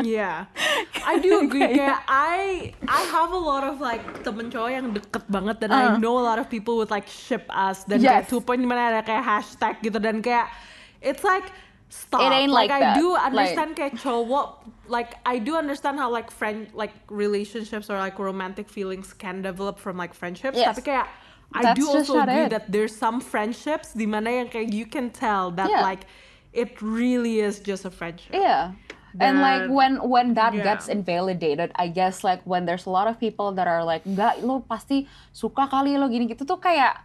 Yeah, 0.00 0.46
I 1.06 1.18
do 1.18 1.44
agree. 1.44 1.78
Kayak 1.78 2.02
I 2.08 2.72
I 2.84 3.00
have 3.10 3.30
a 3.30 3.38
lot 3.38 3.62
of 3.62 3.78
like 3.78 4.02
temen 4.22 4.50
cowok 4.50 4.70
yang 4.70 4.86
deket 4.92 5.24
banget 5.28 5.62
dan 5.62 5.70
I 5.70 5.84
know 5.96 6.18
a 6.18 6.24
lot 6.24 6.38
of 6.38 6.48
people 6.48 6.76
would 6.80 6.90
like 6.90 7.06
ship 7.06 7.46
us 7.48 7.84
dan 7.84 8.00
Uh. 8.00 8.06
Yes. 8.06 8.28
kayak 8.28 8.34
a 8.34 8.44
point 8.44 8.60
dimana 8.60 8.82
ada 8.90 9.00
kayak 9.02 9.22
hashtag 9.22 9.74
gitu 9.80 9.98
dan 9.98 10.18
kayak 10.20 10.50
it's 10.98 11.22
like 11.22 11.46
stop. 11.92 12.24
It 12.24 12.32
ain't 12.32 12.50
like, 12.50 12.72
like 12.72 12.82
I 12.82 12.92
that. 12.92 12.96
do 12.98 13.12
Like- 13.12 13.26
understand 13.28 13.70
kayak 13.76 13.94
cowok 14.00 14.46
like 14.88 15.14
I 15.22 15.36
do 15.38 15.54
understand 15.54 16.00
how 16.00 16.08
like 16.08 16.32
friend 16.32 16.66
like 16.72 16.92
relationships 17.06 17.86
or 17.92 17.96
like 17.96 18.16
romantic 18.18 18.66
feelings 18.66 19.12
can 19.12 19.40
develop 19.40 19.76
from 19.78 19.96
like 19.96 20.12
friendships. 20.12 20.56
Yes. 20.56 20.72
Tapi 20.74 20.82
kayak 20.88 21.06
I 21.52 21.60
That's 21.68 21.76
do 21.76 21.84
also 21.84 22.16
agree 22.16 22.48
it. 22.48 22.50
that 22.50 22.72
there's 22.72 22.96
some 22.96 23.20
friendships 23.20 23.92
dimana 23.92 24.40
yang 24.40 24.48
kayak 24.48 24.72
you 24.72 24.88
can 24.88 25.12
tell 25.12 25.52
that 25.60 25.68
Yeah. 25.68 25.84
like 25.84 26.08
it 26.56 26.80
really 26.80 27.44
is 27.44 27.60
just 27.60 27.84
a 27.84 27.92
friendship. 27.92 28.32
Yeah. 28.32 28.72
And 29.20 29.44
like 29.44 29.68
when 29.68 30.00
when 30.08 30.32
that 30.40 30.56
yeah. 30.56 30.64
gets 30.64 30.88
invalidated, 30.88 31.68
I 31.76 31.92
guess 31.92 32.24
like 32.24 32.40
when 32.48 32.64
there's 32.64 32.88
a 32.88 32.92
lot 32.92 33.04
of 33.08 33.20
people 33.20 33.52
that 33.60 33.68
are 33.68 33.84
like, 33.84 34.08
enggak, 34.08 34.40
lo 34.40 34.64
pasti 34.64 35.04
suka 35.36 35.68
kali 35.68 36.00
lo 36.00 36.08
gini 36.08 36.24
gitu 36.32 36.48
tuh 36.48 36.56
kayak 36.56 36.96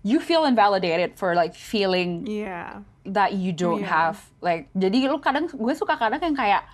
you 0.00 0.16
feel 0.18 0.48
invalidated 0.48 1.14
for 1.20 1.36
like 1.36 1.52
feeling 1.52 2.24
Yeah. 2.24 2.80
that 3.04 3.36
you 3.36 3.52
don't 3.52 3.84
Yeah. 3.84 3.92
have 3.92 4.16
like 4.40 4.72
jadi 4.72 5.12
lu 5.12 5.20
kadang 5.20 5.46
gue 5.50 5.74
suka 5.76 5.94
kadang 6.00 6.24
yang 6.24 6.34
kayak 6.38 6.64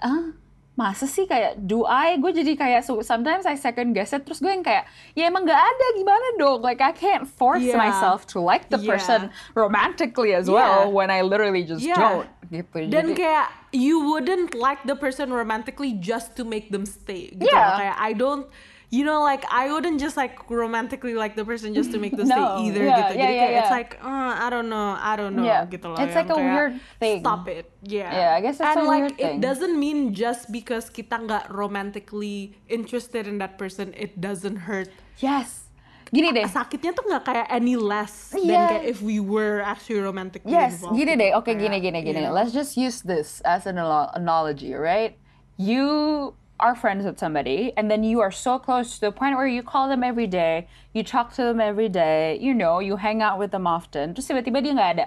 ah 0.00 0.32
masa 0.80 1.04
sih 1.04 1.28
kayak 1.28 1.60
do 1.60 1.84
I 1.84 2.16
gue 2.16 2.32
jadi 2.32 2.56
kayak 2.56 2.80
so, 2.80 3.04
sometimes 3.04 3.44
I 3.44 3.52
second 3.54 3.92
guess 3.92 4.16
it 4.16 4.24
terus 4.24 4.40
gue 4.40 4.48
yang 4.48 4.64
kayak 4.64 4.88
ya 5.12 5.28
emang 5.28 5.44
nggak 5.44 5.60
ada 5.60 5.86
gimana 5.92 6.26
dong 6.40 6.64
like 6.64 6.80
I 6.80 6.96
can't 6.96 7.28
force 7.28 7.60
Yeah. 7.60 7.76
myself 7.76 8.24
to 8.32 8.40
like 8.40 8.72
the 8.72 8.80
Yeah. 8.80 8.88
person 8.88 9.20
romantically 9.52 10.32
as 10.32 10.48
Yeah. 10.48 10.56
well 10.56 10.88
when 10.88 11.12
I 11.12 11.20
literally 11.20 11.68
just 11.68 11.84
Yeah. 11.84 12.00
don't 12.00 12.28
gitu 12.48 12.88
Dan 12.88 13.12
Jadi- 13.12 13.20
kayak 13.20 13.46
you 13.70 14.00
wouldn't 14.02 14.56
like 14.56 14.80
the 14.82 14.96
person 14.96 15.28
romantically 15.30 15.94
just 15.94 16.34
to 16.34 16.42
make 16.42 16.72
them 16.72 16.82
stay. 16.82 17.30
Gitu 17.30 17.46
Yeah. 17.46 17.76
Kayak 17.78 17.96
I 18.00 18.10
don't 18.10 18.48
you 18.90 19.06
know 19.06 19.22
like 19.22 19.46
I 19.46 19.70
wouldn't 19.70 20.02
just 20.02 20.18
like 20.18 20.34
romantically 20.50 21.14
like 21.14 21.38
the 21.38 21.46
person 21.46 21.70
just 21.72 21.94
to 21.94 21.98
make 22.02 22.18
them 22.18 22.26
No, 22.34 22.34
stay 22.34 22.66
either 22.66 22.84
yeah, 22.84 22.98
gitu. 23.06 23.14
yeah, 23.14 23.30
yeah, 23.30 23.40
kayak 23.40 23.58
it's 23.62 23.70
like 23.70 23.92
uh, 24.02 24.34
I 24.34 24.50
don't 24.50 24.66
know, 24.66 24.98
I 24.98 25.14
don't 25.14 25.34
know 25.38 25.46
Yeah. 25.46 25.62
gitu. 25.70 25.94
It's 25.94 26.12
like 26.12 26.26
a 26.26 26.34
kayak, 26.34 26.50
weird 26.50 26.72
thing. 26.98 27.18
Stop 27.22 27.46
it. 27.46 27.70
Yeah. 27.86 28.10
Yeah, 28.10 28.30
I 28.34 28.42
guess 28.42 28.58
it's 28.58 28.66
And 28.66 28.82
a 28.82 28.90
like 28.90 29.02
weird 29.06 29.16
thing. 29.16 29.38
it 29.38 29.40
doesn't 29.40 29.78
mean 29.78 30.10
just 30.10 30.50
because 30.50 30.90
kita 30.90 31.22
nggak 31.22 31.54
romantically 31.54 32.58
interested 32.66 33.30
in 33.30 33.38
that 33.38 33.56
person 33.56 33.94
it 33.94 34.18
doesn't 34.18 34.66
hurt. 34.66 34.90
yes 35.22 35.70
gini 36.10 36.34
deh 36.34 36.42
Sakitnya 36.50 36.90
tuh 36.90 37.06
nggak 37.06 37.22
kayak 37.22 37.46
any 37.54 37.78
less 37.78 38.34
than 38.34 38.42
Yeah. 38.42 38.82
kayak 38.82 38.84
if 38.90 38.98
we 38.98 39.22
were 39.22 39.62
actually 39.62 40.02
romantically 40.02 40.50
Yes, 40.50 40.82
involved. 40.82 40.98
gini 40.98 41.14
deh. 41.14 41.30
Oke, 41.38 41.54
Kayak, 41.54 41.62
gini, 41.62 41.76
gini, 41.78 41.98
gini. 42.02 42.20
know. 42.26 42.34
Let's 42.34 42.50
just 42.50 42.74
use 42.74 43.06
this 43.06 43.38
as 43.46 43.62
an 43.62 43.78
analogy, 43.78 44.74
right? 44.74 45.14
You 45.54 46.34
are 46.60 46.76
friends 46.76 47.08
with 47.08 47.18
somebody, 47.18 47.72
and 47.74 47.90
then 47.90 48.04
you 48.04 48.20
are 48.20 48.30
so 48.30 48.60
close 48.60 49.00
to 49.00 49.08
the 49.08 49.12
point 49.12 49.34
where 49.34 49.48
you 49.48 49.64
call 49.64 49.88
them 49.88 50.04
every 50.04 50.28
day, 50.28 50.68
you 50.92 51.02
talk 51.02 51.32
to 51.34 51.42
them 51.42 51.58
every 51.60 51.88
day, 51.88 52.36
you 52.38 52.52
know, 52.52 52.78
you 52.78 52.96
hang 52.96 53.20
out 53.20 53.40
with 53.40 53.50
them 53.50 53.66
often. 53.66 54.12
Terus 54.12 54.28
tiba-tiba 54.28 54.60
dia 54.60 54.72
nggak 54.76 54.90
ada. 54.94 55.06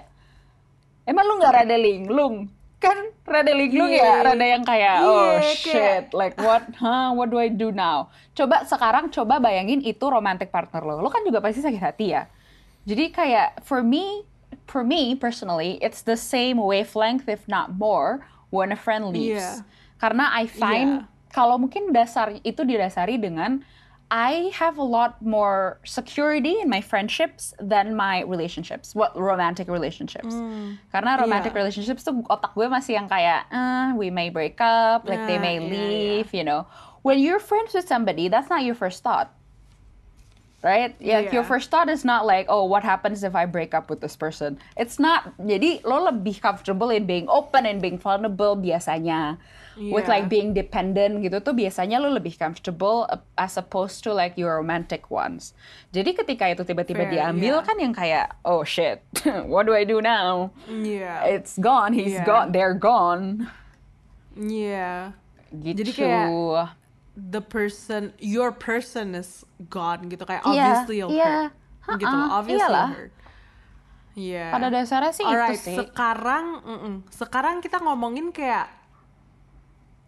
Emang 1.04 1.24
lu 1.24 1.38
nggak 1.38 1.54
rada 1.54 1.76
linglung? 1.76 2.48
Kan 2.80 2.96
rada 3.24 3.52
linglung 3.52 3.88
ya, 3.88 4.20
Iya. 4.20 4.26
rada 4.28 4.44
yang 4.44 4.64
kayak 4.64 4.96
oh 5.00 5.40
Iya, 5.40 5.54
shit, 5.56 5.72
kayak- 5.72 6.12
like 6.12 6.36
what, 6.36 6.64
huh, 6.76 7.12
what 7.12 7.32
do 7.32 7.40
I 7.40 7.48
do 7.48 7.72
now? 7.72 8.12
Coba 8.32 8.64
sekarang 8.64 9.08
coba 9.08 9.40
bayangin 9.40 9.80
itu 9.80 10.04
romantic 10.04 10.52
partner 10.52 10.84
lo, 10.84 11.00
lo 11.00 11.08
kan 11.08 11.24
juga 11.24 11.40
pasti 11.40 11.64
sakit 11.64 11.80
hati 11.80 12.06
ya. 12.12 12.28
Jadi 12.84 13.08
kayak 13.08 13.64
for 13.64 13.80
me, 13.80 14.28
for 14.68 14.84
me 14.84 15.16
personally, 15.16 15.80
it's 15.80 16.04
the 16.04 16.16
same 16.16 16.60
wavelength 16.60 17.24
if 17.24 17.44
not 17.48 17.72
more 17.72 18.24
when 18.52 18.68
a 18.68 18.76
friend 18.76 19.08
leaves. 19.12 19.40
Iya. 19.40 19.64
Karena 19.96 20.28
I 20.28 20.44
find 20.44 20.90
Iya. 21.00 21.12
Kalau 21.34 21.58
mungkin 21.58 21.90
dasar 21.90 22.38
itu 22.46 22.62
didasari 22.62 23.18
dengan 23.18 23.66
I 24.06 24.54
have 24.54 24.78
a 24.78 24.86
lot 24.86 25.18
more 25.18 25.82
security 25.82 26.62
in 26.62 26.70
my 26.70 26.78
friendships 26.78 27.50
than 27.58 27.98
my 27.98 28.22
relationships, 28.22 28.94
what 28.94 29.10
romantic 29.18 29.66
relationships. 29.66 30.38
Karena 30.94 31.18
romantic 31.18 31.50
Iya. 31.50 31.58
relationships 31.66 32.06
tuh 32.06 32.22
otak 32.30 32.54
gue 32.54 32.70
masih 32.70 32.94
yang 32.94 33.10
kayak, 33.10 33.50
eh, 33.50 33.90
we 33.98 34.14
may 34.14 34.30
break 34.30 34.62
up, 34.62 35.02
like 35.02 35.26
they 35.26 35.34
Ah, 35.34 35.42
may 35.42 35.58
iya, 35.58 35.66
leave, 35.66 36.30
you 36.30 36.46
know. 36.46 36.68
When 37.02 37.18
you're 37.18 37.42
friends 37.42 37.74
with 37.74 37.90
somebody, 37.90 38.30
that's 38.30 38.46
not 38.46 38.62
your 38.62 38.78
first 38.78 39.02
thought. 39.02 39.34
Right? 40.62 40.96
Yeah, 40.96 41.20
your 41.20 41.44
Yeah. 41.44 41.50
first 41.50 41.68
thought 41.68 41.92
is 41.92 42.06
not 42.08 42.24
like, 42.24 42.46
oh, 42.48 42.64
what 42.64 42.86
happens 42.86 43.20
if 43.20 43.36
I 43.36 43.44
break 43.44 43.74
up 43.76 43.92
with 43.92 44.00
this 44.00 44.16
person? 44.16 44.56
It's 44.80 44.96
not. 44.96 45.36
Jadi 45.36 45.84
lo 45.84 46.08
lebih 46.08 46.40
comfortable 46.40 46.88
in 46.88 47.04
being 47.04 47.28
open 47.28 47.68
and 47.68 47.84
being 47.84 48.00
vulnerable 48.00 48.56
biasanya. 48.56 49.36
With 49.74 50.06
Yeah. 50.06 50.14
like 50.14 50.26
being 50.30 50.54
dependent 50.54 51.18
gitu 51.18 51.42
tuh 51.42 51.50
biasanya 51.50 51.98
lo 51.98 52.06
lebih 52.08 52.38
comfortable 52.38 53.10
uh, 53.10 53.18
as 53.34 53.58
opposed 53.58 54.06
to 54.06 54.14
like 54.14 54.38
your 54.38 54.54
romantic 54.54 55.10
ones. 55.10 55.50
Jadi 55.90 56.14
ketika 56.14 56.46
itu 56.46 56.62
tiba-tiba 56.62 57.06
Fair, 57.06 57.12
diambil 57.12 57.58
yeah. 57.58 57.66
kan 57.66 57.76
yang 57.82 57.90
kayak, 57.90 58.38
oh 58.46 58.62
shit, 58.62 59.02
what 59.50 59.66
do 59.66 59.74
I 59.74 59.82
do 59.82 59.98
now? 59.98 60.54
Yeah. 60.70 61.26
It's 61.26 61.58
gone, 61.58 61.90
he's 61.90 62.14
Yeah. 62.14 62.22
gone, 62.22 62.54
they're 62.54 62.78
gone. 62.78 63.50
Yeah. 64.32 65.14
Gitu. 65.50 65.82
Jadi 65.82 65.90
kayak- 65.94 66.30
The 67.14 67.38
person, 67.38 68.10
your 68.18 68.50
person 68.50 69.14
is 69.14 69.46
gone 69.70 70.10
gitu 70.10 70.22
kayak 70.22 70.42
Iya, 70.42 70.50
obviously 70.50 70.96
you'll 70.98 71.14
iya. 71.14 71.54
hurt. 71.82 71.98
Gitu 71.98 72.10
loh, 72.10 72.26
Ha-ha, 72.26 72.38
obviously 72.42 72.62
iyalah. 72.66 72.88
hurt. 72.90 73.12
Yeah. 74.14 74.50
Pada 74.50 74.66
dasarnya 74.70 75.10
sih 75.10 75.22
Alright, 75.22 75.58
itu 75.58 75.62
sih. 75.62 75.76
sekarang, 75.78 76.62
mm-mm. 76.62 76.94
sekarang 77.10 77.58
kita 77.58 77.78
ngomongin 77.78 78.30
kayak 78.30 78.66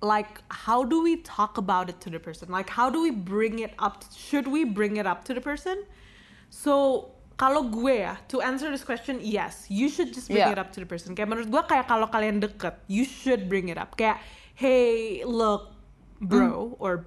like 0.03 0.43
how 0.51 0.85
do 0.85 1.03
we 1.03 1.19
talk 1.25 1.59
about 1.59 1.89
it 1.89 2.01
to 2.03 2.11
the 2.11 2.21
person? 2.21 2.51
Like 2.51 2.69
how 2.71 2.91
do 2.91 3.03
we 3.03 3.11
bring 3.11 3.61
it 3.61 3.73
up? 3.79 4.05
Should 4.15 4.47
we 4.49 4.65
bring 4.65 4.97
it 4.97 5.07
up 5.07 5.25
to 5.27 5.35
the 5.35 5.41
person? 5.41 5.85
So 6.51 7.11
kalau 7.37 7.69
gue 7.69 8.01
ya, 8.01 8.17
to 8.33 8.41
answer 8.41 8.71
this 8.73 8.85
question, 8.85 9.21
yes, 9.21 9.69
you 9.69 9.89
should 9.93 10.13
just 10.17 10.29
bring 10.33 10.41
Yeah. 10.41 10.57
it 10.57 10.59
up 10.59 10.73
to 10.73 10.81
the 10.81 10.89
person. 10.89 11.13
Kayak 11.13 11.29
menurut 11.37 11.49
gue 11.53 11.63
kayak 11.69 11.85
kalau 11.85 12.09
kalian 12.09 12.41
deket, 12.41 12.81
you 12.89 13.05
should 13.05 13.49
bring 13.53 13.69
it 13.69 13.77
up. 13.77 13.93
Kayak, 13.93 14.25
hey, 14.57 15.21
look, 15.29 15.77
bro, 16.17 16.73
or 16.81 17.05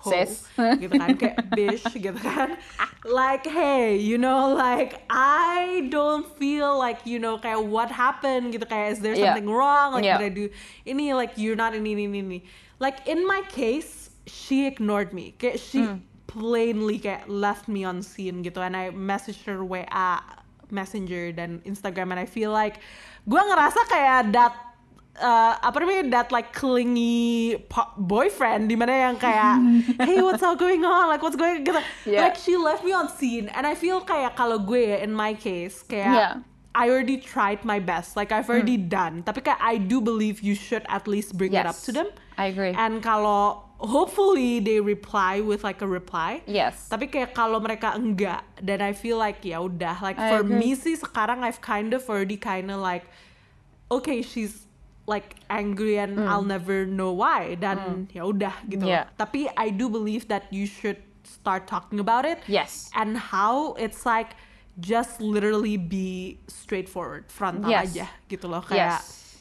ho, 0.00 0.10
Mm. 0.10 0.24
Sis. 0.24 0.32
gitu 0.80 0.92
kan, 0.96 1.08
kayak 1.14 1.36
bish, 1.52 1.84
gitu 1.92 2.16
kan. 2.16 2.56
Like, 3.04 3.44
hey, 3.44 3.96
you 3.96 4.16
know, 4.16 4.52
like 4.52 5.04
I 5.08 5.88
don't 5.88 6.24
feel 6.36 6.72
like, 6.74 7.04
you 7.04 7.16
know, 7.16 7.36
kayak 7.36 7.60
what 7.64 7.88
happened 7.88 8.52
gitu 8.52 8.64
kayak 8.64 8.96
is 8.96 9.00
there 9.00 9.12
Yeah. 9.12 9.32
something 9.32 9.48
wrong? 9.48 9.92
Like 9.92 10.04
Yeah. 10.04 10.16
did 10.16 10.26
I 10.26 10.32
do 10.32 10.44
ini? 10.84 11.12
Like 11.12 11.36
you're 11.36 11.56
not 11.56 11.72
ini 11.72 11.92
ini 11.92 12.08
ini. 12.20 12.38
Like 12.80 13.04
in 13.04 13.24
my 13.24 13.44
case, 13.48 14.08
she 14.24 14.64
ignored 14.64 15.12
me. 15.12 15.36
Kayak 15.36 15.60
she 15.60 15.84
Hmm. 15.84 16.00
plainly 16.24 16.96
kayak 16.96 17.26
left 17.26 17.66
me 17.66 17.82
on 17.82 18.00
scene 18.00 18.40
gitu 18.40 18.62
and 18.62 18.72
I 18.72 18.88
messaged 18.88 19.44
her 19.44 19.60
WA 19.60 20.22
Messenger 20.70 21.34
dan 21.34 21.58
Instagram 21.66 22.14
and 22.14 22.22
I 22.22 22.24
feel 22.24 22.54
like 22.54 22.78
gue 23.26 23.36
ngerasa 23.42 23.80
kayak 23.90 24.30
that 24.32 24.54
uh, 25.16 25.58
apa 25.58 25.76
namanya 25.80 26.04
that 26.12 26.28
like 26.30 26.52
clingy 26.52 27.56
boyfriend 27.96 28.68
di 28.68 28.76
mana 28.76 29.10
yang 29.10 29.16
kayak 29.16 29.58
hey 30.06 30.22
what's 30.22 30.42
all 30.42 30.54
going 30.54 30.84
on 30.84 31.08
like 31.08 31.20
what's 31.20 31.36
going 31.36 31.64
gitu 31.64 31.80
Yeah. 32.06 32.28
like 32.28 32.36
she 32.38 32.54
left 32.54 32.84
me 32.84 32.92
on 32.92 33.10
scene 33.10 33.50
and 33.50 33.66
I 33.66 33.74
feel 33.74 34.00
kayak 34.00 34.36
kalau 34.36 34.60
gue 34.60 35.00
in 35.00 35.10
my 35.10 35.34
case 35.34 35.82
kayak 35.82 36.12
Yeah. 36.14 36.34
I 36.70 36.86
already 36.86 37.18
tried 37.18 37.66
my 37.66 37.82
best 37.82 38.14
like 38.14 38.30
I've 38.30 38.46
already 38.46 38.78
done 38.78 39.26
tapi 39.26 39.42
kayak 39.42 39.58
I 39.58 39.74
do 39.82 39.98
believe 39.98 40.38
you 40.38 40.54
should 40.54 40.86
at 40.86 41.10
least 41.10 41.34
bring 41.34 41.50
it 41.50 41.66
up 41.66 41.74
Yes. 41.74 41.82
to 41.88 41.90
them 41.90 42.08
I 42.38 42.54
agree. 42.54 42.70
and 42.72 43.02
kalau 43.02 43.66
hopefully 43.80 44.60
they 44.60 44.76
reply 44.76 45.40
with 45.40 45.64
like 45.64 45.80
a 45.80 45.88
reply. 45.88 46.44
Yes. 46.44 46.84
Tapi 46.92 47.08
kayak 47.08 47.32
kalau 47.32 47.64
mereka 47.64 47.96
enggak, 47.96 48.44
then 48.60 48.84
I 48.84 48.92
feel 48.92 49.16
like 49.16 49.40
ya 49.40 49.56
udah. 49.64 49.96
Like 50.04 50.20
I 50.20 50.36
for 50.36 50.44
agree. 50.44 50.60
me 50.60 50.70
sih 50.76 51.00
sekarang 51.00 51.40
I've 51.40 51.64
kind 51.64 51.96
of 51.96 52.04
already 52.04 52.36
kind 52.36 52.68
of 52.68 52.76
like, 52.84 53.08
okay 53.88 54.20
she's 54.20 54.68
like 55.10 55.34
angry 55.50 55.98
and 55.98 56.14
hmm. 56.14 56.30
I'll 56.30 56.46
never 56.46 56.86
know 56.86 57.10
why. 57.10 57.58
Dan 57.58 58.06
hmm. 58.06 58.14
ya 58.14 58.22
udah 58.22 58.54
gitu. 58.70 58.86
Yeah. 58.86 59.10
Tapi 59.18 59.50
I 59.58 59.74
do 59.74 59.90
believe 59.90 60.30
that 60.30 60.46
you 60.54 60.70
should 60.70 61.02
start 61.26 61.66
talking 61.66 61.98
about 61.98 62.22
it. 62.22 62.38
Yes. 62.46 62.94
And 62.94 63.18
how 63.18 63.74
it's 63.74 64.06
like 64.06 64.38
just 64.78 65.18
literally 65.20 65.76
be 65.76 66.38
straightforward, 66.46 67.26
frontal 67.26 67.68
Yes. 67.68 67.90
aja 67.90 68.06
gitu 68.30 68.46
loh 68.46 68.62
kayak 68.62 69.02
Yes. 69.02 69.34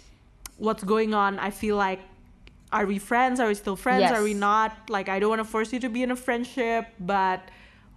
what's 0.58 0.82
going 0.82 1.14
on. 1.14 1.38
I 1.38 1.54
feel 1.54 1.78
like, 1.78 2.02
are 2.74 2.90
we 2.90 2.98
friends? 2.98 3.40
Are 3.40 3.48
we 3.48 3.56
still 3.56 3.78
friends? 3.78 4.10
Yes. 4.10 4.14
Are 4.18 4.26
we 4.26 4.34
not? 4.34 4.90
Like, 4.90 5.08
I 5.08 5.22
don't 5.22 5.30
want 5.30 5.46
to 5.46 5.48
force 5.48 5.72
you 5.72 5.80
to 5.86 5.90
be 5.90 6.04
in 6.04 6.12
a 6.12 6.20
friendship, 6.20 6.90
but 7.00 7.46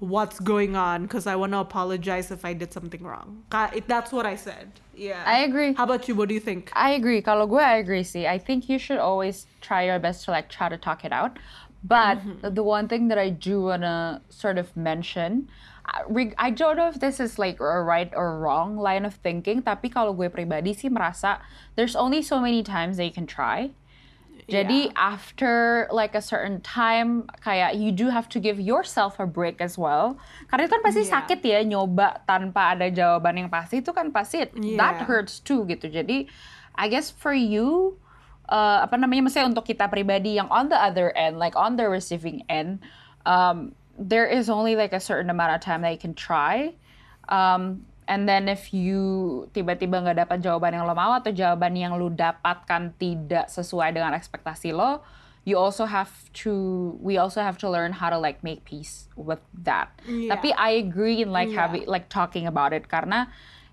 what's 0.02 0.40
going 0.42 0.74
on? 0.74 1.02
Because 1.06 1.28
I 1.30 1.36
want 1.38 1.52
to 1.54 1.58
apologize 1.62 2.30
if 2.34 2.44
I 2.44 2.52
did 2.52 2.72
something 2.74 3.02
wrong. 3.06 3.44
That's 3.86 4.10
what 4.10 4.26
I 4.26 4.34
said. 4.34 4.80
Yeah. 4.98 5.22
I 5.24 5.46
agree. 5.46 5.72
How 5.78 5.84
about 5.84 6.08
you? 6.10 6.14
What 6.18 6.26
do 6.28 6.34
you 6.34 6.40
think? 6.42 6.74
I 6.74 6.98
agree. 6.98 7.22
Kalau 7.22 7.46
gue, 7.46 7.62
I 7.62 7.78
agree 7.78 8.02
sih. 8.02 8.26
I 8.26 8.36
think 8.36 8.68
you 8.68 8.82
should 8.82 8.98
always 8.98 9.46
try 9.62 9.86
your 9.86 10.02
best 10.02 10.26
to 10.26 10.34
like 10.34 10.50
try 10.50 10.68
to 10.68 10.76
talk 10.76 11.06
it 11.06 11.12
out. 11.14 11.38
But 11.86 12.18
Mm-hmm. 12.18 12.54
the 12.54 12.62
one 12.66 12.86
thing 12.90 13.06
that 13.14 13.18
I 13.18 13.30
do 13.30 13.70
wanna 13.70 14.22
sort 14.30 14.58
of 14.58 14.74
mention, 14.76 15.46
I- 15.86 16.34
I 16.38 16.50
don't 16.50 16.74
know 16.78 16.86
if 16.90 16.98
this 16.98 17.18
is 17.18 17.38
like 17.38 17.58
a 17.62 17.82
right 17.82 18.10
or 18.14 18.38
wrong 18.42 18.74
line 18.78 19.06
of 19.06 19.18
thinking. 19.22 19.62
Tapi 19.62 19.86
kalau 19.90 20.14
gue 20.18 20.30
pribadi 20.30 20.74
sih 20.74 20.90
merasa 20.90 21.38
there's 21.78 21.94
only 21.94 22.22
so 22.22 22.42
many 22.42 22.62
times 22.66 22.98
that 22.98 23.06
you 23.06 23.14
can 23.14 23.26
try. 23.26 23.70
Jadi 24.50 24.90
after 24.98 25.86
like 25.94 26.18
a 26.18 26.20
certain 26.24 26.58
time, 26.66 27.30
kayak 27.46 27.78
you 27.78 27.94
do 27.94 28.10
have 28.10 28.26
to 28.26 28.42
give 28.42 28.58
yourself 28.58 29.22
a 29.22 29.26
break 29.26 29.62
as 29.62 29.78
well. 29.78 30.18
Karena 30.50 30.66
itu 30.66 30.72
kan 30.74 30.82
pasti 30.82 31.02
Yeah. 31.06 31.12
sakit 31.14 31.40
ya 31.46 31.60
nyoba 31.62 32.26
tanpa 32.26 32.74
ada 32.74 32.90
jawaban 32.90 33.38
yang 33.38 33.50
pasti 33.52 33.78
itu 33.78 33.94
kan 33.94 34.10
pasti 34.10 34.42
that 34.76 34.98
Yeah. 34.98 35.06
hurts 35.06 35.38
too 35.38 35.62
gitu. 35.70 35.86
Jadi 35.86 36.26
I 36.74 36.86
guess 36.90 37.12
for 37.14 37.30
you 37.30 37.96
uh, 38.50 38.82
apa 38.82 38.98
namanya 38.98 39.30
maksudnya 39.30 39.48
untuk 39.48 39.68
kita 39.68 39.86
pribadi 39.86 40.36
yang 40.36 40.50
on 40.50 40.68
the 40.68 40.76
other 40.78 41.14
end, 41.14 41.38
like 41.38 41.54
on 41.54 41.78
the 41.78 41.86
receiving 41.86 42.42
end, 42.50 42.82
um, 43.24 43.72
there 43.94 44.26
is 44.26 44.50
only 44.50 44.74
like 44.74 44.92
a 44.92 45.00
certain 45.00 45.30
amount 45.30 45.54
of 45.54 45.62
time 45.62 45.86
that 45.86 45.94
you 45.94 46.00
can 46.02 46.16
try. 46.18 46.74
Um, 47.30 47.86
and 48.12 48.28
then 48.28 48.44
if 48.44 48.76
you 48.76 49.00
tiba-tiba 49.56 50.04
nggak 50.04 50.28
dapat 50.28 50.44
jawaban 50.44 50.76
yang 50.76 50.84
lo 50.84 50.92
mau 50.92 51.16
atau 51.16 51.32
jawaban 51.32 51.72
yang 51.72 51.96
lo 51.96 52.12
dapatkan 52.12 52.92
tidak 53.00 53.48
sesuai 53.48 53.96
dengan 53.96 54.12
ekspektasi 54.12 54.76
lo, 54.76 55.00
you 55.48 55.56
also 55.56 55.88
have 55.88 56.12
to 56.36 56.52
we 57.00 57.16
also 57.16 57.40
have 57.40 57.56
to 57.56 57.72
learn 57.72 57.96
how 57.96 58.12
to 58.12 58.20
like 58.20 58.44
make 58.44 58.68
peace 58.68 59.08
with 59.16 59.40
that. 59.56 59.88
Yeah. 60.04 60.36
Tapi 60.36 60.52
I 60.52 60.76
agree 60.76 61.24
in 61.24 61.32
like 61.32 61.48
Yeah. 61.48 61.64
having 61.64 61.88
like 61.88 62.12
talking 62.12 62.44
about 62.44 62.76
it 62.76 62.92
karena 62.92 63.32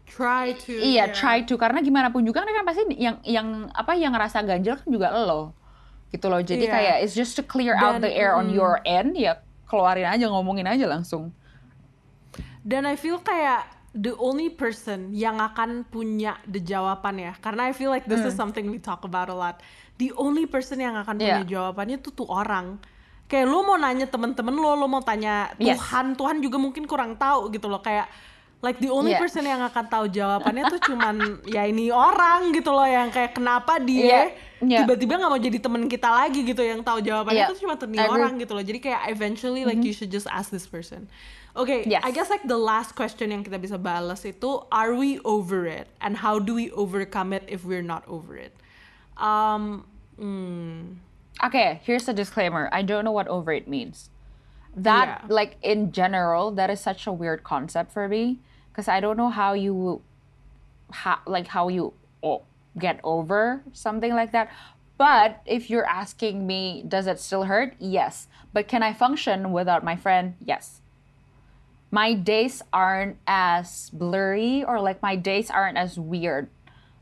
Try 0.09 0.57
to. 0.65 0.73
Iya, 0.73 1.13
try 1.13 1.45
to 1.45 1.53
karena 1.53 1.85
gimana 1.85 2.09
pun 2.09 2.25
juga 2.25 2.41
kan 2.41 2.65
pasti 2.65 2.81
yang 2.97 3.21
yang 3.21 3.69
apa 3.77 3.93
yang 3.93 4.09
ngerasa 4.17 4.41
ganjel 4.41 4.81
kan 4.81 4.89
juga 4.89 5.13
lo. 5.13 5.53
Gitu 6.09 6.25
loh. 6.25 6.41
Jadi 6.41 6.65
Iya. 6.65 6.73
kayak 6.73 6.95
it's 7.05 7.13
just 7.13 7.37
to 7.37 7.45
clear 7.45 7.77
out 7.77 8.01
Dan, 8.01 8.09
the 8.09 8.11
air 8.17 8.33
on 8.33 8.49
mm. 8.49 8.57
your 8.57 8.81
end 8.89 9.13
ya 9.13 9.37
keluarin 9.69 10.09
aja 10.09 10.25
ngomongin 10.25 10.65
aja 10.65 10.89
langsung. 10.89 11.29
Dan 12.65 12.89
I 12.89 12.97
feel 12.97 13.21
kayak 13.21 13.78
the 13.91 14.13
only 14.17 14.49
person 14.49 15.09
yang 15.09 15.41
akan 15.41 15.81
punya 15.83 16.37
the 16.45 16.61
jawaban 16.61 17.17
ya. 17.17 17.33
Karena 17.41 17.69
I 17.69 17.73
feel 17.73 17.89
like 17.89 18.05
this 18.05 18.21
is 18.21 18.37
something 18.37 18.69
we 18.69 18.77
talk 18.77 19.01
about 19.01 19.27
a 19.27 19.35
lot. 19.35 19.61
The 19.97 20.13
only 20.15 20.45
person 20.45 20.79
yang 20.79 20.93
akan 20.95 21.17
punya 21.17 21.41
Hmm. 21.41 21.45
Yeah. 21.45 21.51
jawabannya 21.51 21.97
tuh 21.99 22.13
tuh 22.13 22.29
orang. 22.29 22.77
Kayak 23.25 23.45
lo 23.45 23.61
mau 23.61 23.77
nanya 23.77 24.09
temen-temen 24.09 24.53
lo, 24.53 24.73
lo 24.73 24.85
mau 24.85 25.01
tanya 25.01 25.53
Yes. 25.57 25.77
Tuhan, 25.77 26.17
Tuhan 26.17 26.37
juga 26.41 26.57
mungkin 26.57 26.85
kurang 26.85 27.13
tahu 27.13 27.49
gitu 27.49 27.69
loh. 27.69 27.77
Kayak 27.77 28.09
like 28.59 28.77
the 28.77 28.89
only 28.89 29.13
Yeah. 29.13 29.21
person 29.21 29.45
yang 29.45 29.61
akan 29.61 29.85
tahu 29.87 30.05
jawabannya 30.09 30.63
tuh 30.67 30.81
cuman 30.91 31.15
ya 31.55 31.63
ini 31.63 31.89
orang 31.89 32.51
gitu 32.51 32.69
loh 32.73 32.85
yang 32.85 33.09
kayak 33.09 33.37
kenapa 33.37 33.77
dia 33.79 34.01
Yeah. 34.01 34.25
Yeah. 34.59 34.79
tiba-tiba 34.83 35.15
nggak 35.15 35.31
mau 35.31 35.39
jadi 35.39 35.57
temen 35.63 35.87
kita 35.87 36.09
lagi 36.11 36.43
gitu 36.43 36.59
yang 36.59 36.83
tahu 36.83 36.99
jawabannya 36.99 37.47
Yeah. 37.47 37.51
tuh 37.51 37.57
cuma 37.63 37.73
tuh 37.73 37.87
orang 37.89 38.37
gitu 38.37 38.51
loh. 38.53 38.61
Jadi 38.61 38.79
kayak 38.81 39.01
eventually 39.09 39.63
like 39.63 39.79
you 39.79 39.93
should 39.93 40.09
just 40.09 40.27
ask 40.29 40.49
this 40.49 40.65
person. 40.65 41.09
Okay, 41.55 41.83
Yes. 41.87 42.03
I 42.05 42.11
guess 42.11 42.29
like 42.29 42.45
the 42.47 42.57
last 42.57 42.95
question 42.95 43.31
yang 43.31 43.43
kita 43.43 43.57
bisa 43.59 43.75
balas 43.81 44.23
itu 44.23 44.61
are 44.71 44.93
we 44.93 45.17
over 45.25 45.65
it 45.65 45.89
and 45.99 46.21
how 46.21 46.37
do 46.39 46.53
we 46.53 46.69
overcome 46.71 47.33
it 47.33 47.43
if 47.49 47.65
we're 47.65 47.83
not 47.85 48.05
over 48.07 48.37
it? 48.37 48.53
Um, 49.17 49.85
hmm, 50.17 51.01
Okay, 51.39 51.79
here's 51.87 52.03
a 52.07 52.13
disclaimer. 52.13 52.67
I 52.71 52.83
don't 52.83 53.03
know 53.07 53.15
what 53.15 53.27
over 53.31 53.51
it 53.55 53.63
means. 53.67 54.11
That 54.75 55.23
Yeah. 55.23 55.31
like 55.31 55.55
in 55.63 55.91
general, 55.95 56.51
that 56.59 56.69
is 56.69 56.79
such 56.83 57.07
a 57.07 57.11
weird 57.15 57.43
concept 57.47 57.91
for 57.95 58.07
me 58.11 58.39
because 58.69 58.87
I 58.91 58.99
don't 58.99 59.15
know 59.17 59.31
how 59.31 59.55
you 59.55 60.03
how 60.91 61.19
like 61.25 61.47
how 61.55 61.67
you 61.71 61.93
o- 62.21 62.43
get 62.77 62.99
over 63.03 63.63
something 63.73 64.13
like 64.13 64.31
that. 64.35 64.51
But 64.99 65.39
if 65.47 65.71
you're 65.71 65.87
asking 65.87 66.43
me, 66.45 66.83
does 66.85 67.07
it 67.07 67.19
still 67.23 67.47
hurt? 67.47 67.73
Yes. 67.79 68.27
But 68.51 68.67
can 68.67 68.83
I 68.83 68.91
function 68.91 69.55
without 69.55 69.79
my 69.81 69.95
friend? 69.95 70.35
Yes. 70.43 70.78
My 71.91 72.13
days 72.13 72.61
aren't 72.71 73.17
as 73.25 73.89
blurry 73.91 74.63
or 74.63 74.79
like 74.79 75.01
my 75.01 75.15
days 75.15 75.49
aren't 75.49 75.77
as 75.77 75.97
weird 75.97 76.49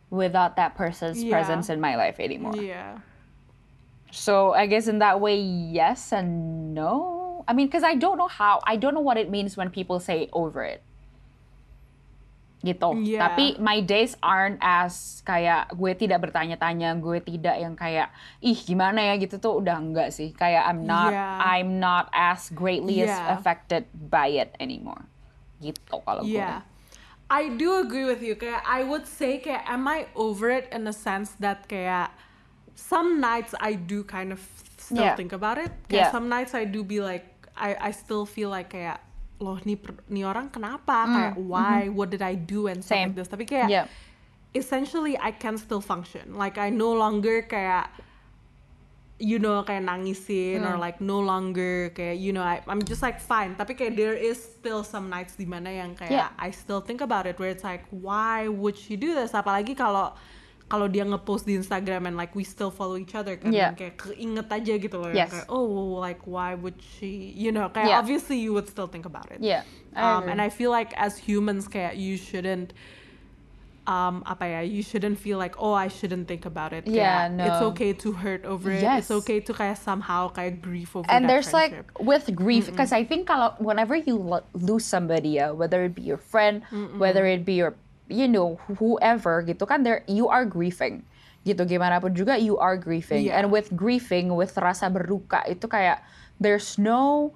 without 0.09 0.55
that 0.55 0.75
person's 0.75 1.23
Yeah. 1.23 1.31
presence 1.31 1.69
in 1.69 1.81
my 1.81 1.95
life 1.95 2.19
anymore. 2.19 2.55
yeah. 2.55 2.99
So 4.11 4.53
I 4.53 4.65
guess 4.67 4.87
in 4.87 4.99
that 4.99 5.19
way, 5.19 5.37
yes 5.39 6.13
and 6.13 6.73
no. 6.73 7.43
I 7.47 7.53
mean, 7.53 7.67
because 7.67 7.83
I 7.83 7.95
don't 7.95 8.17
know 8.17 8.27
how, 8.27 8.61
I 8.65 8.77
don't 8.77 8.93
know 8.93 9.01
what 9.01 9.17
it 9.17 9.29
means 9.29 9.57
when 9.57 9.69
people 9.69 9.99
say 9.99 10.29
over 10.31 10.63
it. 10.63 10.81
Gitu. 12.57 12.89
Yeah. 13.05 13.21
Tapi 13.21 13.61
my 13.61 13.85
days 13.85 14.17
aren't 14.19 14.57
as 14.59 15.21
kayak 15.21 15.69
gue 15.77 15.93
tidak 15.93 16.25
bertanya-tanya, 16.25 16.97
gue 16.97 17.21
tidak 17.21 17.53
yang 17.61 17.77
kayak 17.77 18.09
ih 18.41 18.57
gimana 18.57 19.13
ya 19.13 19.13
gitu 19.21 19.37
tuh 19.37 19.61
udah 19.61 19.77
enggak 19.77 20.09
sih. 20.09 20.33
Kayak 20.33 20.65
I'm 20.65 20.81
not 20.83 21.13
Yeah. 21.13 21.37
I'm 21.37 21.77
not 21.77 22.09
as 22.11 22.49
greatly 22.49 23.05
as 23.05 23.13
Yeah. 23.13 23.37
affected 23.37 23.85
by 23.93 24.33
it 24.33 24.57
anymore. 24.57 25.05
Gitu 25.61 26.01
kalau 26.01 26.25
gue. 26.25 26.33
Yeah. 26.33 26.65
I 27.29 27.51
do 27.53 27.77
agree 27.77 28.07
with 28.07 28.23
you. 28.23 28.39
Kayak 28.39 28.63
I 28.65 28.81
would 28.87 29.05
say 29.05 29.37
kayak 29.37 29.67
am 29.67 29.85
I 29.85 30.07
over 30.17 30.49
it 30.49 30.65
in 30.73 30.87
the 30.87 30.95
sense 30.95 31.35
that 31.43 31.67
kayak 31.69 32.09
some 32.73 33.19
nights 33.21 33.53
I 33.61 33.77
do 33.77 34.01
kind 34.01 34.33
of 34.33 34.41
still 34.81 35.03
Yeah. 35.03 35.19
think 35.19 35.29
about 35.29 35.61
it. 35.61 35.69
Kayak 35.91 36.09
Yeah. 36.09 36.15
some 36.15 36.25
nights 36.25 36.57
I 36.57 36.65
do 36.65 36.81
be 36.81 37.03
like 37.03 37.27
I 37.53 37.89
I 37.89 37.91
still 37.93 38.25
feel 38.25 38.49
like 38.49 38.73
kayak 38.73 39.01
loh 39.37 39.61
nih 39.61 39.77
nih 40.09 40.25
orang 40.25 40.49
kenapa 40.49 41.05
kayak 41.05 41.35
why 41.37 41.85
what 41.87 42.09
did 42.09 42.21
I 42.21 42.33
do 42.33 42.65
and 42.65 42.81
stuff 42.81 42.97
Mm, 42.97 43.13
mm-hmm. 43.13 43.13
Same. 43.13 43.13
like 43.13 43.17
this. 43.17 43.29
Tapi 43.29 43.43
kayak 43.45 43.69
Yeah. 43.69 43.85
essentially 44.51 45.13
I 45.13 45.29
can 45.31 45.57
still 45.57 45.79
function. 45.79 46.33
Like 46.33 46.57
I 46.57 46.73
no 46.73 46.89
longer 46.91 47.45
kayak 47.45 47.93
you 49.17 49.37
know 49.37 49.65
kayak 49.65 49.81
nangisin 49.81 50.61
Hmm. 50.61 50.69
or 50.69 50.75
like 50.77 51.01
no 51.01 51.17
longer 51.17 51.89
kayak 51.91 52.21
you 52.21 52.29
know 52.29 52.45
I, 52.45 52.61
I'm 52.69 52.85
just 52.85 53.01
like 53.01 53.17
fine 53.17 53.57
tapi 53.57 53.73
kayak 53.73 53.97
there 53.97 54.13
is 54.13 54.37
still 54.37 54.85
some 54.85 55.09
nights 55.09 55.33
di 55.33 55.49
mana 55.49 55.73
yang 55.73 55.97
kayak 55.97 56.13
Yeah. 56.13 56.29
I 56.37 56.53
still 56.53 56.85
think 56.85 57.01
about 57.01 57.25
it 57.25 57.41
where 57.41 57.49
it's 57.49 57.65
like 57.65 57.81
why 57.89 58.45
would 58.45 58.77
she 58.77 58.93
do 58.93 59.17
this 59.17 59.33
apalagi 59.33 59.73
kalau 59.73 60.13
kalau 60.67 60.91
dia 60.91 61.07
ngepost 61.07 61.47
di 61.47 61.55
Instagram 61.55 62.11
and 62.11 62.19
like 62.19 62.35
we 62.35 62.43
still 62.43 62.67
follow 62.67 62.99
each 62.99 63.15
other 63.15 63.39
kan 63.39 63.55
Yeah. 63.55 63.71
kayak 63.71 63.95
keinget 63.95 64.51
aja 64.51 64.73
gitu 64.75 64.99
loh 64.99 65.15
Yes. 65.15 65.31
kayak 65.31 65.47
oh 65.47 65.95
like 65.97 66.19
why 66.27 66.51
would 66.53 66.75
she 66.83 67.31
you 67.31 67.55
know 67.55 67.71
kayak 67.71 67.87
Yeah. 67.87 67.99
obviously 68.03 68.35
you 68.35 68.51
would 68.51 68.67
still 68.67 68.91
think 68.91 69.07
about 69.07 69.31
it 69.31 69.39
Yeah, 69.39 69.63
I 69.95 70.19
um, 70.19 70.27
and 70.27 70.43
I 70.43 70.51
feel 70.51 70.67
like 70.69 70.91
as 70.99 71.15
humans 71.15 71.71
kayak 71.71 71.95
you 71.95 72.19
shouldn't 72.19 72.75
um 73.87 74.19
apa 74.27 74.43
ya 74.43 74.59
you 74.67 74.83
shouldn't 74.83 75.15
feel 75.15 75.39
like 75.39 75.55
oh 75.55 75.71
I 75.71 75.87
shouldn't 75.87 76.27
think 76.27 76.43
about 76.43 76.75
it 76.75 76.83
Yeah, 76.83 77.31
Kayak, 77.31 77.47
it's 77.47 77.61
no. 77.63 77.71
okay 77.71 77.95
to 78.03 78.11
hurt 78.19 78.43
over 78.43 78.67
it 78.67 78.83
it's 78.83 79.07
Yes. 79.07 79.11
okay 79.23 79.39
to 79.39 79.55
kayak 79.55 79.79
somehow 79.79 80.27
kayak 80.27 80.59
grief 80.59 80.91
over 80.91 81.07
and 81.07 81.23
there's 81.31 81.47
friendship. 81.47 81.87
like 81.87 82.03
with 82.03 82.27
grief 82.35 82.67
because 82.67 82.91
i 82.91 83.07
think 83.07 83.31
kalau 83.31 83.55
whenever 83.63 83.95
you 83.95 84.19
lo- 84.19 84.43
lose 84.51 84.83
somebody 84.83 85.39
uh, 85.39 85.55
whether 85.55 85.87
it 85.87 85.95
be 85.95 86.03
your 86.03 86.19
friend 86.19 86.67
whether 86.99 87.23
it 87.23 87.47
be 87.47 87.55
your 87.55 87.79
you 88.07 88.27
know 88.27 88.55
whoever 88.79 89.43
gitu 89.43 89.63
kan 89.67 89.83
there 89.83 90.03
you 90.07 90.27
are 90.27 90.43
grieving 90.47 91.03
gitu 91.43 91.63
gimana 91.63 91.99
pun 92.03 92.11
juga 92.11 92.35
you 92.35 92.59
are 92.59 92.75
grieving 92.75 93.27
Yeah. 93.27 93.39
and 93.39 93.51
with 93.51 93.71
grieving 93.71 94.35
with 94.35 94.51
rasa 94.59 94.91
berduka 94.91 95.43
itu 95.47 95.63
kayak 95.67 96.03
there's 96.39 96.75
no 96.75 97.31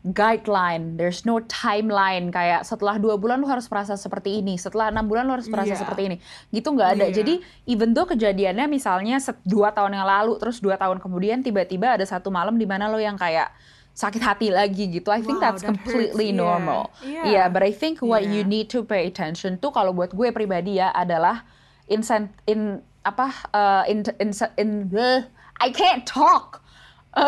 guideline, 0.00 0.96
there's 0.96 1.28
no 1.28 1.44
timeline 1.44 2.32
kayak 2.32 2.64
setelah 2.64 2.96
dua 2.96 3.20
bulan 3.20 3.36
lu 3.36 3.44
harus 3.44 3.68
merasa 3.68 4.00
seperti 4.00 4.40
ini, 4.40 4.56
setelah 4.56 4.88
enam 4.88 5.04
bulan 5.04 5.28
lu 5.28 5.36
harus 5.36 5.44
merasa 5.44 5.76
Iya. 5.76 5.80
seperti 5.84 6.02
ini, 6.08 6.16
gitu 6.48 6.72
nggak 6.72 6.90
ada. 6.96 7.06
Iya. 7.12 7.20
Jadi 7.20 7.34
even 7.68 7.92
though 7.92 8.08
kejadiannya 8.08 8.64
misalnya 8.64 9.20
dua 9.44 9.76
tahun 9.76 10.00
yang 10.00 10.08
lalu, 10.08 10.40
terus 10.40 10.56
dua 10.56 10.80
tahun 10.80 11.04
kemudian 11.04 11.44
tiba-tiba 11.44 12.00
ada 12.00 12.04
satu 12.08 12.32
malam 12.32 12.56
di 12.56 12.64
mana 12.64 12.88
lo 12.88 12.96
yang 12.96 13.20
kayak 13.20 13.52
sakit 14.00 14.22
hati 14.24 14.48
lagi 14.48 14.88
gitu. 14.88 15.12
I 15.12 15.20
think 15.20 15.36
Wow, 15.36 15.52
that's 15.52 15.60
that 15.60 15.68
completely 15.76 16.32
hurts. 16.32 16.40
Yeah. 16.40 16.44
normal. 16.48 16.82
Yeah. 17.04 17.24
Yeah, 17.28 17.46
but 17.52 17.60
I 17.60 17.68
think 17.76 18.00
what 18.00 18.24
you 18.24 18.40
Yeah. 18.40 18.48
need 18.48 18.72
to 18.72 18.80
pay 18.80 19.04
attention 19.04 19.60
tuh 19.60 19.68
kalau 19.68 19.92
buat 19.92 20.16
gue 20.16 20.32
pribadi 20.32 20.80
ya 20.80 20.88
adalah 20.96 21.44
in 21.84 22.00
in 22.48 22.80
apa 23.04 23.28
uh, 23.52 23.82
in 23.84 24.00
in, 24.16 24.32
in 24.56 24.70
bleh, 24.88 25.28
I 25.60 25.68
can't 25.68 26.08
talk 26.08 26.64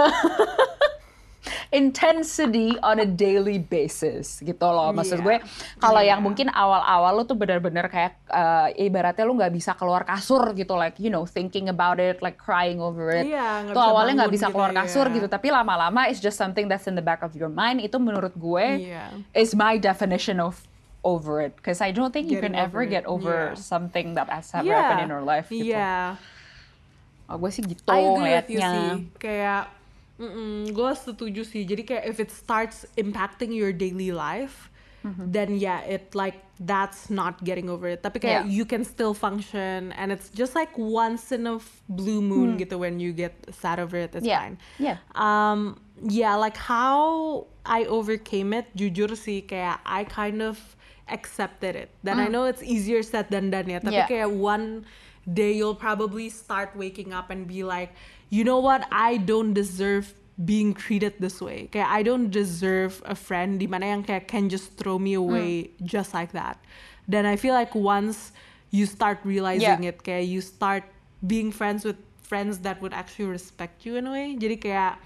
intensity 1.73 2.77
on 2.81 2.97
a 2.97 3.09
daily 3.09 3.57
basis 3.57 4.39
gitu 4.39 4.61
loh 4.62 4.93
maksud 4.93 5.18
Iya. 5.18 5.25
gue 5.25 5.37
kalau 5.77 5.99
Iya. 5.99 6.14
yang 6.14 6.20
mungkin 6.20 6.49
awal-awal 6.49 7.16
lu 7.16 7.25
tuh 7.25 7.35
bener-bener 7.35 7.89
kayak 7.89 8.20
eh, 8.29 8.85
ibaratnya 8.85 9.25
lu 9.25 9.35
nggak 9.35 9.51
bisa 9.51 9.73
keluar 9.73 10.05
kasur 10.05 10.53
gitu 10.53 10.73
like 10.75 10.97
you 10.97 11.09
know 11.09 11.25
thinking 11.25 11.66
about 11.66 11.97
it 11.97 12.20
like 12.20 12.37
crying 12.37 12.77
over 12.77 13.09
it 13.11 13.25
Iya, 13.25 13.66
nggak 13.66 13.75
tuh 13.75 13.83
awalnya 13.83 14.12
nggak 14.23 14.33
bisa 14.33 14.47
gitu 14.47 14.55
keluar 14.55 14.70
ya. 14.70 14.77
kasur 14.85 15.07
gitu 15.09 15.27
tapi 15.27 15.49
lama-lama 15.49 16.07
it's 16.07 16.20
just 16.20 16.37
something 16.37 16.66
that's 16.66 16.85
in 16.85 16.95
the 16.95 17.03
back 17.03 17.20
of 17.20 17.33
your 17.33 17.49
mind 17.49 17.79
itu 17.79 17.97
menurut 17.97 18.37
gue 18.37 18.93
Iya. 18.93 19.09
is 19.33 19.53
my 19.53 19.77
definition 19.77 20.39
of 20.39 20.61
over 21.03 21.41
it 21.41 21.57
because 21.59 21.81
I 21.81 21.91
don't 21.91 22.14
think 22.14 22.31
you 22.31 22.39
can 22.39 22.55
Getting 22.55 22.62
ever 22.62 22.85
over 22.85 22.93
get 22.93 23.03
it. 23.03 23.11
over 23.11 23.37
Yeah. 23.51 23.59
something 23.59 24.14
that 24.14 24.29
has 24.29 24.53
ever 24.53 24.62
Iya. 24.62 24.77
happened 24.77 25.03
in 25.03 25.11
your 25.11 25.25
life 25.25 25.49
gitu 25.49 25.75
Iya. 25.75 26.14
oh, 27.27 27.37
gue 27.37 27.51
sih 27.51 27.62
gitu 27.64 27.83
I 27.89 27.99
agree 28.05 28.33
with 28.35 28.51
you 28.51 28.61
sih. 28.61 28.89
Kayak, 29.16 29.66
gue 30.69 30.93
setuju 30.95 31.43
sih. 31.43 31.63
Jadi 31.65 31.83
kayak 31.85 32.05
if 32.07 32.21
it 32.21 32.31
starts 32.31 32.85
impacting 32.97 33.51
your 33.53 33.73
daily 33.73 34.13
life, 34.13 34.69
Mm-hmm. 35.03 35.35
then 35.35 35.59
yeah, 35.59 35.83
it 35.83 36.15
like 36.15 36.39
that's 36.63 37.11
not 37.11 37.43
getting 37.43 37.67
over 37.67 37.91
it. 37.91 38.07
Tapi 38.07 38.23
kayak 38.23 38.47
Yeah. 38.47 38.55
you 38.55 38.63
can 38.63 38.87
still 38.87 39.19
function, 39.19 39.91
and 39.99 40.15
it's 40.15 40.31
just 40.31 40.55
like 40.55 40.71
once 40.79 41.35
in 41.35 41.43
a 41.51 41.59
blue 41.91 42.23
moon 42.23 42.55
gitu 42.55 42.79
when 42.79 43.03
you 43.03 43.11
get 43.11 43.35
sad 43.51 43.83
over 43.83 43.99
it. 43.99 44.15
It's. 44.15 44.23
Yeah. 44.23 44.39
fine. 44.47 44.63
Yeah. 44.79 45.03
Um, 45.19 45.83
yeah, 46.07 46.39
like 46.39 46.55
how 46.55 47.51
I 47.67 47.83
overcame 47.91 48.55
it, 48.55 48.71
jujur 48.79 49.11
sih 49.19 49.43
kayak 49.43 49.83
I 49.83 50.07
kind 50.07 50.39
of 50.39 50.63
accepted 51.11 51.75
it. 51.75 51.91
Dan 52.07 52.23
I 52.23 52.31
know 52.31 52.47
it's 52.47 52.63
easier 52.63 53.03
said 53.03 53.27
than 53.27 53.51
done 53.51 53.67
ya. 53.67 53.83
Mm. 53.83 53.91
Tapi 53.91 53.99
Yeah. 53.99 54.07
kayak 54.07 54.31
one 54.31 54.87
day 55.27 55.51
you'll 55.51 55.75
probably 55.75 56.31
start 56.31 56.79
waking 56.79 57.11
up 57.11 57.35
and 57.35 57.51
be 57.51 57.67
like, 57.67 57.91
you 58.33 58.45
know 58.49 58.59
what, 58.59 58.89
I 58.91 59.20
don't 59.20 59.53
deserve 59.53 60.14
being 60.41 60.72
treated 60.72 61.20
this 61.20 61.45
way. 61.45 61.68
Kayak 61.68 61.93
I 61.93 62.01
don't 62.01 62.33
deserve 62.33 63.05
a 63.05 63.14
friend 63.14 63.61
di 63.61 63.68
mana 63.68 63.93
yang 63.93 64.03
kayak 64.03 64.26
can 64.26 64.49
just 64.49 64.72
throw 64.80 64.97
me 64.97 65.12
away 65.12 65.68
mm. 65.68 65.85
just 65.85 66.16
like 66.16 66.33
that. 66.33 66.57
Then 67.05 67.28
I 67.28 67.37
feel 67.37 67.53
like 67.53 67.76
once 67.76 68.33
you 68.72 68.89
start 68.89 69.20
realizing 69.22 69.85
Yeah. 69.85 69.93
it, 69.93 70.01
kayak 70.01 70.24
you 70.24 70.41
start 70.41 70.89
being 71.20 71.53
friends 71.53 71.85
with 71.85 72.01
friends 72.24 72.64
that 72.64 72.80
would 72.80 72.97
actually 72.97 73.28
respect 73.28 73.85
you 73.85 74.01
in 74.01 74.09
a 74.09 74.12
way. 74.16 74.33
Jadi 74.41 74.57
kayak 74.64 74.97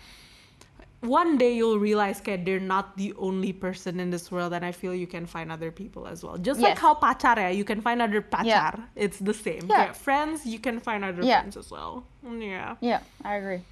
one 1.07 1.39
day 1.39 1.55
you'll 1.55 1.79
realize 1.79 2.19
kayak 2.21 2.43
they're 2.45 2.61
not 2.61 2.99
the 2.99 3.15
only 3.17 3.55
person 3.55 4.03
in 4.03 4.11
this 4.11 4.29
world 4.29 4.51
and 4.53 4.67
I 4.67 4.75
feel 4.75 4.91
you 4.93 5.07
can 5.07 5.25
find 5.25 5.49
other 5.49 5.71
people 5.71 6.05
as 6.05 6.27
well. 6.27 6.37
Just 6.37 6.59
like 6.59 6.75
Yes. 6.77 6.83
how 6.83 6.99
pacar 6.99 7.39
ya, 7.39 7.49
you 7.49 7.63
can 7.63 7.79
find 7.81 8.03
other 8.03 8.21
pacar. 8.21 8.91
It's 8.99 9.23
the 9.23 9.33
same. 9.33 9.71
Yeah. 9.71 9.91
Kayak 9.91 9.95
friends, 9.97 10.43
you 10.45 10.59
can 10.59 10.83
find 10.83 11.07
other 11.07 11.23
Yeah. 11.23 11.47
friends 11.47 11.57
as 11.57 11.71
well. 11.71 12.03
Yeah. 12.27 12.75
Yeah, 12.83 13.01
I 13.23 13.39
agree. 13.39 13.63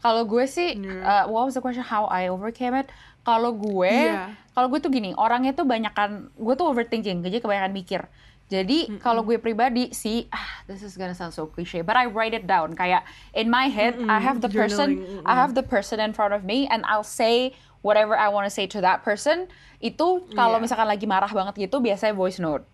Kalau 0.00 0.24
gue 0.24 0.44
sih, 0.46 0.78
uh, 0.78 0.80
Yeah. 0.80 1.24
what 1.26 1.44
was 1.44 1.58
the 1.58 1.64
question? 1.64 1.82
How 1.82 2.06
I 2.06 2.30
overcame 2.30 2.76
it? 2.78 2.88
Kalau 3.24 3.56
gue, 3.56 3.88
Yeah. 3.88 4.36
kalau 4.52 4.68
gue 4.68 4.78
tuh 4.78 4.92
gini, 4.92 5.16
orangnya 5.16 5.56
tuh 5.56 5.64
banyakan, 5.64 6.28
gue 6.36 6.54
tuh 6.54 6.68
overthinking, 6.68 7.24
jadi 7.24 7.40
kebanyakan 7.40 7.72
mikir. 7.72 8.04
Jadi 8.52 9.00
kalau 9.00 9.24
gue 9.24 9.40
pribadi 9.40 9.88
sih, 9.90 10.28
ah, 10.28 10.60
this 10.68 10.84
is 10.84 11.00
gonna 11.00 11.16
sound 11.16 11.32
so 11.32 11.48
cliche, 11.48 11.80
but 11.80 11.96
I 11.96 12.04
write 12.04 12.36
it 12.36 12.44
down. 12.44 12.76
Kayak 12.76 13.08
in 13.32 13.48
my 13.48 13.72
head, 13.72 13.96
I 14.04 14.20
have 14.20 14.44
the 14.44 14.52
person, 14.52 15.00
Journaling, 15.00 15.24
I 15.24 15.34
have 15.34 15.56
the 15.56 15.64
person 15.64 15.96
in 15.96 16.12
front 16.12 16.36
of 16.36 16.44
me, 16.44 16.68
and 16.68 16.84
I'll 16.84 17.06
say 17.06 17.56
whatever 17.80 18.12
I 18.12 18.28
want 18.28 18.44
to 18.44 18.52
say 18.52 18.68
to 18.68 18.84
that 18.84 19.00
person. 19.00 19.48
Itu 19.80 20.28
kalau 20.32 20.60
Yeah. 20.60 20.64
misalkan 20.64 20.88
lagi 20.88 21.08
marah 21.08 21.32
banget 21.32 21.56
gitu, 21.68 21.80
biasanya 21.80 22.12
voice 22.12 22.36
note. 22.36 22.64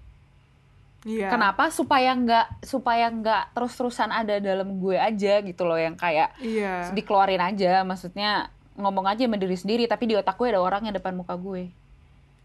Yeah. 1.06 1.32
Kenapa? 1.32 1.72
Supaya 1.72 2.12
nggak 2.12 2.66
supaya 2.66 3.08
nggak 3.08 3.56
terus-terusan 3.56 4.10
ada 4.12 4.36
dalam 4.36 4.76
gue 4.76 5.00
aja 5.00 5.40
gitu 5.40 5.62
loh 5.64 5.78
yang 5.80 5.96
kayak 5.96 6.36
Iya. 6.42 6.92
dikeluarin 6.92 7.40
aja. 7.40 7.80
Maksudnya 7.86 8.52
ngomong 8.76 9.08
aja 9.08 9.24
sama 9.24 9.40
diri 9.40 9.56
sendiri 9.56 9.84
tapi 9.88 10.12
di 10.12 10.14
otak 10.18 10.36
gue 10.36 10.52
ada 10.52 10.60
orang 10.60 10.84
yang 10.84 10.92
depan 10.92 11.16
muka 11.16 11.40
gue 11.40 11.72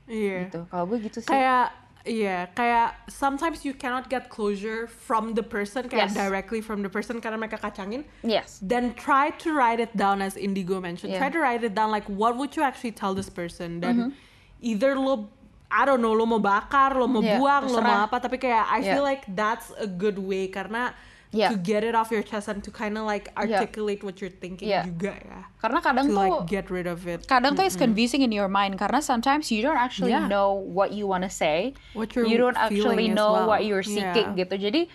Iya. 0.07 0.47
gitu. 0.47 0.63
Kalau 0.71 0.87
gue 0.87 1.03
gitu 1.03 1.19
sih. 1.19 1.27
Kayak 1.27 1.75
Iya, 2.05 2.53
kayak 2.53 3.09
sometimes 3.09 3.65
you 3.65 3.73
cannot 3.73 4.05
get 4.07 4.29
closure 4.29 4.85
from 4.85 5.33
the 5.33 5.41
person, 5.41 5.89
kayak 5.89 6.13
Yes. 6.13 6.13
directly 6.13 6.61
from 6.61 6.85
the 6.85 6.89
person 6.89 7.17
karena 7.17 7.33
mereka 7.35 7.57
kacangin. 7.57 8.05
Yes. 8.21 8.61
then 8.61 8.93
try 8.93 9.33
to 9.41 9.49
write 9.49 9.81
it 9.81 9.89
down 9.97 10.21
as 10.21 10.37
Indigo 10.37 10.77
mentioned. 10.77 11.09
Yeah. 11.11 11.21
Try 11.25 11.33
to 11.33 11.41
write 11.41 11.65
it 11.65 11.73
down 11.73 11.89
like 11.89 12.05
what 12.05 12.37
would 12.37 12.53
you 12.53 12.61
actually 12.61 12.93
tell 12.93 13.17
this 13.17 13.27
person? 13.27 13.81
Then 13.81 14.13
Mm-hmm. 14.13 14.61
either 14.61 14.93
lo 14.93 15.33
I 15.65 15.81
don't 15.83 15.99
know, 15.99 16.13
lo 16.13 16.29
mau 16.29 16.37
bakar, 16.37 16.93
lo 16.93 17.09
mau 17.09 17.25
Yeah, 17.25 17.41
buang, 17.41 17.67
lo 17.67 17.81
terserah. 17.81 17.89
mau 17.89 17.97
apa, 18.05 18.21
tapi 18.21 18.37
kayak 18.37 18.69
I 18.69 18.85
feel 18.85 19.01
Yeah. 19.01 19.11
like 19.17 19.25
that's 19.33 19.73
a 19.75 19.89
good 19.89 20.21
way 20.21 20.45
karena 20.47 20.93
Yeah. 21.35 21.51
to 21.51 21.59
get 21.59 21.83
it 21.83 21.91
off 21.93 22.09
your 22.09 22.23
chest 22.23 22.47
and 22.47 22.63
to 22.63 22.71
kind 22.71 22.95
of 22.95 23.03
like 23.03 23.27
Yeah. 23.35 23.59
articulate 23.59 24.01
what 24.01 24.23
you're 24.23 24.31
thinking 24.31 24.71
Yeah. 24.71 24.87
juga 24.87 25.19
ya. 25.19 25.51
Karena 25.59 25.83
kadang 25.83 26.07
To 26.07 26.15
tuh 26.15 26.21
like 26.23 26.37
get 26.47 26.65
rid 26.71 26.87
of 26.87 27.03
it. 27.03 27.27
kadang 27.27 27.59
tuh 27.59 27.67
it's 27.67 27.75
confusing 27.75 28.23
in 28.23 28.31
your 28.31 28.47
mind 28.47 28.79
karena 28.79 29.03
sometimes 29.03 29.51
you 29.51 29.59
don't 29.59 29.77
actually 29.77 30.15
Yeah. 30.15 30.31
know 30.31 30.55
what 30.55 30.95
you 30.95 31.03
want 31.05 31.27
to 31.27 31.31
say. 31.31 31.75
What 31.91 32.15
you're 32.15 32.23
you 32.23 32.39
don't 32.39 32.55
actually 32.55 33.11
know 33.11 33.43
well. 33.43 33.51
what 33.51 33.67
you're 33.67 33.83
seeking 33.83 34.33
Yeah. 34.33 34.39
gitu. 34.39 34.55
Jadi 34.55 34.87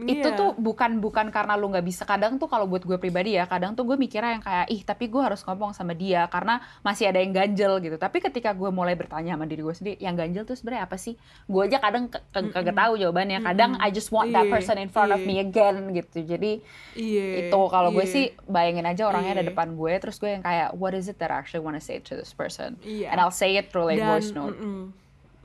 itu 0.00 0.22
Yeah. 0.22 0.36
tuh 0.36 0.50
bukan 0.54 0.98
bukan 0.98 1.28
karena 1.28 1.54
lu 1.54 1.68
nggak 1.68 1.82
bisa. 1.82 2.02
Kadang 2.04 2.36
tuh 2.36 2.46
kalau 2.46 2.64
buat 2.64 2.80
gue 2.80 2.96
pribadi 2.96 3.34
ya, 3.34 3.44
kadang 3.44 3.72
tuh 3.72 3.82
gue 3.82 3.94
mikirnya 3.94 4.38
yang 4.38 4.40
kayak 4.40 4.66
ih 4.68 4.80
tapi 4.80 5.06
gue 5.06 5.18
harus 5.18 5.42
ngomong 5.42 5.72
sama 5.72 5.92
dia 5.92 6.24
karena 6.26 6.56
masih 6.80 7.08
ada 7.08 7.18
yang 7.18 7.30
ganjel 7.30 7.76
gitu. 7.78 7.96
Tapi 7.96 8.18
ketika 8.18 8.50
gue 8.50 8.68
mulai 8.68 8.94
bertanya 8.94 9.34
sama 9.34 9.44
diri 9.44 9.60
gue 9.60 9.72
sendiri, 9.72 9.96
yang 9.98 10.14
ganjel 10.14 10.42
tuh 10.42 10.54
sebenarnya 10.54 10.84
apa 10.84 10.96
sih? 10.96 11.18
Gue 11.44 11.66
aja 11.66 11.78
kadang 11.78 12.06
ke- 12.06 12.22
ke- 12.30 12.50
kagak 12.50 12.72
tahu 12.72 12.92
jawabannya. 12.96 13.42
Kadang 13.42 13.70
I 13.76 13.88
just 13.88 14.08
want 14.08 14.30
that 14.30 14.46
Iya, 14.46 14.52
person 14.52 14.76
in 14.76 14.88
front 14.88 15.10
of 15.10 15.20
iya. 15.20 15.26
me 15.26 15.34
again 15.38 15.92
gitu. 15.92 16.22
Jadi 16.22 16.62
Iya. 16.94 17.26
itu 17.46 17.60
kalau 17.66 17.90
gue 17.90 18.02
iya. 18.02 18.10
sih 18.10 18.24
bayangin 18.46 18.84
aja 18.84 19.04
orangnya 19.04 19.32
ada 19.32 19.44
Iya. 19.44 19.50
depan 19.50 19.74
gue 19.74 19.92
terus 19.96 20.16
gue 20.16 20.30
yang 20.30 20.40
kayak 20.40 20.72
what 20.74 20.92
is 20.92 21.06
it 21.06 21.16
that 21.16 21.28
I 21.28 21.36
actually 21.36 21.60
want 21.60 21.74
to 21.74 21.82
say 21.82 22.00
to 22.00 22.14
this 22.14 22.30
person 22.30 22.80
Iya. 22.80 23.10
and 23.10 23.18
I'll 23.18 23.32
say 23.32 23.54
it 23.54 23.68
through 23.68 23.86
like 23.86 23.98
Dan, 23.98 24.08
voice 24.10 24.30
note 24.30 24.54
mm-mm. 24.54 24.96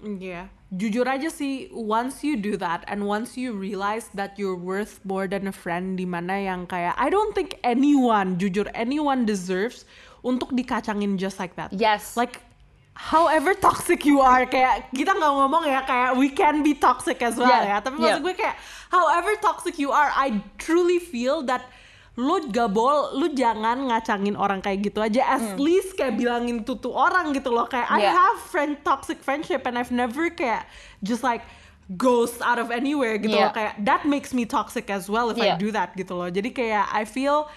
Iya. 0.03 0.51
Jujur 0.75 1.07
aja 1.07 1.31
sih, 1.31 1.71
once 1.71 2.19
you 2.25 2.35
do 2.35 2.57
that 2.59 2.83
and 2.91 3.07
once 3.07 3.37
you 3.39 3.55
realize 3.55 4.11
that 4.11 4.35
you're 4.35 4.57
worth 4.57 4.99
more 5.07 5.23
than 5.29 5.47
a 5.47 5.55
friend, 5.55 5.95
di 5.95 6.03
mana 6.03 6.35
yang 6.35 6.67
kayak 6.67 6.97
I 6.99 7.07
don't 7.07 7.31
think 7.31 7.55
anyone, 7.63 8.35
jujur 8.35 8.67
anyone 8.75 9.23
deserves 9.23 9.87
untuk 10.25 10.51
dikacangin 10.51 11.15
just 11.15 11.39
like 11.39 11.55
that. 11.55 11.71
yes 11.71 12.17
Like 12.17 12.41
however 12.97 13.53
toxic 13.55 14.03
you 14.03 14.19
are, 14.19 14.43
kayak 14.49 14.91
kita 14.91 15.15
nggak 15.15 15.33
ngomong 15.37 15.63
ya 15.69 15.85
kayak 15.87 16.11
we 16.19 16.27
can 16.33 16.59
be 16.65 16.75
toxic 16.75 17.21
as 17.23 17.39
well 17.39 17.47
Yeah, 17.47 17.77
ya. 17.77 17.77
Tapi 17.79 17.95
maksud 18.01 18.19
yeah. 18.19 18.25
gue 18.25 18.33
kayak 18.35 18.55
however 18.91 19.31
toxic 19.39 19.79
you 19.79 19.95
are, 19.95 20.11
I 20.11 20.43
truly 20.59 20.99
feel 20.99 21.45
that 21.47 21.63
lu 22.15 22.47
gak 22.47 22.71
bol, 22.71 23.11
lu 23.19 23.35
jangan 23.35 23.91
ngacangin 23.91 24.39
orang 24.39 24.63
kayak 24.63 24.87
gitu 24.87 25.03
aja. 25.03 25.35
At 25.35 25.59
least 25.59 25.99
kayak 25.99 26.15
bilangin 26.15 26.63
tuh 26.63 26.79
tuh 26.79 26.95
orang 26.95 27.35
gitu 27.35 27.51
loh. 27.51 27.67
Kayak 27.67 27.91
I. 27.91 28.07
Yeah. 28.07 28.15
have 28.15 28.39
friend 28.39 28.79
toxic 28.87 29.19
friendship 29.19 29.67
and 29.67 29.75
I've 29.75 29.91
never 29.91 30.31
kayak 30.31 30.63
just 31.03 31.27
like 31.27 31.43
ghost 31.99 32.39
out 32.39 32.55
of 32.57 32.71
anywhere 32.71 33.19
gitu 33.19 33.35
Yeah. 33.35 33.51
loh. 33.51 33.53
Kayak 33.53 33.73
that 33.83 34.07
makes 34.07 34.31
me 34.31 34.47
toxic 34.47 34.87
as 34.87 35.11
well 35.11 35.27
if 35.27 35.35
Yeah. 35.35 35.55
I 35.55 35.59
do 35.59 35.75
that 35.75 35.91
gitu 35.99 36.15
loh. 36.15 36.31
Jadi 36.31 36.55
kayak 36.55 36.87
I 36.87 37.03
feel 37.03 37.51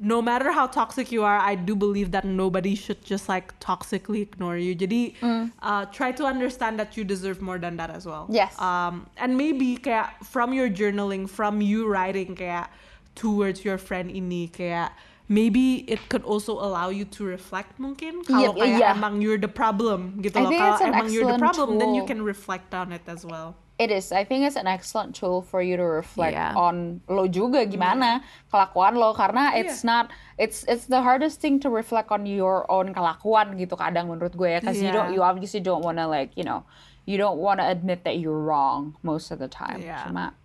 no 0.00 0.24
matter 0.24 0.48
how 0.48 0.64
toxic 0.64 1.12
you 1.12 1.20
are, 1.20 1.36
I 1.36 1.52
do 1.60 1.76
believe 1.76 2.08
that 2.16 2.24
nobody 2.24 2.72
should 2.72 3.04
just 3.04 3.28
like 3.28 3.52
toxically 3.60 4.24
ignore 4.24 4.56
you. 4.56 4.72
Jadi 4.72 5.12
uh, 5.60 5.84
try 5.92 6.08
to 6.08 6.24
understand 6.24 6.80
that 6.80 6.96
you 6.96 7.04
deserve 7.04 7.44
more 7.44 7.60
than 7.60 7.76
that 7.76 7.92
as 7.92 8.08
well. 8.08 8.24
Yes. 8.32 8.56
Um, 8.56 9.12
and 9.20 9.36
maybe 9.36 9.76
kayak 9.76 10.24
from 10.24 10.56
your 10.56 10.72
journaling, 10.72 11.28
from 11.28 11.60
you 11.60 11.84
writing 11.84 12.32
kayak 12.32 12.72
towards 13.14 13.64
your 13.64 13.78
friend 13.78 14.10
ini 14.10 14.50
kayak 14.50 14.92
maybe 15.30 15.86
it 15.86 16.02
could 16.10 16.26
also 16.26 16.58
allow 16.58 16.90
you 16.90 17.06
to 17.06 17.22
reflect 17.22 17.78
mungkin 17.78 18.26
kalau 18.26 18.54
kayak 18.58 18.82
iya. 18.82 18.94
emang 18.94 19.22
you're 19.22 19.38
the 19.38 19.50
problem 19.50 20.18
gitu 20.18 20.34
I 20.38 20.42
loh. 20.42 20.50
Kalau 20.50 20.76
emang 20.90 21.06
you're 21.10 21.28
the 21.30 21.38
problem, 21.38 21.78
then 21.78 21.94
you 21.94 22.02
tool. 22.02 22.10
can 22.10 22.20
reflect 22.26 22.74
on 22.74 22.90
it 22.90 23.06
as 23.06 23.22
well. 23.22 23.54
it 23.80 23.88
is 23.90 24.12
I 24.12 24.28
think 24.28 24.44
it's 24.44 24.60
an 24.60 24.68
excellent 24.68 25.16
tool 25.16 25.40
for 25.40 25.64
you 25.64 25.80
to 25.80 25.86
reflect 25.88 26.36
Yeah. 26.36 26.52
on 26.52 27.00
lo 27.08 27.24
juga 27.24 27.64
gimana 27.64 28.20
kelakuan 28.52 29.00
lo 29.00 29.16
karena 29.16 29.56
it's 29.56 29.80
not 29.80 30.12
it's 30.36 30.68
it's 30.68 30.84
the 30.84 31.00
hardest 31.00 31.40
thing 31.40 31.56
to 31.64 31.72
reflect 31.72 32.12
on 32.12 32.28
your 32.28 32.68
own 32.68 32.92
kelakuan 32.92 33.56
gitu 33.56 33.80
kadang 33.80 34.12
menurut 34.12 34.36
gue 34.36 34.52
ya 34.52 34.60
because 34.60 34.76
you 34.76 34.92
Yeah. 34.92 34.96
don't 35.00 35.10
you 35.16 35.24
obviously 35.24 35.64
don't 35.64 35.80
wanna 35.80 36.04
like 36.04 36.36
you 36.36 36.44
know 36.44 36.68
you 37.08 37.16
don't 37.16 37.40
wanna 37.40 37.72
admit 37.72 38.04
that 38.04 38.20
you're 38.20 38.36
wrong 38.44 39.00
most 39.00 39.32
of 39.32 39.40
the 39.40 39.48
time 39.48 39.80
Yeah. 39.80 40.04
cuma 40.04 40.36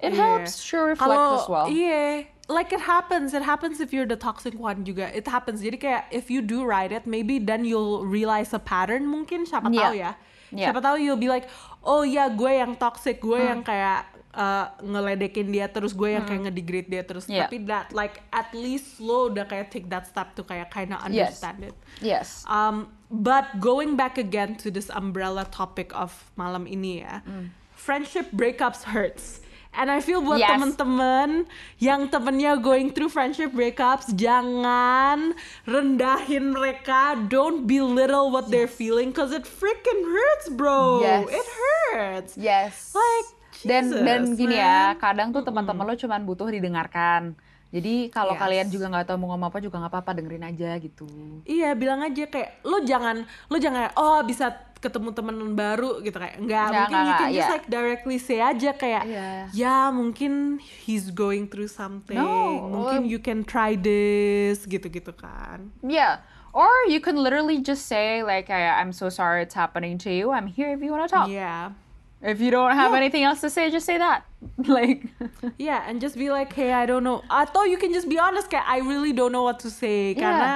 it 0.00 0.14
Yeah. 0.14 0.38
helps 0.38 0.62
to 0.70 0.94
reflect 0.94 1.10
Kalau- 1.10 1.42
as 1.42 1.48
well 1.48 1.66
Iya, 1.66 2.26
like 2.48 2.72
it 2.72 2.80
happens. 2.80 3.34
It 3.34 3.42
happens 3.42 3.78
if 3.78 3.92
you're 3.92 4.08
the 4.08 4.16
toxic 4.16 4.54
one 4.54 4.82
juga. 4.82 5.10
It 5.12 5.26
happens. 5.26 5.60
Jadi 5.60 5.76
kayak 5.76 6.08
if 6.10 6.30
you 6.30 6.40
do 6.40 6.64
write 6.64 6.90
it, 6.90 7.04
maybe 7.04 7.36
then 7.36 7.66
you'll 7.66 8.06
realize 8.06 8.54
a 8.54 8.62
pattern 8.62 9.04
mungkin. 9.04 9.44
Siapa 9.44 9.68
Yeah. 9.68 9.82
tahu 9.82 9.94
ya. 9.98 10.10
Yeah. 10.48 10.72
Siapa 10.72 10.80
tahu 10.80 10.96
you'll 10.96 11.20
be 11.20 11.28
like, 11.28 11.44
oh 11.84 12.00
ya 12.02 12.32
gue 12.32 12.48
yang 12.56 12.72
toxic, 12.74 13.20
gue 13.20 13.36
Hmm. 13.36 13.48
yang 13.52 13.60
kayak 13.62 14.08
uh, 14.38 14.70
ngeledekin 14.80 15.50
dia 15.50 15.66
terus, 15.66 15.90
gue 15.90 16.14
yang 16.14 16.22
kayak 16.22 16.46
ngedegrade 16.46 16.86
dia 16.86 17.02
terus. 17.02 17.26
Yeah. 17.26 17.50
Tapi 17.50 17.66
that 17.66 17.90
like 17.90 18.22
at 18.30 18.54
least 18.54 19.02
lo 19.02 19.28
udah 19.28 19.44
kayak 19.44 19.68
take 19.68 19.90
that 19.90 20.06
step 20.06 20.32
to 20.38 20.46
kayak 20.46 20.70
kind 20.70 20.94
of 20.94 21.02
Yes. 21.10 21.42
understand 21.42 21.66
it. 21.66 21.74
yes 21.98 22.46
Um, 22.46 22.86
but 23.10 23.58
going 23.58 23.98
back 23.98 24.14
again 24.14 24.54
to 24.62 24.70
this 24.70 24.88
umbrella 24.88 25.42
topic 25.44 25.90
of 25.90 26.14
malam 26.38 26.64
ini 26.64 27.02
ya, 27.02 27.20
Mm. 27.26 27.50
friendship 27.74 28.30
breakups 28.30 28.86
hurts. 28.88 29.42
And 29.70 29.88
I 29.88 30.00
feel 30.00 30.18
buat 30.18 30.38
Yes. 30.38 30.50
temen-temen 30.50 31.46
yang 31.78 32.08
temennya 32.08 32.58
going 32.58 32.90
through 32.90 33.08
friendship 33.08 33.52
breakups, 33.52 34.10
jangan 34.10 35.36
rendahin 35.62 36.50
mereka. 36.50 37.14
Don't 37.28 37.62
belittle 37.62 38.28
what 38.28 38.48
they're 38.48 38.66
feeling, 38.66 39.12
cause 39.12 39.30
it 39.30 39.44
freaking 39.44 40.02
hurts, 40.02 40.50
bro. 40.50 40.98
Yes. 41.00 41.24
It 41.30 41.46
hurts. 41.46 42.32
Yes. 42.34 42.74
Like, 42.90 43.28
dan 43.60 43.90
dan 43.92 44.20
Jesus, 44.24 44.38
gini 44.38 44.54
man. 44.54 44.62
ya, 44.62 44.78
kadang 44.96 45.28
tuh 45.30 45.42
teman-teman 45.42 45.84
lo 45.84 45.94
cuman 45.94 46.22
butuh 46.22 46.46
didengarkan. 46.46 47.34
Jadi 47.68 48.08
kalau 48.08 48.32
Yes. 48.32 48.40
kalian 48.40 48.66
juga 48.72 48.88
nggak 48.88 49.04
tahu 49.04 49.16
mau 49.20 49.36
ngomong 49.36 49.52
apa 49.52 49.60
juga 49.60 49.76
nggak 49.76 49.92
apa-apa 49.92 50.16
dengerin 50.16 50.40
aja 50.40 50.72
gitu. 50.80 51.04
Iya 51.44 51.76
bilang 51.76 52.00
aja 52.00 52.24
kayak 52.24 52.64
lo 52.64 52.80
jangan 52.80 53.22
lo 53.52 53.56
jangan 53.60 53.92
oh 53.92 54.24
bisa 54.24 54.48
ketemu 54.78 55.10
temen 55.10 55.36
baru 55.52 55.98
gitu 56.00 56.14
kayak 56.14 56.38
enggak 56.38 56.70
Nggak, 56.70 56.74
mungkin 56.74 56.94
nggak, 56.94 57.02
you 57.02 57.14
can 57.14 57.26
nggak, 57.26 57.34
just 57.34 57.48
iya. 57.48 57.54
like 57.54 57.66
directly 57.66 58.16
say 58.16 58.38
aja 58.38 58.70
kayak 58.72 59.02
Iya. 59.04 59.30
ya 59.50 59.76
mungkin 59.90 60.32
he's 60.62 61.10
going 61.10 61.50
through 61.50 61.66
something 61.66 62.14
No, 62.14 62.62
mungkin 62.70 63.04
you 63.04 63.18
can 63.18 63.42
try 63.42 63.74
this 63.74 64.62
gitu-gitu 64.64 65.10
kan 65.12 65.74
Yeah. 65.82 66.22
Or 66.56 66.70
you 66.88 66.98
can 66.98 67.14
literally 67.14 67.60
just 67.60 67.86
say 67.86 68.24
like, 68.24 68.48
kayak, 68.48 68.80
I'm 68.80 68.90
so 68.90 69.12
sorry 69.12 69.44
it's 69.44 69.54
happening 69.54 70.00
to 70.02 70.10
you. 70.10 70.32
I'm 70.32 70.48
here 70.48 70.72
if 70.72 70.80
you 70.80 70.90
want 70.90 71.04
to 71.06 71.12
talk. 71.12 71.28
yeah 71.28 71.76
If 72.18 72.42
you 72.42 72.50
don't 72.50 72.74
have 72.74 72.98
anything 72.98 73.22
else 73.22 73.38
to 73.46 73.50
say, 73.50 73.70
just 73.70 73.86
say 73.86 73.94
that. 73.94 74.26
like, 74.66 75.06
yeah 75.60 75.86
and 75.86 76.02
just 76.02 76.18
be 76.18 76.30
like 76.30 76.50
hey 76.54 76.70
I 76.74 76.82
don't 76.82 77.02
know 77.02 77.22
atau 77.30 77.62
you 77.62 77.78
can 77.78 77.90
just 77.90 78.06
be 78.06 78.18
honest 78.18 78.50
kayak 78.50 78.66
I 78.66 78.82
really 78.82 79.10
don't 79.10 79.30
know 79.30 79.42
what 79.42 79.58
to 79.62 79.70
say 79.70 80.14
Yeah. 80.14 80.22
karena 80.22 80.52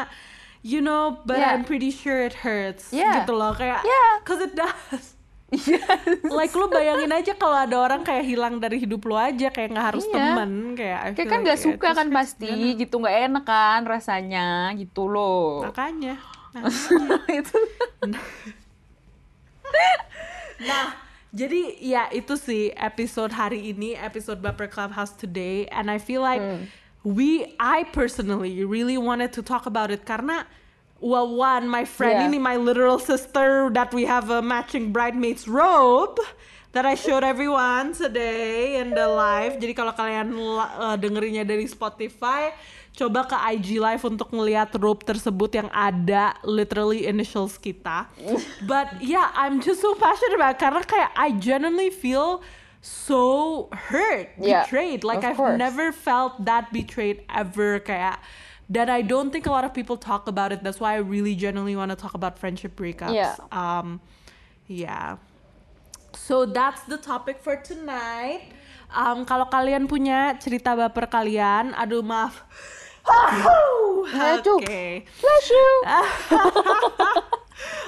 you 0.63 0.79
know 0.79 1.19
but 1.23 1.37
Yeah. 1.37 1.53
I'm 1.53 1.63
pretty 1.63 1.91
sure 1.91 2.23
it 2.23 2.41
hurts 2.41 2.91
Yeah. 2.91 3.23
gitu 3.23 3.35
loh 3.35 3.53
kayak 3.53 3.83
Yeah. 3.83 4.13
cause 4.23 4.39
it 4.39 4.55
does 4.55 5.19
yes. 5.53 6.23
like 6.25 6.55
lu 6.55 6.65
bayangin 6.67 7.11
aja 7.11 7.35
kalau 7.35 7.59
ada 7.59 7.77
orang 7.77 8.01
kayak 8.01 8.25
hilang 8.25 8.57
dari 8.57 8.79
hidup 8.79 9.03
lu 9.03 9.13
aja 9.13 9.51
kayak 9.51 9.69
nggak 9.71 9.87
harus 9.91 10.07
Iya. 10.07 10.15
temen 10.15 10.51
kayak 10.73 11.01
Kayak 11.13 11.29
kan 11.29 11.39
like 11.39 11.47
gak 11.47 11.59
it 11.59 11.65
suka 11.67 11.89
kan 11.93 12.09
pasti 12.09 12.49
banget. 12.49 12.81
gitu 12.81 12.95
nggak 12.97 13.17
enak 13.27 13.45
kan 13.45 13.81
rasanya 13.85 14.47
gitu 14.75 15.03
loh. 15.07 15.67
makanya 15.67 16.17
nah, 16.53 16.69
itu 17.43 17.59
nah 20.63 20.95
jadi 21.33 21.61
ya 21.81 22.03
itu 22.13 22.37
sih 22.37 22.71
episode 22.73 23.33
hari 23.33 23.73
ini 23.73 23.97
episode 23.97 24.39
Baper 24.39 24.69
Clubhouse 24.69 25.17
today 25.17 25.65
and 25.69 25.89
I 25.89 25.97
feel 25.97 26.21
like 26.21 26.45
we 27.03 27.55
I 27.59 27.85
personally 27.91 28.63
really 28.65 28.97
wanted 28.97 29.35
to 29.35 29.43
talk 29.43 29.67
about 29.67 29.91
it 29.91 30.07
karena 30.07 30.47
well 31.03 31.27
one 31.27 31.67
my 31.67 31.83
friend 31.83 32.15
Yeah. 32.23 32.29
ini 32.31 32.39
my 32.39 32.55
literal 32.55 33.03
sister 33.03 33.67
that 33.75 33.91
we 33.91 34.07
have 34.07 34.31
a 34.31 34.39
matching 34.39 34.95
bridesmaids 34.95 35.51
robe 35.51 36.19
that 36.73 36.87
I 36.87 36.95
showed 36.95 37.27
everyone 37.27 37.93
today 37.93 38.79
in 38.79 38.95
the 38.95 39.11
live 39.11 39.59
jadi 39.59 39.75
kalau 39.75 39.93
kalian 39.93 40.31
uh, 40.33 40.95
dengerinnya 40.95 41.43
dari 41.43 41.67
Spotify 41.67 42.55
coba 42.93 43.25
ke 43.27 43.37
IG 43.57 43.83
live 43.83 44.05
untuk 44.05 44.31
ngelihat 44.31 44.71
robe 44.79 45.03
tersebut 45.03 45.51
yang 45.59 45.69
ada 45.75 46.39
literally 46.47 47.09
initials 47.09 47.59
kita 47.59 48.07
but 48.71 48.95
yeah 49.03 49.35
I'm 49.35 49.59
just 49.59 49.83
so 49.83 49.99
passionate 49.99 50.39
about 50.39 50.55
it 50.55 50.63
karena 50.63 50.81
kayak 50.87 51.11
I 51.19 51.35
genuinely 51.35 51.91
feel 51.91 52.45
so 52.83 53.71
hurt 53.71 54.35
Yeah, 54.37 54.67
betrayed 54.67 55.07
like 55.07 55.23
I've 55.23 55.39
course. 55.39 55.55
never 55.55 55.95
felt 55.95 56.43
that 56.51 56.75
betrayed 56.75 57.23
ever 57.31 57.79
kayak 57.79 58.19
that 58.67 58.91
I 58.91 59.07
don't 59.07 59.31
think 59.31 59.47
a 59.47 59.55
lot 59.55 59.63
of 59.63 59.71
people 59.71 59.95
talk 59.95 60.27
about 60.27 60.51
it 60.51 60.67
that's 60.67 60.83
why 60.83 60.99
I 60.99 61.01
really 61.01 61.39
genuinely 61.39 61.79
want 61.79 61.95
to 61.95 61.99
talk 61.99 62.13
about 62.19 62.43
friendship 62.43 62.75
breakups 62.75 63.15
Yeah. 63.15 63.39
um 63.55 64.03
yeah 64.67 65.23
so 66.11 66.43
that's 66.43 66.83
the 66.91 66.99
topic 66.99 67.39
for 67.39 67.55
tonight 67.55 68.51
um 68.91 69.23
kalau 69.25 69.47
kalian 69.47 69.87
punya 69.87 70.35
cerita 70.43 70.75
baper 70.75 71.07
kalian 71.07 71.71
aduh 71.79 72.03
maaf. 72.03 72.43
Oke. 74.47 75.07
bless 75.07 75.47
you. 75.51 75.71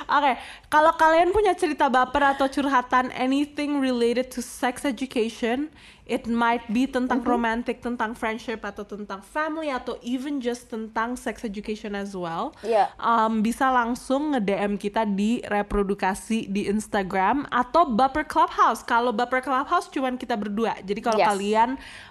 Oke, 0.04 0.36
kalau 0.68 0.92
kalian 1.00 1.32
punya 1.32 1.56
cerita 1.56 1.88
baper 1.88 2.36
atau 2.36 2.44
curhatan 2.44 3.08
anything 3.16 3.80
related 3.80 4.28
to 4.28 4.44
sex 4.44 4.84
education, 4.84 5.72
it 6.04 6.28
might 6.28 6.60
be 6.68 6.84
tentang 6.84 7.24
Mm-hmm. 7.24 7.32
romantic, 7.32 7.76
tentang 7.80 8.12
friendship 8.12 8.60
atau 8.60 8.84
tentang 8.84 9.24
family 9.24 9.72
atau 9.72 9.96
even 10.04 10.36
just 10.36 10.68
tentang 10.68 11.16
sex 11.16 11.40
education 11.40 11.96
as 11.96 12.12
well. 12.12 12.52
Iya. 12.60 12.92
Um, 13.00 13.40
bisa 13.40 13.72
langsung 13.72 14.36
nge-DM 14.36 14.76
kita 14.76 15.08
di 15.08 15.40
reprodukasi 15.48 16.52
di 16.52 16.68
Instagram 16.68 17.48
atau 17.48 17.88
Baper 17.88 18.28
Clubhouse. 18.28 18.84
Kalau 18.84 19.16
Baper 19.16 19.40
Clubhouse 19.40 19.88
cuman 19.88 20.20
kita 20.20 20.36
berdua. 20.36 20.76
Jadi 20.84 21.00
kalau 21.00 21.16
Yes. 21.16 21.28
kalian 21.32 21.70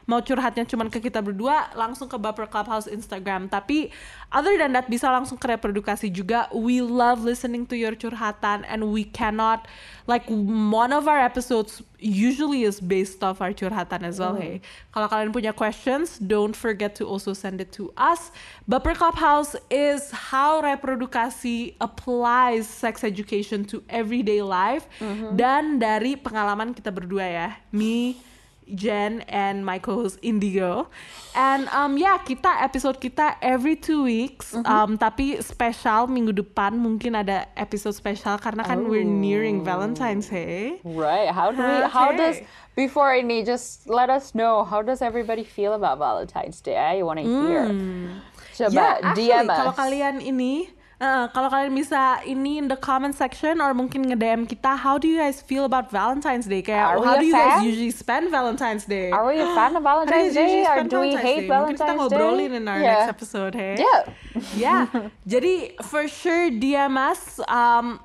mau 0.09 0.25
curhatnya 0.25 0.65
cuman 0.65 0.89
ke 0.89 0.97
kita 0.97 1.21
berdua, 1.21 1.69
langsung 1.77 2.09
ke 2.09 2.17
Baper 2.17 2.49
Clubhouse 2.49 2.89
Instagram. 2.89 3.45
Tapi 3.45 3.93
other 4.33 4.57
than 4.57 4.73
that 4.73 4.89
bisa 4.89 5.05
langsung 5.05 5.37
ke 5.37 5.45
reprodukasi 5.45 6.09
juga. 6.09 6.49
We 6.49 6.81
love 6.81 7.21
listening 7.21 7.69
to 7.69 7.77
your 7.77 7.93
curhatan 7.93 8.65
and 8.65 8.89
we 8.89 9.05
cannot 9.05 9.69
like 10.09 10.25
one 10.71 10.89
of 10.89 11.05
our 11.05 11.21
episodes 11.21 11.85
usually 12.01 12.65
is 12.65 12.81
based 12.83 13.21
off 13.21 13.39
our 13.39 13.53
curhatan 13.53 13.82
as 13.91 14.21
well. 14.21 14.39
Hey, 14.39 14.63
kalau 14.95 15.11
kalian 15.11 15.33
punya 15.35 15.51
questions, 15.51 16.15
don't 16.21 16.55
forget 16.55 16.95
to 16.95 17.03
also 17.03 17.35
send 17.35 17.59
it 17.59 17.73
to 17.75 17.91
us. 17.99 18.31
Baper 18.69 18.95
Clubhouse 18.95 19.59
is 19.67 20.13
how 20.31 20.63
reprodukasi 20.63 21.75
applies 21.83 22.69
sex 22.69 23.03
education 23.03 23.67
to 23.67 23.83
everyday 23.91 24.39
life 24.39 24.87
dan 25.35 25.81
dari 25.81 26.15
pengalaman 26.15 26.71
kita 26.71 26.93
berdua 26.93 27.25
ya, 27.27 27.49
me. 27.73 28.15
Jen 28.69 29.21
and 29.27 29.61
my 29.61 29.77
co-host 29.77 30.19
Indigo. 30.21 30.87
And 31.33 31.67
um 31.69 31.97
ya 31.97 32.19
kita 32.19 32.61
episode 32.61 32.97
kita 32.97 33.35
every 33.39 33.75
two 33.75 34.03
weeks. 34.03 34.53
Um 34.55 34.95
tapi 34.95 35.39
spesial 35.39 36.07
minggu 36.07 36.31
depan 36.31 36.75
mungkin 36.75 37.17
ada 37.17 37.49
episode 37.53 37.93
spesial 37.93 38.37
karena 38.37 38.61
kan 38.61 38.87
we're 38.87 39.03
nearing 39.03 39.61
Valentine's 39.61 40.29
Day. 40.29 40.79
Right. 40.83 41.27
How 41.27 41.51
do 41.51 41.59
we? 41.59 41.77
How 41.87 42.11
does 42.11 42.39
Okay. 42.39 42.47
before 42.73 43.13
ini 43.13 43.41
just 43.41 43.85
let 43.85 44.09
us 44.09 44.33
know 44.33 44.65
how 44.65 44.81
does 44.81 45.01
everybody 45.01 45.43
feel 45.43 45.73
about 45.73 45.99
Valentine's 45.99 46.57
Day? 46.59 46.73
I 46.73 47.01
want 47.01 47.21
to 47.21 47.27
hear. 47.27 47.69
Coba 48.53 48.69
Ya, 48.69 48.85
actually, 49.01 49.33
DM 49.33 49.45
us. 49.49 49.57
kalau 49.57 49.73
kalian 49.73 50.15
ini 50.21 50.69
uh, 51.03 51.27
kalau 51.29 51.51
kalian 51.51 51.75
bisa 51.75 52.23
ini 52.23 52.57
in 52.57 52.65
the 52.65 52.79
comment 52.79 53.11
section 53.11 53.59
or 53.59 53.75
mungkin 53.75 54.07
nge-DM 54.07 54.47
kita 54.47 54.71
how 54.73 54.95
do 54.95 55.03
you 55.03 55.19
guys 55.19 55.43
feel 55.43 55.67
about 55.67 55.91
Valentine's 55.91 56.47
Day 56.47 56.63
kayak 56.63 56.95
how 56.97 57.19
do 57.19 57.27
you 57.27 57.35
guys 57.35 57.59
usually 57.61 57.91
spend 57.91 58.31
Valentine's 58.31 58.87
Day 58.87 59.11
Are 59.11 59.27
we 59.27 59.35
a 59.37 59.51
fan 59.51 59.75
of 59.75 59.83
Valentine's 59.91 60.31
Day 60.31 60.63
or 60.63 60.81
do 60.81 61.03
we 61.03 61.11
Valentine's 61.11 61.19
hate 61.19 61.43
Day? 61.43 61.51
Mungkin 61.51 61.75
kita 61.75 61.83
Valentine's 61.83 62.07
Day? 62.07 62.15
ngobrolin 62.15 62.51
in 62.55 62.63
our 62.65 62.79
Yeah. 62.79 62.91
next 63.03 63.11
episode 63.11 63.53
hey 63.53 63.75
Yeah. 63.75 64.01
Ya, 64.55 64.87
jadi 65.23 65.77
for 65.83 66.07
sure 66.07 66.49
DM 66.49 66.95
us 66.95 67.37
um, 67.45 67.99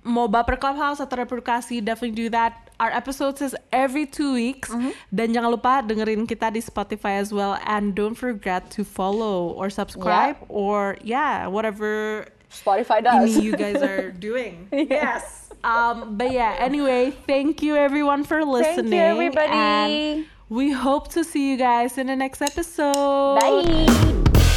mau 0.00 0.24
baper 0.24 0.56
clubhouse 0.56 0.96
atau 0.96 1.18
reprodukasi 1.18 1.80
definitely 1.80 2.14
do 2.14 2.26
that. 2.30 2.67
Our 2.78 2.94
episodes 2.94 3.42
is 3.42 3.56
every 3.74 4.06
two 4.06 4.32
weeks 4.34 4.70
Mm-hmm. 4.70 4.94
dan 5.10 5.34
jangan 5.34 5.50
lupa 5.50 5.82
dengerin 5.82 6.24
kita 6.24 6.54
di 6.54 6.62
Spotify 6.62 7.18
as 7.18 7.34
well 7.34 7.58
and 7.66 7.90
don't 7.92 8.14
forget 8.14 8.70
to 8.78 8.86
follow 8.86 9.50
or 9.58 9.66
subscribe 9.66 10.38
or 10.46 10.94
yeah 11.02 11.50
whatever 11.50 12.26
Spotify 12.48 13.02
does. 13.02 13.34
ini 13.34 13.42
you 13.44 13.52
guys 13.58 13.82
are 13.82 14.14
doing. 14.30 14.70
Yes. 14.70 15.50
Um, 15.66 16.14
but 16.16 16.30
yeah, 16.30 16.54
anyway, 16.62 17.10
thank 17.26 17.66
you 17.66 17.74
everyone 17.74 18.22
for 18.22 18.46
listening. 18.46 18.94
everybody. 18.94 19.50
And 19.50 20.30
we 20.48 20.70
hope 20.70 21.10
to 21.18 21.26
see 21.26 21.50
you 21.50 21.58
guys 21.58 21.98
in 21.98 22.06
the 22.06 22.16
next 22.16 22.40
episode. 22.40 23.42
Bye. 23.42 24.47